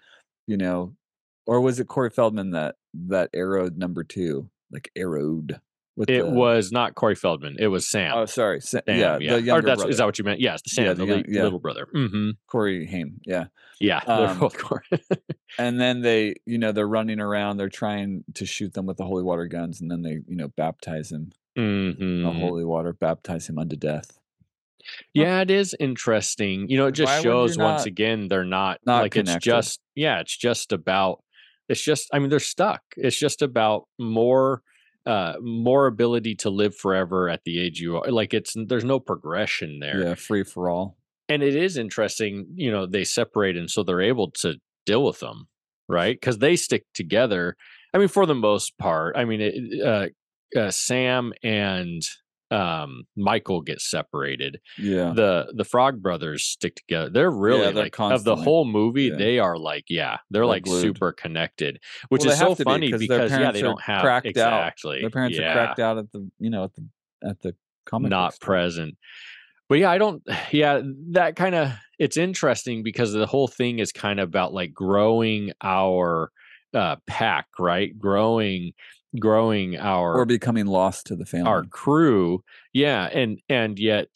you 0.46 0.56
know, 0.56 0.94
or 1.46 1.60
was 1.60 1.80
it 1.80 1.88
Corey 1.88 2.10
Feldman 2.10 2.50
that 2.52 2.76
that 2.94 3.30
arrowed 3.34 3.76
number 3.76 4.04
two, 4.04 4.50
like 4.70 4.90
arrowed? 4.96 5.60
It 5.98 6.06
the, 6.06 6.26
was 6.26 6.70
not 6.72 6.94
corey 6.94 7.14
feldman 7.14 7.56
it 7.58 7.68
was 7.68 7.86
sam 7.88 8.12
Oh, 8.16 8.26
sorry. 8.26 8.60
Sa- 8.60 8.80
Sam, 8.86 9.20
yeah, 9.22 9.36
yeah, 9.38 9.54
or 9.54 9.62
that's 9.62 9.76
brother, 9.78 9.90
is 9.90 9.96
that 9.98 10.04
what 10.06 10.18
you 10.18 10.24
meant 10.24 10.40
yes 10.40 10.60
the 10.62 10.70
sam 10.70 10.84
Yeah, 10.84 10.92
the, 10.92 10.98
the 11.00 11.06
young- 11.06 11.18
li- 11.22 11.24
yeah. 11.28 11.42
little 11.42 11.58
brother 11.58 11.88
hmm 11.92 12.30
Corey 12.46 12.86
Haim. 12.86 13.20
Yeah. 13.24 13.46
yeah 13.80 14.00
Um, 14.06 14.50
and 15.58 15.80
then 15.80 16.02
they 16.02 16.34
you 16.44 16.58
know 16.58 16.72
they're 16.72 16.86
running 16.88 17.20
around 17.20 17.56
they're 17.56 17.68
trying 17.68 18.24
to 18.34 18.44
shoot 18.46 18.74
them 18.74 18.84
with 18.86 18.96
the 18.98 19.04
holy 19.04 19.22
water 19.22 19.46
guns 19.46 19.80
and 19.80 19.90
then 19.90 20.02
they 20.02 20.18
you 20.26 20.36
know 20.36 20.48
baptize 20.48 21.10
him 21.12 21.32
in 21.54 22.22
the 22.24 22.30
holy 22.30 22.64
water 22.64 22.92
baptize 22.92 23.48
him 23.48 23.58
unto 23.58 23.76
death 23.76 24.18
Yeah, 25.14 25.40
it 25.40 25.50
is 25.50 25.74
interesting. 25.80 26.68
You 26.68 26.76
know, 26.76 26.86
it 26.86 26.92
just 26.92 27.10
Why 27.12 27.22
shows 27.22 27.58
once 27.58 27.80
not- 27.80 27.86
again 27.86 28.28
they're 28.28 28.44
not, 28.44 28.78
not 28.86 29.02
like 29.02 29.16
it's 29.16 29.36
just 29.36 29.80
yeah, 29.94 30.20
it's 30.20 30.36
just 30.36 30.72
about 30.72 31.22
it's 31.68 31.82
just 31.82 32.08
I 32.12 32.18
mean 32.20 32.28
they're 32.28 32.38
stuck. 32.38 32.82
It's 32.96 33.18
just 33.18 33.42
about 33.42 33.88
more 33.98 34.62
uh 35.06 35.34
more 35.40 35.86
ability 35.86 36.34
to 36.34 36.50
live 36.50 36.76
forever 36.76 37.28
at 37.28 37.44
the 37.44 37.60
age 37.60 37.80
you 37.80 37.96
are. 37.96 38.10
Like 38.10 38.34
it's 38.34 38.54
there's 38.68 38.84
no 38.84 39.00
progression 39.00 39.78
there. 39.78 40.00
yeah 40.02 40.14
free 40.14 40.42
for 40.44 40.68
all 40.68 40.98
And 41.28 41.42
it 41.42 41.56
is 41.56 41.76
interesting, 41.76 42.46
you 42.54 42.70
know, 42.70 42.86
they 42.86 43.04
separate 43.04 43.56
and 43.56 43.70
so 43.70 43.82
they're 43.82 44.00
able 44.00 44.30
to 44.42 44.56
deal 44.84 45.04
with 45.04 45.20
them, 45.20 45.48
right? 45.88 46.20
Cuz 46.20 46.38
they 46.38 46.56
stick 46.56 46.84
together. 46.94 47.56
I 47.94 47.98
mean 47.98 48.08
for 48.08 48.26
the 48.26 48.34
most 48.34 48.76
part. 48.78 49.16
I 49.16 49.24
mean 49.24 49.40
it, 49.40 49.54
uh, 49.84 50.58
uh 50.58 50.70
Sam 50.70 51.32
and 51.42 52.02
um 52.52 53.02
Michael 53.16 53.60
gets 53.60 53.90
separated 53.90 54.60
yeah 54.78 55.12
the 55.14 55.52
the 55.56 55.64
frog 55.64 56.00
brothers 56.00 56.44
stick 56.44 56.76
together 56.76 57.10
they're 57.10 57.30
really 57.30 57.72
they're 57.72 57.84
like 57.84 57.98
of 58.00 58.22
the 58.22 58.36
whole 58.36 58.64
movie 58.64 59.04
yeah. 59.04 59.16
they 59.16 59.38
are 59.40 59.58
like 59.58 59.84
yeah 59.88 60.18
they're, 60.30 60.40
They're 60.40 60.46
like 60.46 60.62
glued. 60.64 60.80
super 60.80 61.10
connected 61.12 61.80
which 62.08 62.22
Well, 62.22 62.32
is 62.32 62.38
so 62.38 62.54
funny 62.54 62.58
be, 62.58 62.64
funny 62.64 62.90
'cause 62.92 63.08
their 63.08 63.22
because 63.24 63.30
yeah 63.40 63.50
they 63.50 63.62
don't 63.62 63.80
have 63.82 64.00
cracked 64.02 64.26
out. 64.26 64.30
exactly 64.30 65.00
their 65.00 65.10
parents 65.10 65.36
yeah, 65.38 65.50
are 65.50 65.52
cracked 65.54 65.80
out 65.80 65.98
at 65.98 66.12
the 66.12 66.30
you 66.38 66.50
know 66.50 66.64
at 66.64 66.74
the 66.74 66.88
at 67.28 67.40
the 67.40 67.54
comic 67.84 68.10
not 68.10 68.38
present 68.40 68.96
but 69.68 69.78
yeah 69.78 69.90
i 69.90 69.98
don't 69.98 70.22
yeah 70.52 70.80
that 71.10 71.34
kind 71.34 71.54
of 71.56 71.72
it's 71.98 72.16
interesting 72.16 72.82
because 72.84 73.12
the 73.12 73.26
whole 73.26 73.48
thing 73.48 73.80
is 73.80 73.90
kind 73.90 74.20
of 74.20 74.28
about 74.28 74.52
like 74.54 74.72
growing 74.72 75.50
our 75.62 76.30
uh 76.74 76.96
pack 77.06 77.46
right 77.58 77.98
growing 77.98 78.72
growing 79.20 79.76
our 79.78 80.14
or 80.18 80.24
becoming 80.26 80.66
lost 80.66 81.06
to 81.06 81.16
the 81.16 81.26
family 81.26 81.48
our 81.48 81.64
crew 81.64 82.42
yeah 82.72 83.04
and 83.12 83.40
and 83.48 83.78
yet 83.78 84.08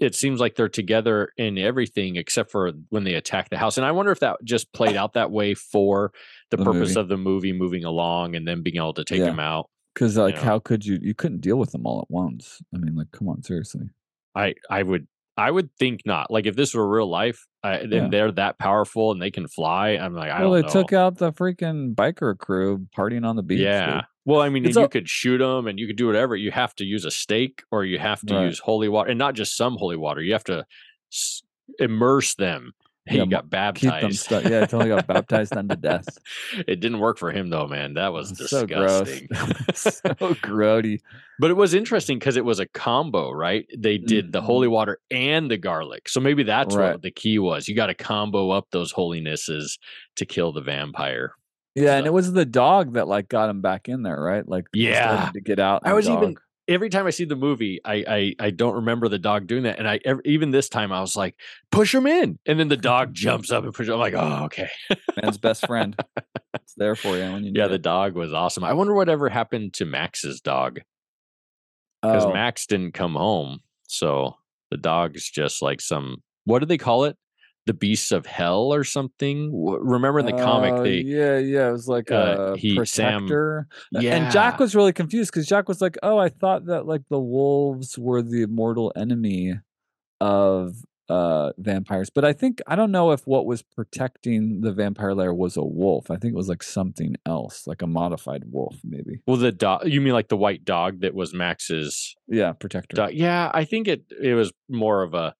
it 0.00 0.14
seems 0.14 0.40
like 0.40 0.54
they're 0.56 0.68
together 0.68 1.30
in 1.36 1.58
everything 1.58 2.16
except 2.16 2.50
for 2.50 2.72
when 2.88 3.04
they 3.04 3.14
attack 3.14 3.50
the 3.50 3.58
house 3.58 3.76
and 3.76 3.84
i 3.86 3.92
wonder 3.92 4.10
if 4.10 4.20
that 4.20 4.36
just 4.44 4.72
played 4.72 4.96
out 5.02 5.12
that 5.12 5.30
way 5.30 5.52
for 5.54 6.10
the, 6.50 6.56
The 6.56 6.64
purpose 6.64 6.88
movie. 6.90 7.00
of 7.00 7.08
the 7.08 7.16
movie 7.18 7.52
moving 7.52 7.84
along 7.84 8.34
and 8.34 8.46
then 8.48 8.62
being 8.62 8.76
able 8.76 8.94
to 8.94 9.04
take 9.04 9.18
Yeah. 9.18 9.26
them 9.26 9.40
out 9.40 9.68
because 9.94 10.16
like 10.16 10.36
know. 10.36 10.42
how 10.42 10.58
could 10.58 10.84
you 10.86 10.98
you 11.02 11.14
couldn't 11.14 11.40
deal 11.40 11.56
with 11.58 11.72
them 11.72 11.86
all 11.86 12.00
at 12.00 12.10
once 12.10 12.62
i 12.74 12.78
mean 12.78 12.94
like 12.96 13.10
come 13.12 13.28
on 13.28 13.42
seriously 13.42 13.88
i 14.34 14.54
i 14.70 14.82
would 14.82 15.06
i 15.36 15.50
would 15.50 15.70
think 15.78 16.00
not 16.06 16.30
like 16.30 16.46
if 16.46 16.56
this 16.56 16.74
were 16.74 16.88
real 16.88 17.08
life 17.08 17.46
I, 17.62 17.78
then 17.78 17.90
Yeah. 17.90 18.08
they're 18.10 18.32
that 18.32 18.58
powerful 18.58 19.10
and 19.12 19.20
they 19.20 19.30
can 19.30 19.48
fly 19.48 19.90
i'm 19.90 20.14
like 20.14 20.30
i 20.30 20.40
well 20.42 20.52
they 20.52 20.62
know 20.62 20.68
took 20.68 20.92
out 20.92 21.18
the 21.18 21.32
freaking 21.32 21.94
biker 21.94 22.36
crew 22.38 22.86
partying 22.96 23.26
on 23.26 23.36
the 23.36 23.42
beach 23.42 23.58
dude. 23.58 23.66
yeah 23.66 24.02
well 24.24 24.40
i 24.40 24.48
mean 24.48 24.64
you 24.64 24.80
all- 24.80 24.88
could 24.88 25.08
shoot 25.08 25.38
them 25.38 25.66
and 25.66 25.78
you 25.78 25.86
could 25.86 25.96
do 25.96 26.06
whatever 26.06 26.36
you 26.36 26.50
have 26.50 26.74
to 26.76 26.84
use 26.84 27.04
a 27.04 27.10
stake 27.10 27.62
or 27.70 27.84
you 27.84 27.98
have 27.98 28.20
to 28.26 28.34
Right. 28.34 28.44
use 28.44 28.58
holy 28.58 28.88
water 28.88 29.10
and 29.10 29.18
not 29.18 29.34
just 29.34 29.56
some 29.56 29.76
holy 29.76 29.96
water 29.96 30.20
you 30.22 30.32
have 30.32 30.44
to 30.44 30.64
s- 31.12 31.42
immerse 31.78 32.34
them 32.34 32.72
Yeah, 33.08 33.22
he 33.24 33.26
got 33.26 33.48
baptized. 33.50 34.18
stuck 34.20 34.44
yeah 34.44 34.66
he 34.66 34.88
got 34.88 35.06
baptized 35.06 35.56
unto 35.56 35.76
death. 35.76 36.08
It 36.66 36.80
didn't 36.80 36.98
work 37.00 37.18
for 37.18 37.30
him 37.30 37.50
though 37.50 37.66
man. 37.68 37.94
That 37.94 38.12
was 38.12 38.36
so 38.50 38.66
gross. 38.66 39.08
Disgusting 39.28 39.28
so 39.74 40.34
grody. 40.36 41.00
But 41.38 41.50
it 41.50 41.54
was 41.54 41.74
interesting 41.74 42.18
because 42.18 42.36
it 42.36 42.44
was 42.44 42.58
a 42.60 42.66
combo 42.66 43.30
right? 43.30 43.66
They 43.76 43.98
did 43.98 44.32
the 44.32 44.40
Mhm. 44.40 44.44
holy 44.44 44.68
water 44.68 44.98
and 45.10 45.50
the 45.50 45.56
garlic. 45.58 46.08
So 46.08 46.18
maybe 46.20 46.42
that's 46.42 46.74
Right. 46.74 46.92
what 46.92 47.02
the 47.02 47.10
key 47.10 47.38
was. 47.38 47.68
You 47.68 47.76
got 47.76 47.86
to 47.86 47.94
combo 47.94 48.50
up 48.50 48.66
those 48.70 48.92
holinesses 48.92 49.78
to 50.16 50.26
kill 50.26 50.52
the 50.52 50.60
vampire. 50.62 51.32
Yeah 51.74 51.96
and 51.98 52.06
it 52.06 52.12
was 52.12 52.32
the 52.32 52.46
dog 52.46 52.94
that 52.94 53.06
like 53.06 53.28
got 53.28 53.50
him 53.50 53.60
back 53.60 53.88
in 53.88 54.02
there 54.02 54.20
right? 54.20 54.48
Like 54.48 54.64
Yeah. 54.72 55.30
to 55.34 55.40
get 55.40 55.58
out 55.60 55.82
I 55.84 55.92
was 55.92 56.08
even- 56.08 56.34
dog. 56.34 56.40
Every 56.68 56.88
time 56.88 57.06
I 57.06 57.10
see 57.10 57.24
the 57.24 57.36
movie, 57.36 57.80
I, 57.84 58.04
I 58.08 58.34
I 58.46 58.50
don't 58.50 58.74
remember 58.76 59.08
the 59.08 59.18
dog 59.18 59.46
doing 59.46 59.64
that, 59.64 59.78
and 59.78 59.88
I 59.88 60.00
ev- 60.04 60.20
even 60.24 60.50
this 60.50 60.68
time 60.68 60.92
I 60.92 61.00
was 61.00 61.16
like, 61.16 61.34
push 61.70 61.94
him 61.94 62.06
in, 62.06 62.38
and 62.46 62.58
then 62.58 62.68
the 62.68 62.76
dog 62.76 63.12
jumps 63.14 63.50
up 63.50 63.64
and 63.64 63.72
pushes. 63.74 63.92
I'm 63.92 63.98
like, 63.98 64.14
oh 64.14 64.44
okay, 64.46 64.68
man's 65.22 65.38
best 65.38 65.66
friend 65.66 65.96
It's 66.54 66.74
there 66.74 66.96
for 66.96 67.16
you 67.16 67.30
when 67.32 67.44
you 67.44 67.52
yeah, 67.54 67.66
it. 67.66 67.68
the 67.68 67.78
dog 67.78 68.14
was 68.14 68.32
awesome. 68.32 68.64
I 68.64 68.72
wonder 68.72 68.94
whatever 68.94 69.28
happened 69.28 69.74
to 69.74 69.84
Max's 69.84 70.40
dog 70.40 70.80
because 72.02 72.24
Oh, 72.24 72.32
Max 72.32 72.66
didn't 72.66 72.92
come 72.92 73.14
home. 73.14 73.60
So 73.88 74.36
the 74.70 74.76
dog's 74.76 75.28
just 75.30 75.62
like 75.62 75.80
some 75.80 76.22
what 76.44 76.60
do 76.60 76.66
they 76.66 76.78
call 76.78 77.04
it? 77.04 77.16
The 77.66 77.74
beasts 77.74 78.12
of 78.12 78.26
hell 78.26 78.72
or 78.72 78.84
something? 78.84 79.50
Remember 79.52 80.20
in 80.20 80.26
the 80.26 80.32
comic 80.32 80.72
oh, 80.74 80.82
they 80.84 80.98
yeah, 81.00 81.36
yeah, 81.38 81.68
it 81.68 81.72
was 81.72 81.88
like 81.88 82.10
uh, 82.12 82.52
a 82.54 82.56
he- 82.56 82.76
protector. 82.76 83.66
A- 83.94 84.02
yeah. 84.02 84.14
And 84.16 84.32
Jack 84.32 84.58
was 84.60 84.74
really 84.76 84.92
confused 84.92 85.32
because 85.32 85.46
Jack 85.48 85.68
was 85.68 85.80
like, 85.80 85.98
"Oh, 86.02 86.16
I 86.16 86.28
thought 86.28 86.66
that 86.66 86.86
like 86.86 87.02
the 87.10 87.18
wolves 87.20 87.98
were 87.98 88.22
the 88.22 88.46
mortal 88.46 88.92
enemy 88.96 89.54
of 90.20 90.74
uh 91.08 91.52
vampires." 91.58 92.10
But 92.10 92.24
I 92.24 92.32
think 92.32 92.60
I 92.66 92.76
don't 92.76 92.90
know 92.90 93.10
if 93.12 93.26
what 93.26 93.46
was 93.46 93.62
protecting 93.62 94.60
the 94.60 94.72
vampire 94.72 95.14
lair 95.14 95.34
was 95.34 95.56
a 95.56 95.64
wolf. 95.64 96.10
I 96.10 96.16
think 96.16 96.34
it 96.34 96.36
was 96.36 96.48
like 96.48 96.62
something 96.62 97.16
else, 97.26 97.66
like 97.66 97.82
a 97.82 97.86
modified 97.86 98.44
wolf, 98.50 98.76
maybe. 98.84 99.20
well 99.26 99.36
the 99.36 99.52
dog 99.52 99.82
you 99.86 100.00
mean 100.00 100.12
like 100.12 100.28
the 100.28 100.36
white 100.36 100.64
dog 100.64 101.00
that 101.00 101.14
was 101.14 101.32
Max's 101.34 102.14
Yeah, 102.28 102.52
protector. 102.52 102.96
dog? 102.96 103.12
Yeah, 103.12 103.50
I 103.52 103.64
think 103.64 103.88
it 103.88 104.04
it 104.22 104.34
was 104.34 104.52
more 104.68 105.02
of 105.02 105.14
a 105.14 105.34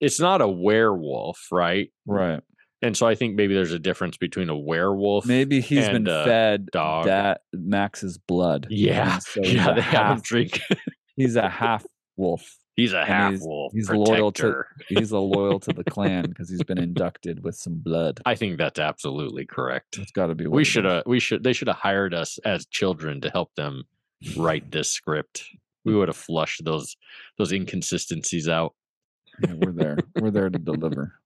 it's 0.00 0.20
not 0.20 0.40
a 0.40 0.48
werewolf, 0.48 1.48
right? 1.50 1.92
Right. 2.06 2.40
And 2.82 2.96
so 2.96 3.06
I 3.06 3.14
think 3.14 3.36
maybe 3.36 3.54
there's 3.54 3.72
a 3.72 3.78
difference 3.78 4.16
between 4.16 4.48
a 4.48 4.56
werewolf. 4.56 5.26
Maybe 5.26 5.60
he's 5.60 5.86
been 5.88 6.06
fed 6.06 6.66
dog. 6.72 7.06
that 7.06 7.42
Max's 7.52 8.16
blood. 8.16 8.66
Yeah, 8.70 9.18
so 9.18 9.42
he's 9.42 9.54
yeah, 9.54 9.70
a 9.70 9.74
they 9.74 9.80
have 9.82 9.94
him 9.94 10.06
half- 10.16 10.22
drink. 10.22 10.60
He's 11.16 11.36
a 11.36 11.48
half 11.48 11.84
wolf. 12.16 12.56
He's 12.76 12.94
a 12.94 13.04
half 13.04 13.32
he's- 13.32 13.42
wolf. 13.44 13.72
he's 13.74 13.90
loyal 13.90 14.32
to- 14.32 14.64
He's 14.88 15.10
a 15.10 15.18
loyal 15.18 15.60
to 15.60 15.72
the 15.74 15.84
clan 15.84 16.24
because 16.28 16.48
he's 16.48 16.62
been 16.62 16.78
inducted 16.78 17.44
with 17.44 17.54
some 17.56 17.74
blood. 17.74 18.20
I 18.24 18.34
think 18.34 18.56
that's 18.56 18.78
absolutely 18.78 19.44
correct. 19.44 19.98
It's 19.98 20.12
got 20.12 20.28
to 20.28 20.34
be. 20.34 20.46
We 20.46 20.64
should 20.64 20.86
have. 20.86 21.02
We 21.04 21.20
should. 21.20 21.44
They 21.44 21.52
should 21.52 21.68
have 21.68 21.76
hired 21.76 22.14
us 22.14 22.38
as 22.46 22.64
children 22.64 23.20
to 23.20 23.30
help 23.30 23.54
them 23.56 23.84
write 24.36 24.70
this 24.70 24.90
script. 24.90 25.44
We 25.84 25.92
mm. 25.92 25.98
would 25.98 26.08
have 26.08 26.16
flushed 26.16 26.64
those 26.64 26.96
those 27.36 27.52
inconsistencies 27.52 28.48
out. 28.48 28.74
Yeah, 29.42 29.54
we're 29.54 29.72
there. 29.72 29.98
We're 30.20 30.30
there 30.30 30.50
to 30.50 30.58
deliver. 30.58 31.14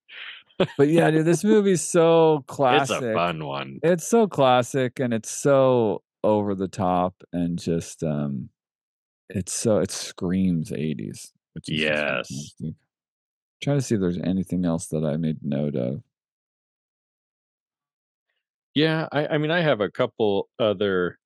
But 0.78 0.86
yeah, 0.86 1.11
dude, 1.11 1.24
this 1.24 1.42
movie's 1.42 1.82
so 1.82 2.44
classic. 2.46 2.98
It's 2.98 3.05
a 3.07 3.12
fun 3.12 3.44
one. 3.44 3.80
It's 3.82 4.07
so 4.07 4.28
classic 4.28 5.00
and 5.00 5.12
it's 5.12 5.28
so 5.28 6.02
over 6.22 6.55
the 6.55 6.68
top 6.68 7.24
and 7.32 7.59
just 7.59 8.05
um 8.05 8.50
it's 9.28 9.52
so 9.52 9.78
it 9.78 9.90
screams 9.90 10.70
80s. 10.70 11.32
Which 11.55 11.68
is 11.68 11.80
Yes. 11.80 12.55
Trying 13.61 13.78
to 13.78 13.82
see 13.82 13.96
if 13.96 14.00
there's 14.00 14.18
anything 14.18 14.64
else 14.64 14.86
that 14.88 15.05
I 15.05 15.16
made 15.16 15.38
note 15.42 15.74
of. 15.74 16.02
Yeah, 18.74 19.09
I, 19.11 19.26
I 19.26 19.38
mean, 19.38 19.50
I 19.50 19.61
have 19.61 19.80
a 19.80 19.90
couple 19.90 20.48
other 20.59 21.18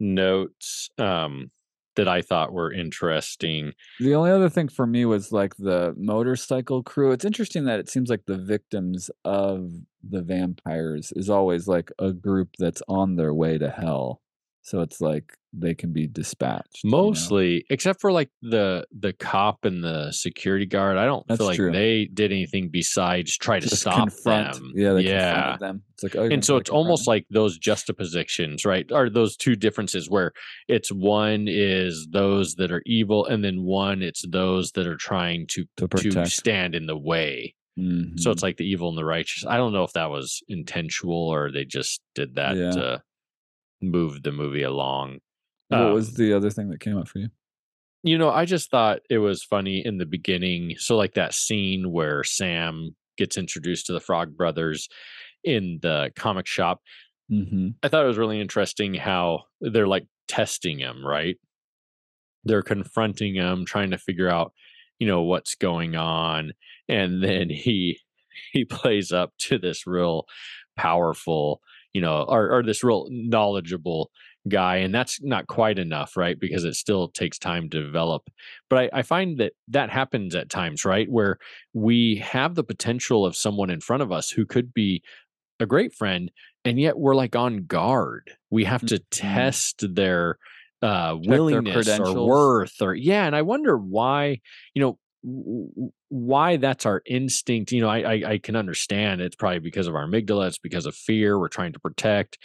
notes 0.00 0.88
um, 0.98 1.50
that 1.96 2.08
I 2.08 2.22
thought 2.22 2.52
were 2.52 2.72
interesting. 2.72 3.72
The 4.00 4.14
only 4.14 4.30
other 4.30 4.48
thing 4.48 4.68
for 4.68 4.86
me 4.86 5.04
was 5.04 5.32
like 5.32 5.56
the 5.56 5.94
motorcycle 5.96 6.82
crew. 6.82 7.12
It's 7.12 7.24
interesting 7.24 7.64
that 7.64 7.80
it 7.80 7.88
seems 7.88 8.08
like 8.08 8.24
the 8.26 8.38
victims 8.38 9.10
of 9.24 9.70
the 10.02 10.22
vampires 10.22 11.12
is 11.14 11.30
always 11.30 11.68
like 11.68 11.90
a 11.98 12.12
group 12.12 12.50
that's 12.58 12.82
on 12.88 13.16
their 13.16 13.34
way 13.34 13.58
to 13.58 13.70
hell. 13.70 14.20
So 14.64 14.80
it's 14.80 15.00
like 15.00 15.24
they 15.52 15.74
can 15.74 15.92
be 15.92 16.06
dispatched. 16.06 16.84
you 16.84 16.90
know? 16.90 16.96
Mostly, 17.08 17.64
except 17.68 18.00
for 18.00 18.12
like 18.12 18.30
the 18.42 18.86
the 18.96 19.12
cop 19.12 19.64
and 19.64 19.82
the 19.82 20.12
security 20.12 20.66
guard, 20.66 20.96
I 20.96 21.04
don't 21.04 21.26
That's 21.26 21.38
feel 21.38 21.46
like 21.48 21.56
true. 21.56 21.72
they 21.72 22.06
did 22.06 22.30
anything 22.32 22.68
besides 22.68 23.36
try 23.36 23.58
to 23.58 23.68
stop 23.76 23.96
confront. 23.98 24.54
them. 24.54 24.72
Yeah, 24.74 24.92
they 24.92 25.02
yeah. 25.02 25.56
them. 25.58 25.82
It's 25.94 26.02
like, 26.04 26.16
oh, 26.16 26.24
and 26.32 26.44
so 26.44 26.56
it's 26.58 26.70
almost 26.70 27.06
like 27.08 27.26
those 27.30 27.58
juxtapositions 27.58 28.64
right 28.64 28.90
are 28.92 29.10
those 29.10 29.36
two 29.36 29.56
differences 29.56 30.08
where 30.08 30.32
it's 30.68 30.90
one 30.90 31.46
is 31.48 32.08
those 32.10 32.54
that 32.54 32.72
are 32.72 32.82
evil 32.86 33.26
and 33.26 33.44
then 33.44 33.62
one 33.62 34.02
it's 34.02 34.24
those 34.28 34.72
that 34.72 34.86
are 34.86 34.96
trying 34.96 35.46
to 35.48 35.64
To 35.76 35.88
to 35.88 36.26
stand 36.26 36.74
in 36.74 36.86
the 36.86 36.96
way 36.96 37.54
me. 37.76 38.16
so 38.16 38.30
it's 38.30 38.38
mm-hmm. 38.40 38.46
like 38.46 38.56
the 38.56 38.66
evil 38.66 38.88
and 38.88 38.98
the 38.98 39.04
righteous 39.04 39.44
i 39.46 39.56
don't 39.56 39.72
know 39.72 39.84
if 39.84 39.92
that 39.92 40.10
was 40.10 40.42
intentional 40.48 41.14
or 41.28 41.50
they 41.52 41.64
just 41.64 42.00
did 42.14 42.34
that 42.34 42.56
Yeah. 42.56 42.70
to 42.72 43.02
move 43.82 44.22
the 44.22 44.32
movie 44.32 44.62
along 44.62 45.18
what 45.68 45.94
was 45.94 46.08
um, 46.08 46.14
the 46.16 46.32
other 46.34 46.50
thing 46.50 46.68
that 46.68 46.80
came 46.80 46.98
up 46.98 47.08
for 47.08 47.18
you? 47.18 47.28
you 48.02 48.18
know 48.18 48.30
i 48.30 48.44
just 48.44 48.70
thought 48.70 49.00
it 49.10 49.18
was 49.18 49.42
funny 49.42 49.84
in 49.84 49.98
the 49.98 50.06
beginning 50.06 50.74
so 50.78 50.96
like 50.96 51.14
that 51.14 51.34
scene 51.34 51.92
where 51.92 52.24
sam 52.24 52.94
gets 53.16 53.36
introduced 53.36 53.86
to 53.86 53.92
the 53.92 54.00
frog 54.00 54.36
brothers 54.36 54.88
in 55.44 55.78
the 55.82 56.10
comic 56.16 56.46
shop 56.46 56.80
Mm-hmm. 57.32 57.68
I 57.82 57.88
thought 57.88 58.04
it 58.04 58.08
was 58.08 58.18
really 58.18 58.40
interesting 58.40 58.94
how 58.94 59.44
they're 59.60 59.86
like 59.86 60.06
testing 60.28 60.78
him, 60.78 61.04
right? 61.04 61.36
They're 62.44 62.62
confronting 62.62 63.36
him, 63.36 63.64
trying 63.64 63.90
to 63.92 63.98
figure 63.98 64.28
out, 64.28 64.52
you 64.98 65.06
know, 65.06 65.22
what's 65.22 65.54
going 65.54 65.96
on, 65.96 66.52
and 66.88 67.22
then 67.22 67.48
he 67.48 67.98
he 68.52 68.64
plays 68.64 69.12
up 69.12 69.32
to 69.38 69.58
this 69.58 69.86
real 69.86 70.24
powerful, 70.76 71.60
you 71.92 72.00
know, 72.00 72.22
or, 72.28 72.50
or 72.52 72.62
this 72.62 72.82
real 72.84 73.06
knowledgeable 73.10 74.10
guy, 74.48 74.76
and 74.76 74.94
that's 74.94 75.22
not 75.22 75.46
quite 75.46 75.78
enough, 75.78 76.16
right? 76.16 76.38
Because 76.38 76.64
it 76.64 76.74
still 76.74 77.08
takes 77.08 77.38
time 77.38 77.68
to 77.70 77.82
develop. 77.82 78.28
But 78.68 78.90
I, 78.94 78.98
I 79.00 79.02
find 79.02 79.38
that 79.38 79.52
that 79.68 79.90
happens 79.90 80.34
at 80.34 80.50
times, 80.50 80.84
right, 80.84 81.08
where 81.10 81.38
we 81.74 82.16
have 82.16 82.54
the 82.54 82.64
potential 82.64 83.24
of 83.24 83.36
someone 83.36 83.70
in 83.70 83.80
front 83.80 84.02
of 84.02 84.10
us 84.10 84.30
who 84.30 84.46
could 84.46 84.72
be 84.74 85.02
a 85.60 85.66
great 85.66 85.94
friend 85.94 86.30
and 86.64 86.80
yet 86.80 86.98
we're 86.98 87.14
like 87.14 87.36
on 87.36 87.64
guard 87.66 88.32
we 88.50 88.64
have 88.64 88.84
to 88.84 88.98
Mhm. 88.98 89.04
test 89.10 89.84
their 89.94 90.38
uh 90.82 91.16
willingness 91.18 91.98
or 91.98 92.14
worth 92.14 92.80
or 92.82 92.94
yeah 92.94 93.24
and 93.26 93.36
i 93.36 93.42
wonder 93.42 93.78
why 93.78 94.40
you 94.74 94.82
know 94.82 94.98
why 95.22 96.56
that's 96.56 96.84
our 96.84 97.00
instinct 97.06 97.70
you 97.70 97.80
know 97.80 97.88
I, 97.88 97.98
I 97.98 98.22
i 98.32 98.38
can 98.38 98.56
understand 98.56 99.20
it's 99.20 99.36
probably 99.36 99.60
because 99.60 99.86
of 99.86 99.94
our 99.94 100.06
amygdala 100.06 100.48
it's 100.48 100.58
because 100.58 100.84
of 100.84 100.94
fear 100.96 101.38
we're 101.38 101.48
trying 101.48 101.72
to 101.74 101.78
protect 101.78 102.38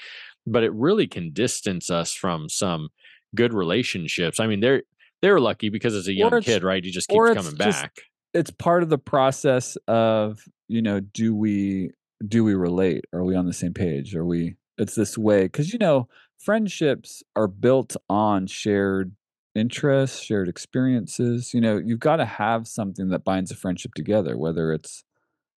but 0.45 0.63
it 0.63 0.71
really 0.73 1.07
can 1.07 1.31
distance 1.31 1.89
us 1.89 2.13
from 2.13 2.49
some 2.49 2.89
good 3.35 3.53
relationships 3.53 4.39
i 4.39 4.45
mean 4.45 4.59
they're 4.59 4.83
they're 5.23 5.39
lucky 5.39 5.69
because 5.69 5.95
as 5.95 6.07
a 6.07 6.13
young 6.13 6.29
kid 6.41 6.63
right 6.63 6.83
he 6.85 6.91
just 6.91 7.09
keeps 7.09 7.17
coming 7.33 7.57
just- 7.57 7.81
back 7.81 7.93
It's 8.33 8.51
part 8.51 8.83
of 8.83 8.89
the 8.89 8.99
process 8.99 9.77
of 9.87 10.39
you 10.67 10.81
know, 10.81 10.99
do 10.99 11.33
we 11.33 11.91
do 12.27 12.43
we 12.43 12.53
relate? 12.53 13.05
Are 13.13 13.23
we 13.23 13.35
on 13.35 13.45
the 13.45 13.53
same 13.53 13.73
page? 13.73 14.15
Are 14.15 14.25
we? 14.25 14.55
It's 14.77 14.95
this 14.95 15.17
way 15.17 15.43
because 15.43 15.71
you 15.71 15.79
know, 15.79 16.07
friendships 16.37 17.23
are 17.35 17.47
built 17.47 17.95
on 18.09 18.47
shared 18.47 19.15
interests, 19.57 20.21
shared 20.23 20.47
experiences. 20.47 21.53
You 21.53 21.61
know, 21.61 21.77
you've 21.77 21.99
got 21.99 22.17
to 22.17 22.25
have 22.25 22.67
something 22.67 23.09
that 23.09 23.23
binds 23.23 23.51
a 23.51 23.55
friendship 23.55 23.93
together, 23.95 24.37
whether 24.37 24.71
it's 24.71 25.03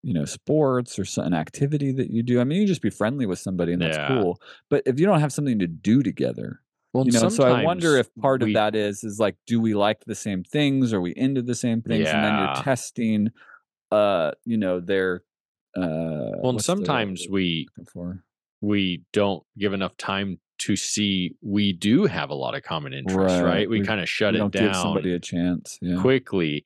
you 0.02 0.14
know 0.14 0.24
sports 0.24 0.98
or 0.98 1.04
so- 1.04 1.22
an 1.22 1.34
activity 1.34 1.92
that 1.92 2.10
you 2.10 2.22
do. 2.22 2.40
I 2.40 2.44
mean, 2.44 2.60
you 2.62 2.66
just 2.66 2.80
be 2.82 2.88
friendly 2.90 3.26
with 3.26 3.38
somebody 3.38 3.72
and 3.74 3.82
that's 3.82 3.98
Yeah. 3.98 4.08
cool. 4.08 4.40
But 4.70 4.82
if 4.86 4.98
you 4.98 5.04
don't 5.06 5.20
have 5.20 5.32
something 5.32 5.58
to 5.58 5.66
do 5.66 6.02
together, 6.02 6.60
well 6.92 7.06
you 7.06 7.12
know 7.12 7.28
so 7.28 7.44
i 7.44 7.62
wonder 7.62 7.96
if 7.98 8.12
part 8.16 8.42
we- 8.42 8.50
of 8.50 8.54
that 8.54 8.74
is 8.74 9.04
is 9.04 9.20
like 9.20 9.36
do 9.46 9.60
we 9.60 9.74
like 9.74 10.04
the 10.06 10.14
same 10.16 10.42
things 10.42 10.92
are 10.92 11.00
we 11.00 11.12
into 11.12 11.40
the 11.40 11.54
same 11.54 11.80
things 11.82 12.08
and 12.08 12.24
then 12.24 12.34
Yeah. 12.34 12.52
you're 12.56 12.64
testing 12.64 13.28
uh 13.92 14.32
you 14.44 14.56
know 14.56 14.80
their 14.80 15.22
uh 15.76 15.80
well 15.80 16.32
and 16.50 16.54
what's 16.54 16.66
the 16.66 16.72
word 16.72 16.78
sometimes 16.78 17.26
we 17.30 17.68
we 18.60 19.04
don't 19.12 19.44
give 19.56 19.72
enough 19.72 19.96
time 19.96 20.40
to 20.60 20.76
see 20.76 21.34
we 21.42 21.72
do 21.72 22.04
have 22.04 22.30
a 22.30 22.34
lot 22.34 22.54
of 22.54 22.62
common 22.62 22.92
interests, 22.92 23.40
right? 23.40 23.44
Right. 23.44 23.70
We, 23.70 23.80
We- 23.80 23.86
kind 23.86 24.00
of 24.00 24.08
shut 24.08 24.34
it 24.34 24.38
don't 24.38 24.52
give 24.52 24.74
somebody 24.76 25.10
down 25.10 25.16
a 25.16 25.20
chance 25.20 25.78
yeah 25.80 26.00
quickly. 26.00 26.64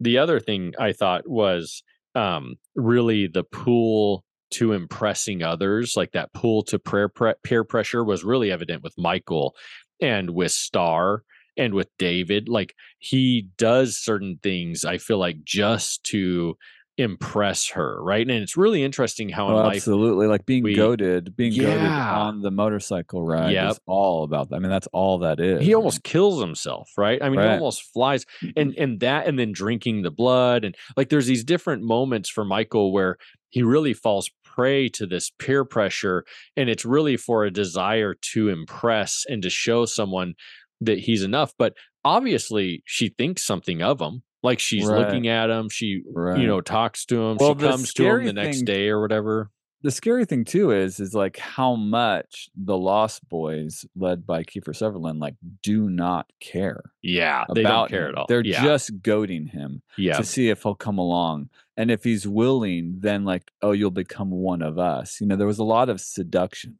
The 0.00 0.18
other 0.18 0.40
thing 0.40 0.74
I 0.78 0.92
thought 0.92 1.26
was 1.28 1.82
um, 2.14 2.56
really 2.74 3.26
the 3.26 3.44
pull 3.44 4.24
to 4.52 4.72
impressing 4.72 5.42
others, 5.42 5.94
like 5.96 6.12
that 6.12 6.32
pull 6.32 6.62
to 6.64 6.78
prayer 6.78 7.08
pre- 7.08 7.34
peer 7.42 7.64
pressure 7.64 8.04
was 8.04 8.24
really 8.24 8.50
evident 8.52 8.82
with 8.82 8.94
Michael 8.98 9.54
and 10.00 10.30
with 10.30 10.52
Star 10.52 11.22
and 11.56 11.72
with 11.74 11.88
David. 11.98 12.48
Like 12.48 12.74
he 12.98 13.48
does 13.56 13.96
certain 13.96 14.38
things, 14.42 14.84
I 14.84 14.98
feel 14.98 15.18
like 15.18 15.42
just 15.44 16.04
to 16.04 16.56
impress 16.98 17.68
her, 17.70 18.02
right? 18.02 18.22
And 18.28 18.42
it's 18.42 18.56
really 18.56 18.82
interesting 18.82 19.28
how 19.28 19.48
in 19.48 19.54
Oh, 19.54 19.56
life 19.58 19.76
absolutely 19.76 20.26
like 20.26 20.46
being 20.46 20.62
we- 20.62 20.74
goaded 20.74 21.36
being 21.36 21.54
goaded 21.54 21.78
on 21.84 22.40
the 22.40 22.50
motorcycle 22.50 23.22
ride 23.22 23.52
Yep. 23.52 23.70
is 23.72 23.80
all 23.86 24.24
about 24.24 24.48
that. 24.50 24.56
I 24.56 24.58
mean 24.60 24.70
that's 24.70 24.88
all 24.92 25.18
that 25.18 25.38
is. 25.38 25.64
he 25.64 25.74
almost 25.74 26.02
kills 26.02 26.40
himself 26.40 26.90
right? 26.96 27.22
I 27.22 27.28
mean 27.28 27.40
he 27.40 27.46
almost 27.46 27.82
flies 27.92 28.24
and 28.56 28.74
and 28.78 29.00
that 29.00 29.26
and 29.26 29.38
then 29.38 29.52
drinking 29.52 30.02
the 30.02 30.10
blood 30.10 30.64
and 30.64 30.74
like 30.96 31.10
there's 31.10 31.26
these 31.26 31.44
different 31.44 31.82
moments 31.82 32.30
for 32.30 32.44
michael 32.44 32.92
where 32.92 33.16
he 33.50 33.62
really 33.62 33.92
falls 33.94 34.30
prey 34.44 34.88
to 34.88 35.06
this 35.06 35.30
peer 35.38 35.64
pressure 35.64 36.24
and 36.56 36.68
it's 36.70 36.84
really 36.84 37.16
for 37.16 37.44
a 37.44 37.50
desire 37.50 38.14
to 38.32 38.48
impress 38.48 39.24
and 39.28 39.42
to 39.42 39.50
show 39.50 39.84
someone 39.84 40.34
that 40.80 40.98
he's 41.00 41.22
enough 41.22 41.52
but 41.58 41.74
obviously 42.04 42.82
she 42.86 43.08
thinks 43.08 43.42
something 43.44 43.82
of 43.82 44.00
him 44.00 44.22
like 44.42 44.58
she's 44.60 44.86
Right. 44.86 45.00
looking 45.00 45.28
at 45.28 45.50
him 45.50 45.68
she 45.68 46.02
right 46.12 46.38
you 46.40 46.46
know 46.46 46.60
talks 46.60 47.04
to 47.06 47.16
him 47.20 47.36
Well, 47.38 47.54
she 47.58 47.66
comes 47.66 47.92
to 47.94 48.04
him 48.16 48.24
the 48.26 48.32
next 48.32 48.58
thing- 48.58 48.64
day 48.66 48.88
or 48.88 49.00
whatever 49.00 49.50
the 49.82 49.90
scary 49.92 50.24
thing 50.24 50.44
too 50.44 50.72
is 50.72 50.98
is 50.98 51.14
like 51.14 51.36
how 51.38 51.76
much 51.76 52.48
the 52.56 52.76
Lost 52.76 53.28
Boys, 53.28 53.84
led 53.94 54.26
by 54.26 54.42
Kiefer 54.42 54.74
Sutherland, 54.74 55.20
like 55.20 55.36
do 55.62 55.88
not 55.88 56.26
care 56.40 56.82
Yeah, 57.02 57.44
they 57.54 57.62
don't 57.62 57.88
care 57.88 58.08
at 58.08 58.16
all. 58.16 58.24
They're 58.28 58.44
yeah, 58.44 58.64
just 58.64 59.00
goading 59.02 59.46
him 59.46 59.82
yeah, 59.96 60.16
to 60.16 60.24
see 60.24 60.48
if 60.48 60.62
he'll 60.64 60.74
come 60.74 60.98
along. 60.98 61.50
And 61.76 61.90
if 61.92 62.02
he's 62.02 62.26
willing, 62.26 62.96
then 63.00 63.24
like, 63.24 63.52
oh, 63.62 63.72
you'll 63.72 63.90
become 63.92 64.30
one 64.30 64.60
of 64.62 64.76
us. 64.76 65.20
You 65.20 65.26
know, 65.28 65.36
there 65.36 65.46
was 65.46 65.58
a 65.60 65.64
lot 65.64 65.88
of 65.88 66.00
seduction. 66.00 66.76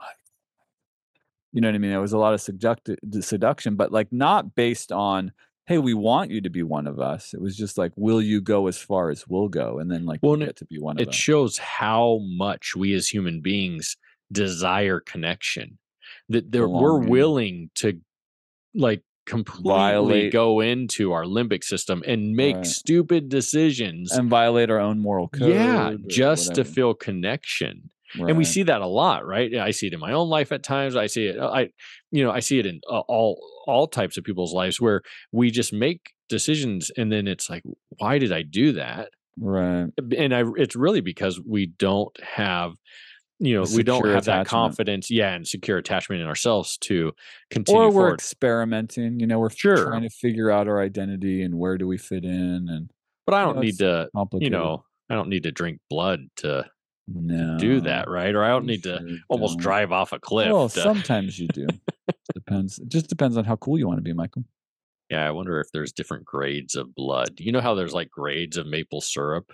You 1.52 1.60
know 1.60 1.68
what 1.68 1.74
I 1.74 1.78
mean? 1.78 1.90
There 1.92 2.00
was 2.00 2.12
a 2.14 2.18
lot 2.18 2.34
of 2.34 2.40
seduct- 2.40 3.22
seduction, 3.22 3.76
but 3.76 3.92
like 3.92 4.12
not 4.12 4.54
based 4.56 4.90
on, 4.90 5.32
hey, 5.66 5.78
we 5.78 5.94
want 5.94 6.30
you 6.30 6.40
to 6.40 6.50
be 6.50 6.62
one 6.62 6.86
of 6.86 7.00
us. 7.00 7.34
It 7.34 7.40
was 7.40 7.56
just 7.56 7.76
like, 7.76 7.92
will 7.96 8.22
you 8.22 8.40
go 8.40 8.66
as 8.68 8.78
far 8.78 9.10
as 9.10 9.26
we'll 9.28 9.48
go? 9.48 9.78
And 9.78 9.90
then 9.90 10.04
like 10.04 10.20
Well, 10.22 10.36
get 10.36 10.56
to 10.56 10.64
be 10.66 10.78
one 10.78 10.96
of 10.96 11.00
us. 11.00 11.06
it 11.06 11.08
us. 11.10 11.14
shows 11.14 11.58
how 11.58 12.20
much 12.22 12.74
we 12.76 12.92
as 12.94 13.08
human 13.08 13.40
beings 13.40 13.96
desire 14.32 15.00
connection. 15.00 15.78
That 16.28 16.50
we're 16.52 16.98
willing 17.00 17.70
to 17.76 18.00
like 18.74 19.02
completely 19.26 19.70
Violate- 19.72 20.32
go 20.32 20.60
into 20.60 21.10
our 21.12 21.24
limbic 21.24 21.64
system 21.64 22.02
and 22.06 22.34
make 22.36 22.56
Right. 22.56 22.66
stupid 22.66 23.28
decisions. 23.28 24.12
and 24.12 24.30
violate 24.30 24.70
our 24.70 24.78
own 24.78 25.00
moral 25.00 25.26
code. 25.28 25.50
yeah, 25.50 25.94
just 26.06 26.54
to 26.54 26.64
feel 26.64 26.94
connection. 26.94 27.90
And 28.14 28.36
we 28.36 28.44
see 28.44 28.62
that 28.62 28.80
a 28.80 28.86
lot 28.86 29.26
right 29.26 29.54
i 29.56 29.70
see 29.70 29.86
it 29.86 29.92
in 29.92 30.00
my 30.00 30.12
own 30.12 30.28
life 30.28 30.52
at 30.52 30.62
times 30.62 30.96
i 30.96 31.06
see 31.06 31.26
it 31.26 31.38
i 31.40 31.68
you 32.10 32.22
know 32.24 32.30
i 32.30 32.40
see 32.40 32.58
it 32.58 32.66
in 32.66 32.80
uh, 32.90 33.00
all 33.00 33.40
all 33.66 33.86
types 33.86 34.16
of 34.16 34.24
people's 34.24 34.52
lives 34.54 34.80
where 34.80 35.02
we 35.32 35.50
just 35.50 35.72
make 35.72 36.12
decisions 36.28 36.90
and 36.96 37.10
then 37.12 37.26
it's 37.26 37.48
like 37.50 37.62
why 37.98 38.18
did 38.18 38.32
i 38.32 38.42
do 38.42 38.72
that 38.72 39.10
right. 39.38 39.88
and 40.16 40.34
i 40.34 40.42
it's 40.56 40.76
really 40.76 41.00
because 41.00 41.40
we 41.40 41.66
don't 41.66 42.16
have 42.22 42.72
you 43.38 43.54
know 43.54 43.66
we 43.74 43.82
don't 43.82 44.06
have 44.06 44.24
that 44.24 44.40
attachment. 44.42 44.48
confidence 44.48 45.10
yeah 45.10 45.34
and 45.34 45.46
secure 45.46 45.76
attachment 45.76 46.22
in 46.22 46.26
ourselves 46.26 46.78
to 46.78 47.12
continue 47.50 47.82
Or 47.82 47.86
we're 47.88 47.92
forward 47.92 48.14
experimenting. 48.14 49.20
You 49.20 49.26
know, 49.26 49.38
we're 49.38 49.50
Sure. 49.50 49.88
trying 49.88 50.02
to 50.02 50.08
figure 50.08 50.50
out 50.50 50.68
our 50.68 50.80
identity 50.80 51.42
and 51.42 51.58
where 51.58 51.76
do 51.76 51.86
we 51.86 51.98
fit 51.98 52.24
in 52.24 52.66
and 52.70 52.90
but 53.26 53.34
i 53.34 53.44
don't 53.44 53.56
know, 53.56 53.62
need 53.62 53.76
to 53.78 54.08
you 54.40 54.48
know 54.48 54.84
i 55.10 55.14
don't 55.14 55.28
need 55.28 55.42
to 55.42 55.52
drink 55.52 55.80
blood 55.90 56.20
to 56.36 56.64
no, 57.08 57.56
do 57.58 57.80
that 57.82 58.08
right 58.08 58.34
or 58.34 58.42
i 58.42 58.48
don't 58.48 58.66
need 58.66 58.82
to 58.82 58.98
sure 58.98 59.18
almost 59.28 59.54
don't. 59.58 59.62
drive 59.62 59.92
off 59.92 60.12
a 60.12 60.18
cliff 60.18 60.50
Well, 60.52 60.68
to- 60.68 60.80
sometimes 60.80 61.38
you 61.38 61.48
do. 61.48 61.66
depends. 62.34 62.78
It 62.78 62.88
just 62.88 63.08
depends 63.08 63.36
on 63.36 63.44
how 63.44 63.56
cool 63.56 63.78
you 63.78 63.86
want 63.86 63.98
to 63.98 64.02
be, 64.02 64.12
Michael. 64.12 64.44
Yeah, 65.10 65.26
I 65.26 65.30
wonder 65.30 65.60
if 65.60 65.70
there's 65.72 65.92
different 65.92 66.24
grades 66.24 66.74
of 66.74 66.94
blood. 66.94 67.38
You 67.38 67.52
know 67.52 67.60
how 67.60 67.74
there's 67.74 67.94
like 67.94 68.10
grades 68.10 68.56
of 68.56 68.66
maple 68.66 69.00
syrup? 69.00 69.52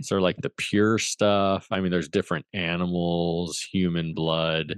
Is 0.00 0.08
there 0.08 0.20
like 0.20 0.36
the 0.38 0.50
pure 0.50 0.98
stuff? 0.98 1.66
I 1.70 1.80
mean, 1.80 1.90
there's 1.92 2.08
different 2.08 2.44
animals, 2.52 3.60
human 3.60 4.14
blood. 4.14 4.74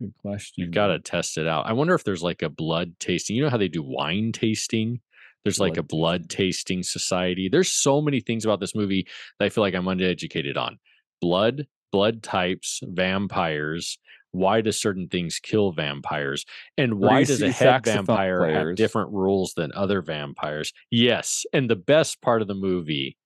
Good 0.00 0.12
question. 0.22 0.62
You've 0.62 0.70
got 0.72 0.88
to 0.88 0.98
test 0.98 1.38
it 1.38 1.46
out. 1.48 1.66
I 1.66 1.72
wonder 1.72 1.94
if 1.94 2.04
there's 2.04 2.22
like 2.22 2.42
a 2.42 2.48
blood 2.50 2.92
tasting. 3.00 3.34
You 3.36 3.42
know 3.42 3.50
how 3.50 3.56
they 3.56 3.68
do 3.68 3.82
wine 3.82 4.30
tasting? 4.32 5.00
There's 5.44 5.58
like 5.60 5.76
a 5.78 5.82
Blood 5.82 5.88
blood 5.88 6.30
tasting 6.30 6.82
society. 6.82 7.48
There's 7.48 7.72
so 7.72 8.00
many 8.02 8.20
things 8.20 8.44
about 8.44 8.60
this 8.60 8.74
movie 8.74 9.06
that 9.38 9.46
I 9.46 9.48
feel 9.48 9.62
like 9.62 9.74
I'm 9.74 9.86
undereducated 9.86 10.56
on. 10.58 10.78
Blood, 11.20 11.66
blood 11.92 12.22
types, 12.22 12.80
vampires. 12.84 13.98
Why 14.32 14.60
do 14.60 14.72
certain 14.72 15.08
things 15.08 15.38
kill 15.38 15.72
vampires? 15.72 16.44
And 16.76 16.94
why 16.94 17.24
does 17.24 17.40
a 17.40 17.50
head 17.50 17.84
vampire 17.84 18.46
have 18.46 18.76
different 18.76 19.10
rules 19.10 19.54
than 19.54 19.72
other 19.74 20.02
vampires? 20.02 20.72
Yes. 20.90 21.46
And 21.52 21.68
the 21.68 21.76
best 21.76 22.20
part 22.20 22.42
of 22.42 22.48
the 22.48 22.54
movie 22.54 23.16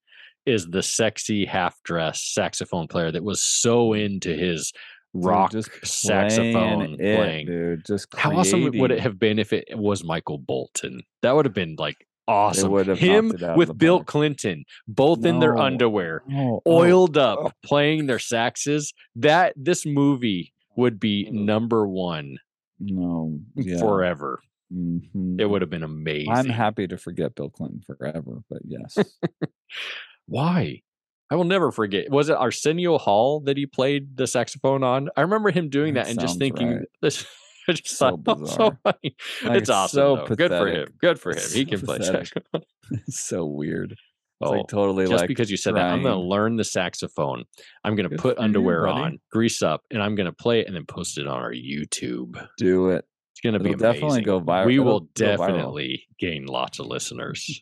is 0.46 0.66
the 0.66 0.82
sexy 0.82 1.44
half 1.44 1.80
dressed 1.82 2.34
saxophone 2.34 2.88
player 2.88 3.10
that 3.10 3.24
was 3.24 3.42
so 3.42 3.90
mm. 3.90 4.04
into 4.04 4.32
his 4.34 4.72
Dude, 5.14 5.24
rock 5.24 5.52
just 5.52 5.70
saxophone 5.84 6.78
playing, 6.78 7.00
it, 7.00 7.16
playing. 7.16 7.46
dude. 7.46 7.84
Just 7.84 8.06
How 8.16 8.34
awesome 8.34 8.70
would 8.78 8.90
it 8.90 9.00
have 9.00 9.18
been 9.18 9.38
if 9.38 9.52
it 9.52 9.68
was 9.76 10.02
Michael 10.02 10.38
Bolton? 10.38 11.02
That 11.20 11.36
would 11.36 11.44
have 11.44 11.54
been 11.54 11.76
like 11.78 12.06
awesome. 12.28 12.70
would 12.70 12.86
have 12.88 12.98
Him 12.98 13.28
knocked 13.28 13.40
it 13.40 13.44
out 13.44 13.50
of 13.50 13.54
the 13.54 13.58
with 13.58 13.78
Bill 13.78 13.98
park. 13.98 14.06
Clinton, 14.08 14.64
both 14.88 15.24
in 15.24 15.38
their 15.40 15.56
underwear, 15.58 16.22
Oh, 16.32 16.62
oh, 16.64 16.72
oiled 16.72 17.16
up, 17.18 17.38
oh. 17.42 17.50
playing 17.64 18.06
their 18.06 18.18
saxes. 18.18 18.92
That 19.16 19.54
this 19.56 19.84
movie 19.86 20.52
would 20.76 20.98
be 21.00 21.28
number 21.30 21.86
one 21.86 22.38
No, 22.80 23.38
yeah. 23.56 23.78
forever. 23.78 24.40
mhm. 24.72 25.38
It 25.40 25.46
would 25.46 25.60
have 25.62 25.70
been 25.70 25.82
amazing. 25.82 26.32
I'm 26.32 26.46
happy 26.48 26.86
to 26.88 26.96
forget 26.96 27.34
Bill 27.34 27.50
Clinton 27.50 27.82
forever, 27.86 28.42
but 28.48 28.62
yes. 28.64 28.96
Why? 30.26 30.82
I 31.30 31.34
will 31.36 31.44
never 31.44 31.72
forget. 31.72 32.10
Was 32.10 32.28
it 32.28 32.36
Arsenio 32.36 32.98
Hall 32.98 33.40
that 33.40 33.56
he 33.56 33.64
played 33.66 34.16
the 34.16 34.26
saxophone 34.26 34.82
on? 34.84 35.08
I 35.16 35.22
remember 35.22 35.50
him 35.50 35.68
doing 35.70 35.94
That 35.94 36.04
that, 36.04 36.10
and 36.10 36.20
just 36.20 36.38
thinking 36.38 36.68
right. 36.76 36.86
this. 37.00 37.24
I 37.68 37.72
just 37.72 37.96
So 37.96 38.16
thought 38.16 38.48
so 38.48 38.76
funny. 38.82 39.16
Like, 39.44 39.58
it's 39.60 39.70
awesome. 39.70 40.26
so. 40.26 40.34
Good 40.34 40.50
for 40.50 40.66
him. 40.68 40.88
Good 41.00 41.18
for 41.20 41.30
him. 41.30 41.36
It's 41.38 41.52
He 41.52 41.64
so 41.64 41.70
can 41.70 41.80
play 41.80 41.98
pathetic. 41.98 42.26
saxophone. 42.28 42.62
it's 43.06 43.20
so 43.28 43.46
weird. 43.46 43.92
It's 43.92 44.00
Oh, 44.44 44.50
like 44.50 44.66
totally 44.66 45.04
just 45.06 45.20
like 45.20 45.28
because 45.28 45.50
you 45.52 45.56
said 45.56 45.76
that, 45.76 45.84
I'm 45.84 46.02
going 46.02 46.14
to 46.16 46.20
learn 46.20 46.56
the 46.56 46.64
saxophone. 46.64 47.44
I'm 47.84 47.94
going 47.94 48.10
to 48.10 48.16
put 48.16 48.36
for 48.36 48.40
you, 48.40 48.44
underwear 48.44 48.88
on, 48.88 49.20
grease 49.30 49.62
up, 49.62 49.82
and 49.92 50.02
I'm 50.02 50.16
going 50.16 50.26
to 50.26 50.32
play 50.32 50.58
it 50.60 50.66
and 50.66 50.74
then 50.74 50.84
post 50.84 51.16
it 51.18 51.28
on 51.28 51.38
our 51.40 51.52
YouTube. 51.52 52.44
do 52.58 52.88
it. 52.90 53.04
It's 53.34 53.40
going 53.40 53.52
to 53.52 53.60
be 53.60 53.70
It'll 53.70 53.78
definitely 53.78 54.08
amazing. 54.18 54.24
go 54.24 54.40
viral- 54.40 54.66
We 54.66 54.78
will 54.80 55.02
viral. 55.02 55.14
definitely 55.14 56.06
gain 56.18 56.46
lots 56.46 56.80
of 56.80 56.86
listeners. 56.86 57.60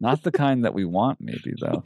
Not 0.00 0.22
the 0.22 0.32
kind 0.32 0.64
that 0.64 0.72
we 0.72 0.86
want, 0.86 1.20
maybe 1.20 1.52
though. 1.60 1.82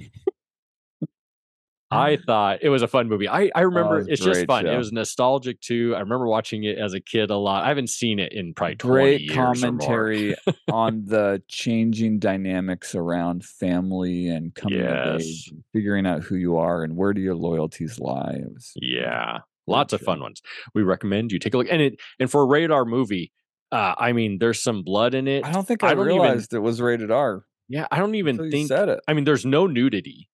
I 1.93 2.17
thought 2.17 2.59
it 2.63 2.69
was 2.69 2.83
a 2.83 2.89
fun 2.89 3.09
movie. 3.09 3.29
I, 3.29 3.51
I 3.55 3.61
remember 3.63 3.99
it's 3.99 4.09
a 4.09 4.13
it's 4.13 4.23
just 4.25 4.47
fun. 4.47 4.67
It 4.67 4.77
was 4.77 4.93
nostalgic 4.93 5.61
too. 5.61 5.95
I 5.97 6.01
remember 6.01 6.27
watching 6.27 6.65
it 6.65 6.79
as 6.79 6.95
a 6.95 7.01
kid 7.01 7.31
a 7.31 7.37
lot. 7.37 7.65
I 7.65 7.69
haven't 7.69 7.91
seen 7.91 8.19
it 8.19 8.33
in 8.33 8.55
probably 8.55 8.77
20 8.77 8.95
great 9.03 9.21
years 9.23 9.37
or 9.37 9.43
more. 9.43 9.51
commentary 9.53 10.35
on 10.73 11.05
the 11.05 11.43
changing 11.49 12.19
dynamics 12.19 12.95
around 12.95 13.45
family 13.45 14.29
and 14.29 14.55
coming 14.55 14.81
of 14.83 15.21
age, 15.21 15.49
and 15.51 15.63
figuring 15.73 16.07
out 16.07 16.23
who 16.23 16.37
you 16.37 16.57
are 16.57 16.83
and 16.83 16.97
where 16.97 17.13
do 17.13 17.21
your 17.21 17.35
loyalties 17.37 17.99
lie. 17.99 18.37
It 18.41 18.53
was 18.53 18.73
Yeah. 18.77 19.39
Lots 19.67 19.93
of 19.93 20.01
fun 20.01 20.21
ones. 20.21 20.43
We 20.75 20.83
recommend 20.83 21.31
you 21.31 21.39
take 21.39 21.55
a 21.55 21.59
look. 21.59 21.69
And 21.71 21.81
it 21.81 22.01
and 22.19 22.31
for 22.31 22.43
a 22.43 22.47
rated 22.47 22.73
R 22.73 22.85
movie, 22.85 23.31
uh, 23.71 23.95
I 23.97 24.13
mean, 24.13 24.39
there's 24.39 24.61
some 24.63 24.83
blood 24.83 25.15
in 25.15 25.29
it. 25.29 25.45
I 25.47 25.53
don't 25.53 25.67
think 25.67 25.85
I 25.85 25.91
I, 25.91 25.95
don't 25.95 26.09
even- 26.11 26.21
realized 26.21 26.53
it 26.53 26.59
was 26.59 26.81
rated 26.81 27.11
R. 27.11 27.45
Yeah, 27.69 27.87
I 27.91 27.99
don't 27.99 28.17
even 28.17 28.51
think. 28.51 28.69
said 28.69 28.89
it. 28.89 29.01
I 29.09 29.15
mean, 29.15 29.25
there's 29.25 29.47
no 29.47 29.67
nudity. 29.67 30.29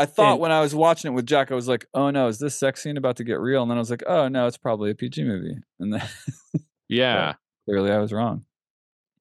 I 0.00 0.06
thought 0.06 0.32
and- 0.32 0.40
when 0.40 0.52
I 0.52 0.60
was 0.60 0.74
watching 0.74 1.10
it 1.12 1.14
with 1.14 1.26
Jack, 1.26 1.50
I 1.52 1.54
was 1.54 1.68
like, 1.68 1.86
"Oh 1.94 2.10
no, 2.10 2.28
is 2.28 2.38
this 2.38 2.58
sex 2.58 2.82
scene 2.82 2.96
about 2.96 3.16
to 3.16 3.24
get 3.24 3.40
real?" 3.40 3.62
And 3.62 3.70
then 3.70 3.78
I 3.78 3.80
was 3.80 3.90
like, 3.90 4.02
"Oh 4.06 4.28
no, 4.28 4.46
it's 4.46 4.56
probably 4.56 4.90
a 4.90 4.94
PG 4.94 5.22
movie." 5.24 5.56
And 5.78 5.92
then 5.92 6.02
Yeah. 6.88 7.34
clearly, 7.66 7.90
I 7.90 7.98
was 7.98 8.12
wrong. 8.12 8.44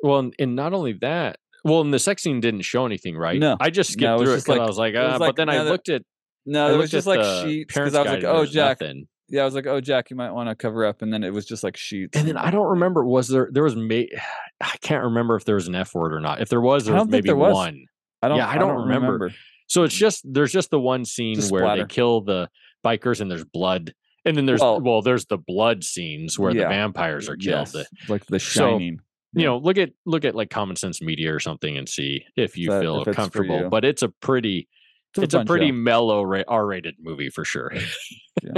Well, 0.02 0.32
and, 0.40 0.56
not 0.56 0.74
only 0.74 0.94
that. 1.02 1.38
Well, 1.66 1.82
and 1.82 1.94
the 1.94 2.00
sex 2.00 2.24
scene 2.24 2.40
didn't 2.40 2.62
show 2.62 2.86
anything, 2.86 3.18
right? 3.18 3.38
No. 3.40 3.58
I 3.60 3.70
just 3.70 3.92
skipped 3.92 4.04
No, 4.04 4.18
through 4.18 4.34
it 4.34 4.36
because 4.38 4.48
like- 4.48 4.62
I 4.62 4.66
was 4.66 4.78
like, 4.78 4.94
it 4.94 4.98
ah, 4.98 5.12
was 5.12 5.20
like 5.20 5.28
but 5.30 5.36
then 5.36 5.50
I 5.50 5.62
looked 5.64 5.90
at. 5.90 6.04
No, 6.46 6.74
it 6.74 6.78
was 6.78 6.90
just 6.90 7.06
like 7.06 7.22
sheets 7.46 7.74
because 7.74 7.94
I 7.94 8.02
was 8.02 8.12
like, 8.12 8.24
"Oh, 8.24 8.46
Jack." 8.46 8.80
nothing. 8.82 9.08
Yeah, 9.28 9.42
I 9.42 9.46
was 9.46 9.54
like, 9.54 9.68
"Oh, 9.68 9.80
Jack, 9.82 10.10
you 10.10 10.16
might 10.16 10.32
want 10.32 10.50
to 10.50 10.56
cover 10.56 10.86
up." 10.86 11.02
And 11.04 11.14
then 11.14 11.24
it 11.24 11.32
was 11.32 11.46
just 11.46 11.64
like 11.64 11.78
sheets. 11.78 12.18
And 12.18 12.28
then 12.28 12.38
I 12.38 12.50
don't 12.50 12.66
remember. 12.70 13.06
Was 13.06 13.28
there? 13.28 13.50
There 13.52 13.62
was. 13.62 13.76
Ma- 13.76 13.94
I 14.62 14.76
can't 14.82 15.04
remember 15.04 15.36
if 15.36 15.44
there 15.46 15.56
was 15.56 15.68
an 15.68 15.76
F 15.76 15.94
word 15.94 16.14
or 16.14 16.22
not. 16.22 16.42
If 16.42 16.50
there 16.50 16.62
was, 16.62 16.84
I 16.84 16.86
there 16.86 16.94
was 16.96 17.02
don't 17.04 17.12
maybe 17.12 17.28
there 17.28 17.36
was. 17.36 17.54
one. 17.54 17.86
I 18.24 18.30
don't. 18.30 18.38
yeah, 18.38 18.48
I 18.50 18.58
don't 18.58 18.88
remember. 18.88 19.32
So 19.70 19.84
it's 19.84 19.96
just 19.96 20.24
there's 20.26 20.52
just 20.52 20.70
the 20.72 20.80
one 20.80 21.06
scene 21.06 21.36
Just 21.36 21.52
where 21.52 21.78
they 21.78 21.86
kill 21.86 22.22
the 22.22 22.50
bikers 22.86 23.22
and 23.22 23.30
there's 23.32 23.46
blood, 23.46 23.94
and 24.26 24.36
then 24.36 24.46
there's 24.46 24.60
well, 24.62 24.82
Well- 24.82 25.02
there's 25.02 25.26
the 25.28 25.38
blood 25.38 25.84
scenes 25.84 26.38
where 26.38 26.52
Yeah. 26.54 26.64
the 26.64 26.70
vampires 26.70 27.30
are 27.30 27.38
killed. 27.38 27.70
Yes, 27.74 27.88
like 28.10 28.26
the 28.26 28.40
So, 28.40 28.72
shining. 28.72 29.00
You 29.34 29.44
know, 29.46 29.58
look 29.60 29.78
at 29.78 29.92
look 30.08 30.26
at 30.26 30.34
like 30.34 30.50
Common 30.50 30.76
Sense 30.76 31.02
Media 31.04 31.34
or 31.34 31.40
something 31.40 31.78
and 31.78 31.88
see 31.88 32.26
if 32.36 32.58
you 32.58 32.70
That- 32.72 32.82
feel 32.82 33.02
if 33.08 33.16
comfortable. 33.16 33.60
you. 33.62 33.70
But 33.70 33.86
it's 33.86 34.02
a 34.02 34.10
pretty 34.10 34.68
it's 35.16 35.34
a 35.36 35.40
fun 35.40 35.46
pretty 35.48 35.68
show. 35.70 35.74
mellow 35.74 36.44
R-rated 36.48 36.96
movie 37.00 37.30
for 37.30 37.46
sure. 37.46 37.72
Yeah. 37.74 38.54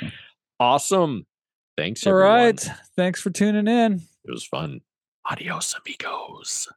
Yeah. 0.00 0.08
awesome. 0.60 1.26
Thanks. 1.78 2.06
All 2.06 2.12
everyone. 2.12 2.30
right. 2.36 2.68
Thanks 2.96 3.20
for 3.22 3.30
tuning 3.30 3.66
in. 3.68 3.94
It 4.24 4.30
was 4.30 4.44
fun. 4.44 4.80
Adios, 5.30 5.74
amigos. 5.74 6.68